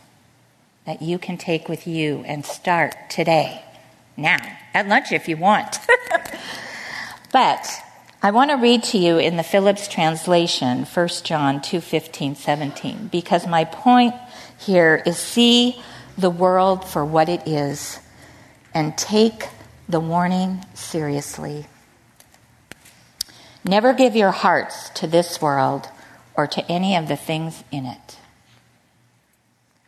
that 0.85 1.01
you 1.01 1.17
can 1.17 1.37
take 1.37 1.69
with 1.69 1.87
you 1.87 2.25
and 2.27 2.45
start 2.45 2.97
today, 3.09 3.63
now, 4.17 4.39
at 4.73 4.89
lunch 4.89 5.13
if 5.13 5.29
you 5.29 5.37
want. 5.37 5.77
but 7.31 7.69
I 8.21 8.31
want 8.31 8.51
to 8.51 8.57
read 8.57 8.83
to 8.91 8.97
you 8.97 9.19
in 9.19 9.37
the 9.37 9.41
Phillips 9.41 9.87
translation, 9.87 10.83
1 10.83 11.07
John 11.23 11.61
2 11.61 11.79
15, 11.79 12.35
17, 12.35 13.07
because 13.07 13.47
my 13.47 13.63
point 13.63 14.15
here 14.59 15.01
is 15.05 15.17
see 15.17 15.81
the 16.17 16.29
world 16.29 16.83
for 16.83 17.05
what 17.05 17.29
it 17.29 17.47
is 17.47 18.01
and 18.77 18.95
take 18.95 19.49
the 19.89 19.99
warning 19.99 20.63
seriously. 20.75 21.65
Never 23.65 23.91
give 23.91 24.15
your 24.15 24.29
hearts 24.29 24.89
to 24.89 25.07
this 25.07 25.41
world 25.41 25.89
or 26.35 26.45
to 26.45 26.63
any 26.71 26.95
of 26.95 27.07
the 27.07 27.15
things 27.15 27.63
in 27.71 27.87
it. 27.87 28.19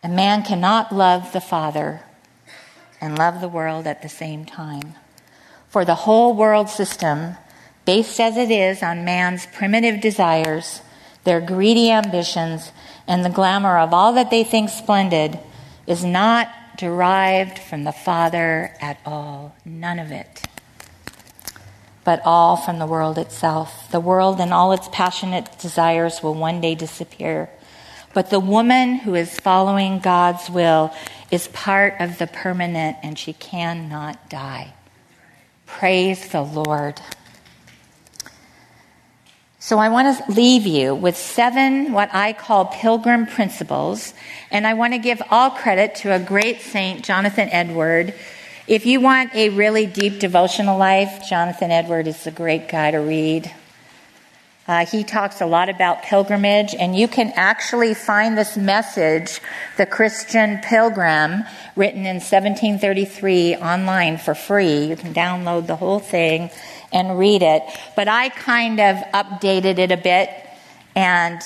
A 0.03 0.09
man 0.09 0.41
cannot 0.41 0.91
love 0.91 1.33
the 1.33 1.39
Father 1.39 2.01
and 2.99 3.15
love 3.15 3.41
the 3.41 3.47
world 3.47 3.85
at 3.85 4.01
the 4.01 4.09
same 4.09 4.43
time. 4.43 4.95
For 5.67 5.85
the 5.85 5.93
whole 6.09 6.33
world 6.33 6.67
system, 6.67 7.35
based 7.85 8.19
as 8.19 8.37
it 8.37 8.49
is 8.49 8.81
on 8.81 9.05
man's 9.05 9.45
primitive 9.45 10.01
desires, 10.01 10.81
their 11.25 11.41
greedy 11.41 11.91
ambitions, 11.91 12.71
and 13.07 13.23
the 13.23 13.29
glamour 13.29 13.77
of 13.77 13.93
all 13.93 14.13
that 14.13 14.31
they 14.31 14.43
think 14.43 14.71
splendid, 14.71 15.37
is 15.85 16.03
not 16.03 16.49
derived 16.80 17.59
from 17.59 17.84
the 17.84 17.91
Father 17.91 18.73
at 18.80 18.97
all. 19.05 19.53
None 19.65 19.99
of 19.99 20.11
it. 20.11 20.45
But 22.05 22.21
all 22.23 22.55
from 22.55 22.80
the 22.80 22.86
world 22.86 23.17
itself. 23.17 23.91
The 23.91 23.99
world 23.99 24.39
and 24.39 24.53
all 24.53 24.71
its 24.71 24.88
passionate 24.88 25.59
desires 25.59 26.23
will 26.23 26.34
one 26.34 26.61
day 26.61 26.75
disappear. 26.75 27.49
But 28.13 28.30
the 28.30 28.39
woman 28.39 28.95
who 28.95 29.13
is 29.13 29.38
following 29.41 29.99
God's 29.99 30.49
will 30.49 30.93
is 31.30 31.49
part 31.49 31.95
of 31.99 32.17
the 32.17 32.27
permanent 32.27 32.95
and 33.03 33.19
she 33.19 33.34
cannot 33.34 34.30
die. 34.30 34.73
Praise 35.65 36.30
the 36.30 36.41
Lord. 36.41 37.01
So 39.62 39.78
I 39.78 39.89
want 39.89 40.18
to 40.18 40.32
leave 40.32 40.66
you 40.66 40.95
with 40.95 41.18
seven 41.18 41.91
what 41.91 42.16
I 42.16 42.32
call 42.32 42.68
pilgrim 42.68 43.26
principles, 43.26 44.14
and 44.51 44.66
I 44.66 44.74
want 44.74 44.93
to 44.93 44.99
give 44.99 45.22
all 45.30 45.49
credit 45.49 45.95
to 45.95 46.16
a 46.16 46.20
great 46.20 46.62
saint, 46.62 47.03
Jonathan 47.03 47.49
Edward. 47.51 48.14
If 48.68 48.86
you 48.86 49.01
want 49.01 49.36
a 49.36 49.49
really 49.49 49.86
deep 49.86 50.20
devotional 50.20 50.78
life, 50.78 51.24
Jonathan 51.30 51.72
Edward 51.72 52.07
is 52.07 52.26
a 52.26 52.32
great 52.32 52.70
guy 52.70 52.91
to 52.91 52.99
read. 52.99 53.51
Uh, 54.66 54.86
he 54.86 55.03
talks 55.03 55.41
a 55.41 55.45
lot 55.45 55.68
about 55.68 56.03
pilgrimage, 56.03 56.74
and 56.74 56.95
you 56.95 57.10
can 57.10 57.34
actually 57.36 57.93
find 57.93 58.38
this 58.38 58.55
message, 58.55 59.41
The 59.76 59.86
Christian 59.86 60.60
Pilgrim, 60.60 61.43
written 61.76 62.05
in 62.05 62.22
1733, 62.22 63.57
online 63.57 64.20
for 64.20 64.36
free. 64.36 64.86
You 64.86 64.95
can 64.95 65.14
download 65.14 65.68
the 65.68 65.76
whole 65.76 65.99
thing 65.99 66.49
and 66.91 67.17
read 67.17 67.41
it. 67.41 67.63
But 67.95 68.07
I 68.07 68.29
kind 68.29 68.79
of 68.79 68.97
updated 69.13 69.77
it 69.77 69.91
a 69.91 69.97
bit 69.97 70.29
and 70.95 71.41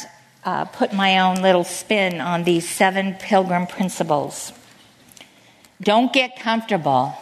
uh, 0.45 0.65
put 0.65 0.93
my 0.93 1.19
own 1.19 1.41
little 1.41 1.63
spin 1.63 2.21
on 2.21 2.43
these 2.43 2.67
seven 2.67 3.15
pilgrim 3.19 3.67
principles. 3.67 4.51
Don't 5.81 6.13
get 6.13 6.39
comfortable. 6.39 7.13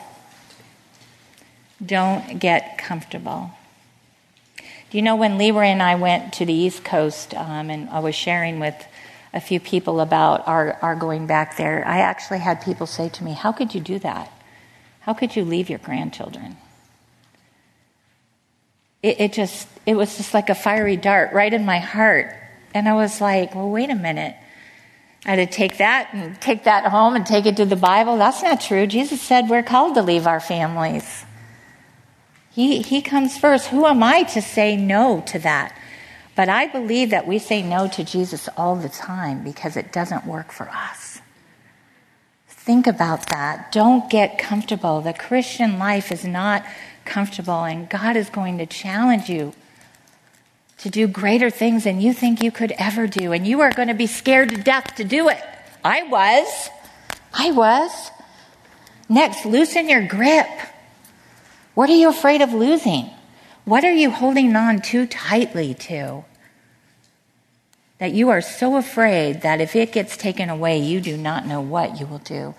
Don't 1.84 2.39
get 2.39 2.78
comfortable. 2.78 3.51
Do 4.57 4.97
you 4.97 5.01
know 5.01 5.15
when 5.15 5.38
Leroy 5.38 5.65
and 5.65 5.82
I 5.82 5.95
went 5.95 6.34
to 6.34 6.45
the 6.45 6.53
East 6.53 6.84
Coast 6.84 7.34
um, 7.34 7.69
and 7.69 7.89
I 7.89 7.99
was 7.99 8.13
sharing 8.13 8.59
with 8.59 8.76
a 9.34 9.39
few 9.39 9.59
people 9.59 10.01
about 10.01 10.47
our, 10.47 10.78
our 10.82 10.95
going 10.95 11.28
back 11.28 11.57
there, 11.57 11.88
I 11.88 11.99
actually 11.99 12.39
had 12.39 12.61
people 12.61 12.86
say 12.86 13.09
to 13.09 13.24
me, 13.24 13.32
How 13.34 13.51
could 13.51 13.74
you 13.74 13.80
do 13.80 13.99
that? 13.99 14.32
How 15.01 15.13
could 15.13 15.36
you 15.36 15.45
leave 15.45 15.69
your 15.69 15.80
grandchildren? 15.80 16.57
It, 19.04 19.20
it 19.20 19.34
just, 19.34 19.68
it 19.86 19.95
was 19.95 20.18
just 20.18 20.34
like 20.34 20.49
a 20.49 20.56
fiery 20.56 20.97
dart 20.97 21.34
right 21.34 21.54
in 21.54 21.66
my 21.66 21.80
heart. 21.80 22.36
And 22.74 22.88
I 22.88 22.93
was 22.93 23.20
like, 23.20 23.56
Well, 23.56 23.70
wait 23.70 23.89
a 23.89 23.95
minute. 23.95 24.36
I 25.26 25.36
had 25.36 25.36
to 25.36 25.45
take 25.45 25.78
that 25.78 26.10
and 26.14 26.39
take 26.41 26.64
that 26.64 26.86
home 26.86 27.16
and 27.16 27.26
take 27.26 27.45
it 27.45 27.58
to 27.58 27.66
the 27.66 27.76
Bible. 27.76 28.18
That's 28.18 28.41
not 28.41 28.60
true. 28.60 28.88
Jesus 28.88 29.22
said 29.22 29.49
we're 29.49 29.62
called 29.62 29.95
to 29.95 30.02
leave 30.02 30.26
our 30.26 30.39
families. 30.39 31.26
He, 32.49 32.82
he 32.82 33.02
comes 33.02 33.38
first. 33.38 33.68
Who 33.68 33.86
am 33.86 34.02
I 34.02 34.24
to 34.24 34.41
say 34.41 34.76
no 34.76 35.24
to 35.28 35.39
that? 35.39 35.78
But 36.36 36.49
I 36.49 36.68
believe 36.68 37.12
that 37.12 37.28
we 37.28 37.39
say 37.39 37.62
no 37.62 37.88
to 37.89 38.04
Jesus 38.04 38.49
all 38.58 38.76
the 38.76 38.89
time 38.89 39.43
because 39.43 39.78
it 39.78 39.91
doesn't 39.91 40.26
work 40.26 40.52
for 40.52 40.70
us. 40.70 41.22
Think 42.47 42.88
about 42.88 43.30
that. 43.30 43.72
Don't 43.72 44.10
get 44.10 44.38
comfortable. 44.38 45.02
The 45.02 45.14
Christian 45.14 45.78
life 45.78 46.12
is 46.12 46.26
not 46.26 46.66
comfortable, 47.12 47.66
and 47.66 47.89
God 47.89 48.16
is 48.16 48.30
going 48.30 48.57
to 48.59 48.66
challenge 48.66 49.30
you 49.30 49.53
to 50.78 50.89
do 50.89 51.07
greater 51.07 51.49
things 51.49 51.84
than 51.84 51.99
you 51.99 52.14
think 52.14 52.41
you 52.41 52.51
could 52.51 52.72
ever 52.78 53.05
do, 53.05 53.34
and 53.34 53.45
you 53.45 53.59
are 53.59 53.72
going 53.72 53.89
to 53.89 53.93
be 53.93 54.07
scared 54.07 54.49
to 54.49 54.55
death 54.55 54.95
to 54.95 55.03
do 55.03 55.28
it. 55.28 55.43
I 55.84 56.03
was. 56.03 56.70
I 57.34 57.51
was. 57.51 57.91
Next, 59.09 59.45
loosen 59.45 59.89
your 59.89 60.07
grip. 60.07 60.47
What 61.76 61.89
are 61.89 61.95
you 61.95 62.09
afraid 62.09 62.41
of 62.41 62.53
losing? 62.53 63.09
What 63.66 63.84
are 63.84 63.93
you 63.93 64.09
holding 64.09 64.55
on 64.55 64.82
too 64.82 65.05
tightly 65.05 65.74
to? 65.74 66.24
That 67.97 68.14
you 68.14 68.30
are 68.30 68.41
so 68.41 68.78
afraid 68.78 69.41
that 69.41 69.59
if 69.59 69.76
it 69.76 69.91
gets 69.91 70.16
taken 70.16 70.49
away, 70.49 70.80
you 70.80 71.01
do 71.01 71.18
not 71.18 71.45
know 71.45 71.59
what 71.59 71.99
you 71.99 72.05
will 72.07 72.20
do. 72.20 72.55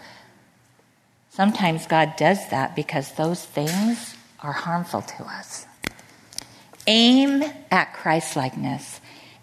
Sometimes 1.31 1.87
God 1.87 2.17
does 2.19 2.51
that 2.51 2.77
because 2.77 3.13
those 3.13 3.43
things 3.45 4.15
are 4.43 4.53
harmful 4.53 5.03
to 5.03 5.25
us. 5.25 5.67
Aim 6.87 7.45
at 7.71 7.95
Christlikeness. 7.95 9.01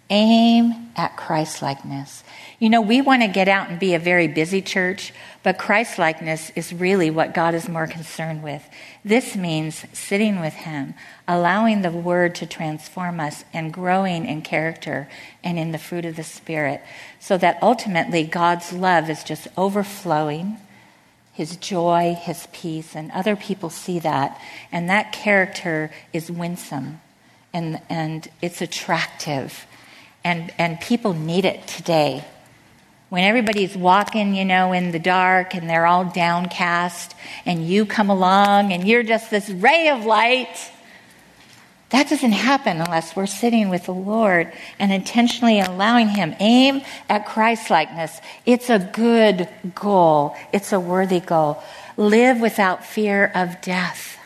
Aim 0.09 0.89
at 0.95 1.15
Christlikeness. 1.15 2.23
You 2.57 2.69
know, 2.69 2.81
we 2.81 2.99
want 2.99 3.21
to 3.21 3.27
get 3.27 3.47
out 3.47 3.69
and 3.69 3.79
be 3.79 3.93
a 3.93 3.99
very 3.99 4.27
busy 4.27 4.61
church, 4.61 5.13
but 5.43 5.57
Christlikeness 5.57 6.51
is 6.55 6.73
really 6.73 7.09
what 7.09 7.33
God 7.33 7.53
is 7.53 7.69
more 7.69 7.87
concerned 7.87 8.43
with. 8.43 8.63
This 9.05 9.35
means 9.35 9.85
sitting 9.93 10.41
with 10.41 10.53
Him, 10.53 10.95
allowing 11.27 11.83
the 11.83 11.91
Word 11.91 12.35
to 12.35 12.45
transform 12.45 13.19
us, 13.19 13.45
and 13.53 13.71
growing 13.71 14.25
in 14.25 14.41
character 14.41 15.07
and 15.43 15.57
in 15.57 15.71
the 15.71 15.77
fruit 15.77 16.05
of 16.05 16.17
the 16.17 16.23
Spirit, 16.23 16.81
so 17.19 17.37
that 17.37 17.61
ultimately 17.61 18.23
God's 18.23 18.73
love 18.73 19.09
is 19.09 19.23
just 19.23 19.47
overflowing. 19.55 20.57
His 21.39 21.55
joy, 21.55 22.17
his 22.19 22.49
peace, 22.51 22.97
and 22.97 23.11
other 23.11 23.37
people 23.37 23.69
see 23.69 23.99
that. 23.99 24.37
And 24.73 24.89
that 24.89 25.13
character 25.13 25.89
is 26.11 26.29
winsome 26.29 26.99
and, 27.53 27.81
and 27.87 28.27
it's 28.41 28.61
attractive. 28.61 29.65
And, 30.21 30.51
and 30.57 30.81
people 30.81 31.13
need 31.13 31.45
it 31.45 31.65
today 31.65 32.25
when 33.07 33.23
everybody's 33.23 33.77
walking, 33.77 34.35
you 34.35 34.43
know, 34.43 34.73
in 34.73 34.91
the 34.91 34.99
dark 34.99 35.55
and 35.55 35.69
they're 35.69 35.85
all 35.85 36.03
downcast, 36.03 37.15
and 37.45 37.65
you 37.65 37.85
come 37.85 38.09
along 38.09 38.73
and 38.73 38.85
you're 38.85 39.01
just 39.01 39.31
this 39.31 39.49
ray 39.49 39.87
of 39.87 40.03
light. 40.03 40.69
That 41.89 42.07
doesn't 42.07 42.33
happen 42.33 42.77
unless 42.81 43.15
we're 43.15 43.25
sitting 43.25 43.69
with 43.69 43.85
the 43.85 43.93
Lord 43.93 44.53
and 44.77 44.91
intentionally 44.91 45.59
allowing 45.59 46.07
Him. 46.07 46.35
Aim 46.39 46.81
at 47.07 47.25
Christlikeness. 47.25 48.21
It's 48.45 48.69
a 48.69 48.77
good 48.77 49.49
goal. 49.73 50.35
It's 50.53 50.71
a 50.71 50.79
worthy 50.79 51.19
goal. 51.19 51.61
Live 51.97 52.39
without 52.39 52.85
fear 52.85 53.31
of 53.33 53.59
death. 53.61 54.17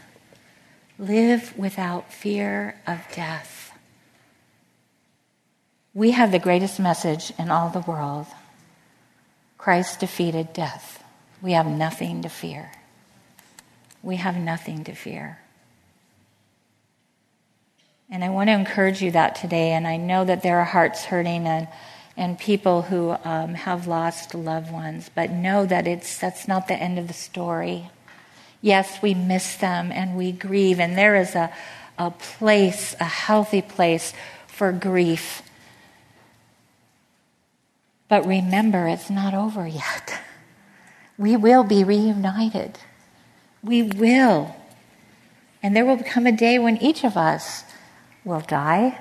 Live 1.00 1.58
without 1.58 2.12
fear 2.12 2.80
of 2.86 3.00
death. 3.16 3.72
We 5.94 6.12
have 6.12 6.32
the 6.32 6.40
greatest 6.40 6.80
message 6.80 7.32
in 7.40 7.50
all 7.50 7.70
the 7.70 7.80
world. 7.80 8.26
Christ 9.58 10.02
defeated 10.02 10.52
death. 10.52 11.02
We 11.42 11.54
have 11.54 11.68
nothing 11.68 12.24
to 12.24 12.30
fear. 12.30 12.72
We 14.02 14.18
have 14.18 14.36
nothing 14.36 14.84
to 14.84 14.94
fear. 14.94 15.40
And 18.10 18.24
I 18.24 18.30
want 18.30 18.50
to 18.50 18.54
encourage 18.54 19.02
you 19.02 19.12
that 19.12 19.36
today. 19.36 19.72
And 19.72 19.88
I 19.88 19.98
know 19.98 20.26
that 20.26 20.44
there 20.44 20.60
are 20.60 20.66
hearts 20.66 21.06
hurting 21.06 21.48
and, 21.48 21.68
and 22.16 22.38
people 22.38 22.84
who 22.84 23.16
um, 23.24 23.56
have 23.56 23.88
lost 23.88 24.36
loved 24.36 24.72
ones, 24.72 25.10
but 25.14 25.32
know 25.32 25.66
that 25.66 25.88
it's, 25.88 26.18
that's 26.20 26.48
not 26.48 26.68
the 26.68 26.76
end 26.76 27.00
of 27.00 27.08
the 27.08 27.14
story. 27.14 27.90
Yes, 28.62 29.02
we 29.02 29.14
miss 29.14 29.56
them 29.58 29.92
and 29.92 30.16
we 30.16 30.32
grieve, 30.32 30.80
and 30.80 30.98
there 30.98 31.16
is 31.16 31.36
a, 31.36 31.52
a 31.98 32.12
place, 32.12 32.96
a 33.00 33.06
healthy 33.06 33.62
place 33.62 34.14
for 34.48 34.72
grief. 34.72 35.42
But 38.08 38.26
remember, 38.26 38.88
it's 38.88 39.10
not 39.10 39.34
over 39.34 39.68
yet. 39.68 40.22
We 41.18 41.36
will 41.36 41.64
be 41.64 41.84
reunited. 41.84 42.78
We 43.64 43.84
will. 43.84 44.56
And 45.62 45.76
there 45.76 45.86
will 45.86 46.02
come 46.04 46.28
a 46.28 46.32
day 46.32 46.60
when 46.60 46.78
each 46.78 47.04
of 47.04 47.18
us 47.18 47.64
will 48.26 48.42
die. 48.42 49.00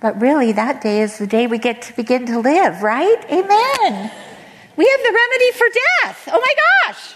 But 0.00 0.20
really, 0.20 0.52
that 0.52 0.80
day 0.80 1.02
is 1.02 1.18
the 1.18 1.26
day 1.26 1.46
we 1.46 1.58
get 1.58 1.82
to 1.82 1.96
begin 1.96 2.26
to 2.26 2.40
live, 2.40 2.82
right? 2.82 3.22
Amen. 3.30 4.10
We 4.76 4.88
have 4.88 5.00
the 5.00 5.12
remedy 5.12 5.50
for 5.52 5.66
death. 5.66 6.28
Oh 6.32 6.40
my 6.40 6.54
gosh. 6.86 7.14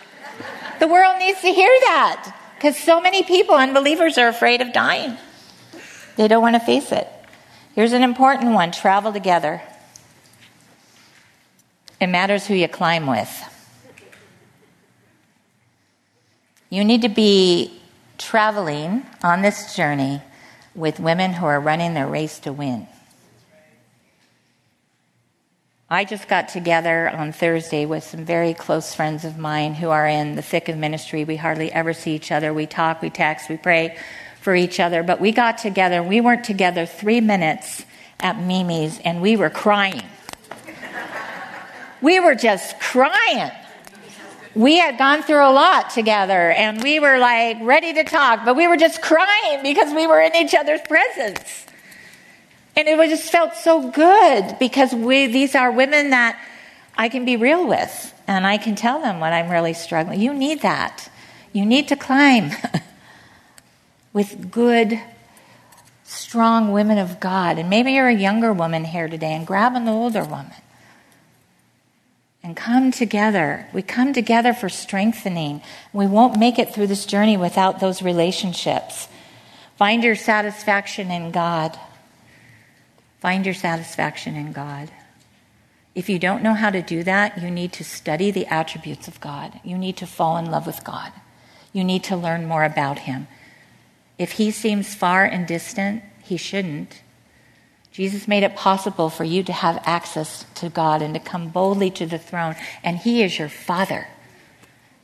The 0.81 0.89
world 0.89 1.19
needs 1.19 1.41
to 1.41 1.49
hear 1.49 1.71
that 1.81 2.35
because 2.57 2.77
so 2.77 3.01
many 3.01 3.23
people, 3.23 3.55
unbelievers, 3.55 4.19
are 4.19 4.29
afraid 4.29 4.61
of 4.61 4.73
dying. 4.73 5.17
They 6.17 6.29
don't 6.29 6.43
want 6.43 6.57
to 6.57 6.61
face 6.61 6.93
it. 6.93 7.09
Here's 7.75 7.93
an 7.93 8.03
important 8.03 8.53
one 8.53 8.71
travel 8.71 9.13
together. 9.13 9.63
It 12.01 12.09
matters 12.09 12.47
who 12.47 12.55
you 12.55 12.69
climb 12.69 13.07
with. 13.07 13.51
You 16.69 16.85
need 16.85 17.03
to 17.03 17.09
be 17.09 17.81
traveling 18.19 19.07
on 19.23 19.43
this 19.43 19.75
journey 19.75 20.21
with 20.75 20.99
women 20.99 21.33
who 21.33 21.47
are 21.47 21.61
running 21.61 21.95
their 21.95 22.07
race 22.07 22.39
to 22.41 22.53
win. 22.53 22.87
I 25.89 26.05
just 26.05 26.29
got 26.29 26.49
together 26.49 27.09
on 27.09 27.33
Thursday 27.33 27.87
with 27.87 28.03
some 28.05 28.25
very 28.25 28.55
close 28.55 28.95
friends 28.95 29.25
of 29.25 29.39
mine 29.39 29.75
who 29.75 29.91
are 29.91 30.09
in 30.09 30.35
the 30.35 30.43
thick 30.43 30.69
of 30.69 30.77
ministry. 30.77 31.25
We 31.25 31.37
hardly 31.37 31.71
ever 31.71 31.93
see 31.93 32.15
each 32.15 32.33
other. 32.33 32.53
We 32.53 32.67
talk, 32.67 33.03
we 33.03 33.11
text, 33.11 33.49
we 33.49 33.57
pray 33.57 33.97
for 34.41 34.55
each 34.55 34.81
other. 34.81 35.03
But 35.03 35.21
we 35.21 35.31
got 35.31 35.59
together. 35.59 36.03
We 36.03 36.21
weren't 36.21 36.45
together 36.45 36.87
three 36.87 37.21
minutes 37.21 37.85
at 38.19 38.39
Mimi's 38.39 38.99
and 39.01 39.21
we 39.21 39.37
were 39.37 39.51
crying. 39.51 40.03
we 42.01 42.19
were 42.19 42.35
just 42.35 42.81
crying. 42.81 43.53
We 44.55 44.79
had 44.79 44.99
gone 44.99 45.23
through 45.23 45.45
a 45.45 45.51
lot 45.51 45.91
together 45.91 46.53
and 46.53 46.81
we 46.83 47.01
were 47.01 47.19
like 47.19 47.59
ready 47.61 47.93
to 47.95 48.05
talk, 48.05 48.45
but 48.45 48.55
we 48.57 48.69
were 48.69 48.77
just 48.77 49.03
crying 49.03 49.63
because 49.63 49.93
we 49.93 50.07
were 50.07 50.21
in 50.21 50.35
each 50.37 50.55
other's 50.55 50.81
presence. 50.83 51.67
And 52.77 52.87
it 52.87 53.09
just 53.09 53.31
felt 53.31 53.55
so 53.55 53.91
good 53.91 54.57
because 54.59 54.93
we, 54.95 55.27
these 55.27 55.55
are 55.55 55.73
women 55.73 56.11
that 56.11 56.41
I 56.97 57.09
can 57.09 57.25
be 57.25 57.37
real 57.37 57.67
with 57.67 58.15
and 58.29 58.47
I 58.47 58.59
can 58.59 58.77
tell 58.77 59.01
them 59.01 59.21
when 59.21 59.33
I'm 59.33 59.51
really 59.51 59.75
struggling. 59.75 60.21
You 60.21 60.33
need 60.33 60.63
that. 60.63 61.09
You 61.53 61.67
need 61.67 61.89
to 61.89 61.97
climb 61.97 62.51
with 64.13 64.51
good, 64.51 65.01
strong 66.05 66.73
women 66.73 66.99
of 66.99 67.19
God. 67.19 67.59
And 67.59 67.69
maybe 67.69 67.93
you're 67.93 68.09
a 68.09 68.15
younger 68.15 68.53
woman 68.53 68.85
here 68.85 69.09
today 69.09 69.33
and 69.35 69.47
grab 69.47 69.75
an 69.75 69.89
older 69.89 70.25
woman 70.25 70.53
and 72.45 72.55
come 72.55 72.91
together. 72.91 73.67
We 73.73 73.81
come 73.81 74.13
together 74.13 74.53
for 74.53 74.69
strengthening. 74.69 75.63
We 75.95 76.07
won't 76.07 76.39
make 76.39 76.59
it 76.59 76.75
through 76.75 76.89
this 76.89 77.07
journey 77.07 77.39
without 77.39 77.81
those 77.81 78.03
relationships. 78.03 79.09
Find 79.79 80.05
your 80.05 80.15
satisfaction 80.15 81.11
in 81.11 81.31
God. 81.31 81.77
Find 83.21 83.47
your 83.47 83.55
satisfaction 83.55 84.37
in 84.37 84.53
God. 84.53 84.91
If 85.95 86.11
you 86.11 86.19
don't 86.19 86.43
know 86.43 86.53
how 86.53 86.69
to 86.69 86.83
do 86.83 87.03
that, 87.05 87.41
you 87.41 87.51
need 87.51 87.73
to 87.73 87.85
study 87.85 88.31
the 88.31 88.47
attributes 88.47 89.09
of 89.09 89.21
God. 89.21 89.59
You 89.65 89.79
need 89.79 89.97
to 89.97 90.07
fall 90.07 90.37
in 90.37 90.51
love 90.51 90.67
with 90.67 90.85
God. 90.85 91.13
You 91.73 91.83
need 91.83 92.05
to 92.05 92.17
learn 92.17 92.47
more 92.47 92.65
about 92.65 93.01
Him. 93.01 93.27
If 94.19 94.33
He 94.33 94.51
seems 94.51 94.95
far 94.95 95.25
and 95.25 95.47
distant, 95.47 96.03
He 96.23 96.37
shouldn't. 96.37 97.01
Jesus 97.95 98.29
made 98.29 98.43
it 98.43 98.57
possible 98.57 99.09
for 99.09 99.25
you 99.25 99.43
to 99.45 99.53
have 99.53 99.83
access 99.87 100.45
to 100.57 100.69
God 100.69 101.01
and 101.01 101.15
to 101.15 101.21
come 101.21 101.49
boldly 101.49 101.91
to 101.93 102.05
the 102.05 102.19
throne, 102.19 102.57
and 102.83 102.99
He 102.99 103.23
is 103.23 103.39
your 103.39 103.49
Father. 103.49 104.09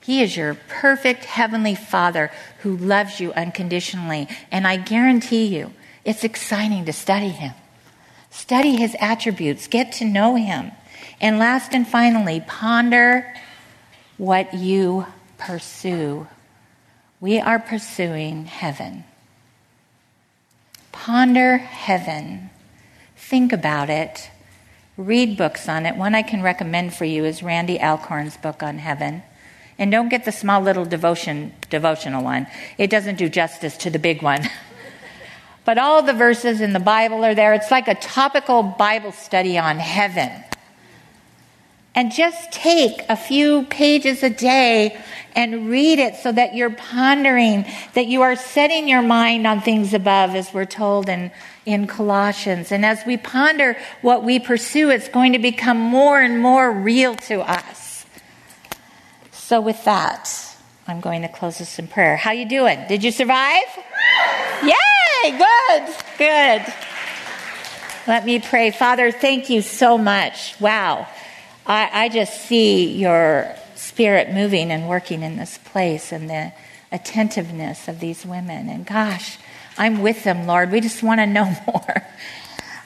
He 0.00 0.22
is 0.22 0.36
your 0.36 0.58
perfect 0.68 1.24
heavenly 1.24 1.74
Father 1.74 2.30
who 2.58 2.76
loves 2.76 3.20
you 3.20 3.32
unconditionally. 3.32 4.28
And 4.50 4.66
I 4.66 4.76
guarantee 4.76 5.46
you, 5.46 5.72
it's 6.04 6.24
exciting 6.24 6.84
to 6.84 6.92
study 6.92 7.28
Him. 7.28 7.54
Study 8.30 8.76
his 8.76 8.96
attributes, 9.00 9.66
get 9.66 9.92
to 9.92 10.04
know 10.04 10.36
him. 10.36 10.70
And 11.20 11.38
last 11.38 11.74
and 11.74 11.86
finally, 11.86 12.42
ponder 12.46 13.34
what 14.16 14.54
you 14.54 15.06
pursue. 15.36 16.28
We 17.20 17.40
are 17.40 17.58
pursuing 17.58 18.46
heaven. 18.46 19.04
Ponder 20.92 21.58
heaven. 21.58 22.50
Think 23.30 23.52
about 23.52 23.90
it. 23.90 24.28
Read 24.96 25.36
books 25.36 25.68
on 25.68 25.86
it. 25.86 25.94
One 25.94 26.16
I 26.16 26.22
can 26.22 26.42
recommend 26.42 26.94
for 26.94 27.04
you 27.04 27.24
is 27.24 27.44
Randy 27.44 27.80
Alcorn's 27.80 28.36
book 28.36 28.60
on 28.60 28.78
heaven. 28.78 29.22
And 29.78 29.92
don't 29.92 30.08
get 30.08 30.24
the 30.24 30.32
small 30.32 30.60
little 30.60 30.84
devotion 30.84 31.52
devotional 31.70 32.24
one. 32.24 32.48
It 32.76 32.90
doesn't 32.90 33.18
do 33.18 33.28
justice 33.28 33.76
to 33.76 33.90
the 33.90 34.00
big 34.00 34.20
one. 34.20 34.42
But 35.66 35.78
all 35.78 36.02
the 36.02 36.14
verses 36.14 36.62
in 36.62 36.72
the 36.72 36.80
Bible 36.80 37.22
are 37.22 37.34
there. 37.34 37.52
It's 37.52 37.70
like 37.70 37.86
a 37.86 37.94
topical 37.94 38.62
Bible 38.62 39.12
study 39.12 39.58
on 39.58 39.78
heaven. 39.78 40.32
And 41.94 42.10
just 42.10 42.50
take 42.50 43.02
a 43.08 43.14
few 43.14 43.64
pages 43.66 44.24
a 44.24 44.30
day 44.30 44.98
and 45.36 45.68
read 45.70 45.98
it 45.98 46.16
so 46.16 46.32
that 46.32 46.54
you're 46.56 46.70
pondering, 46.70 47.66
that 47.94 48.06
you 48.06 48.22
are 48.22 48.36
setting 48.36 48.88
your 48.88 49.02
mind 49.02 49.46
on 49.46 49.60
things 49.60 49.92
above, 49.92 50.34
as 50.34 50.52
we're 50.52 50.64
told 50.64 51.08
in, 51.08 51.30
in 51.66 51.86
Colossians. 51.86 52.72
And 52.72 52.84
as 52.84 53.04
we 53.06 53.16
ponder 53.16 53.76
what 54.02 54.24
we 54.24 54.38
pursue, 54.38 54.90
it's 54.90 55.08
going 55.08 55.32
to 55.32 55.38
become 55.38 55.78
more 55.78 56.20
and 56.20 56.40
more 56.40 56.70
real 56.70 57.14
to 57.16 57.40
us. 57.40 58.06
So 59.30 59.60
with 59.60 59.84
that, 59.84 60.30
I'm 60.86 61.00
going 61.00 61.22
to 61.22 61.28
close 61.28 61.58
this 61.58 61.78
in 61.78 61.88
prayer. 61.88 62.16
How 62.16 62.32
you 62.32 62.48
doing? 62.48 62.84
Did 62.88 63.04
you 63.04 63.10
survive? 63.10 63.64
Yay! 64.62 64.74
good, 65.22 65.94
good. 66.18 66.74
Let 68.06 68.24
me 68.24 68.38
pray. 68.38 68.70
Father, 68.70 69.12
thank 69.12 69.50
you 69.50 69.60
so 69.60 69.98
much. 69.98 70.58
Wow. 70.60 71.06
I, 71.66 71.90
I 71.92 72.08
just 72.08 72.46
see 72.46 72.92
your 72.92 73.54
spirit 73.74 74.32
moving 74.32 74.70
and 74.70 74.88
working 74.88 75.22
in 75.22 75.36
this 75.36 75.58
place 75.58 76.10
and 76.10 76.30
the 76.30 76.52
attentiveness 76.90 77.86
of 77.86 78.00
these 78.00 78.24
women. 78.24 78.68
And 78.68 78.86
gosh, 78.86 79.38
I'm 79.80 80.02
with 80.02 80.24
them, 80.24 80.46
Lord. 80.46 80.72
We 80.72 80.82
just 80.82 81.02
want 81.02 81.20
to 81.20 81.26
know 81.26 81.46
more. 81.66 82.06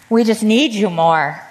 We 0.08 0.22
just 0.22 0.44
need 0.44 0.72
you 0.72 0.88
more. 0.88 1.42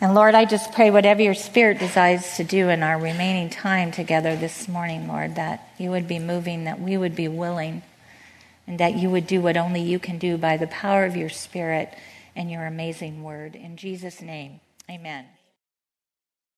And 0.00 0.14
Lord, 0.14 0.34
I 0.34 0.46
just 0.46 0.72
pray 0.72 0.90
whatever 0.90 1.20
your 1.20 1.34
spirit 1.34 1.78
desires 1.78 2.36
to 2.38 2.44
do 2.44 2.70
in 2.70 2.82
our 2.82 2.98
remaining 2.98 3.50
time 3.50 3.92
together 3.92 4.34
this 4.34 4.66
morning, 4.66 5.06
Lord, 5.06 5.34
that 5.34 5.68
you 5.76 5.90
would 5.90 6.08
be 6.08 6.18
moving, 6.18 6.64
that 6.64 6.80
we 6.80 6.96
would 6.96 7.14
be 7.14 7.28
willing 7.28 7.82
and 8.66 8.80
that 8.80 8.94
you 8.96 9.10
would 9.10 9.26
do 9.26 9.42
what 9.42 9.58
only 9.58 9.82
you 9.82 9.98
can 9.98 10.16
do 10.16 10.38
by 10.38 10.56
the 10.56 10.66
power 10.66 11.04
of 11.04 11.14
your 11.14 11.28
Spirit 11.28 11.94
and 12.34 12.50
your 12.50 12.64
amazing 12.64 13.22
word. 13.22 13.54
In 13.54 13.76
Jesus' 13.76 14.22
name, 14.22 14.60
amen. 14.90 15.26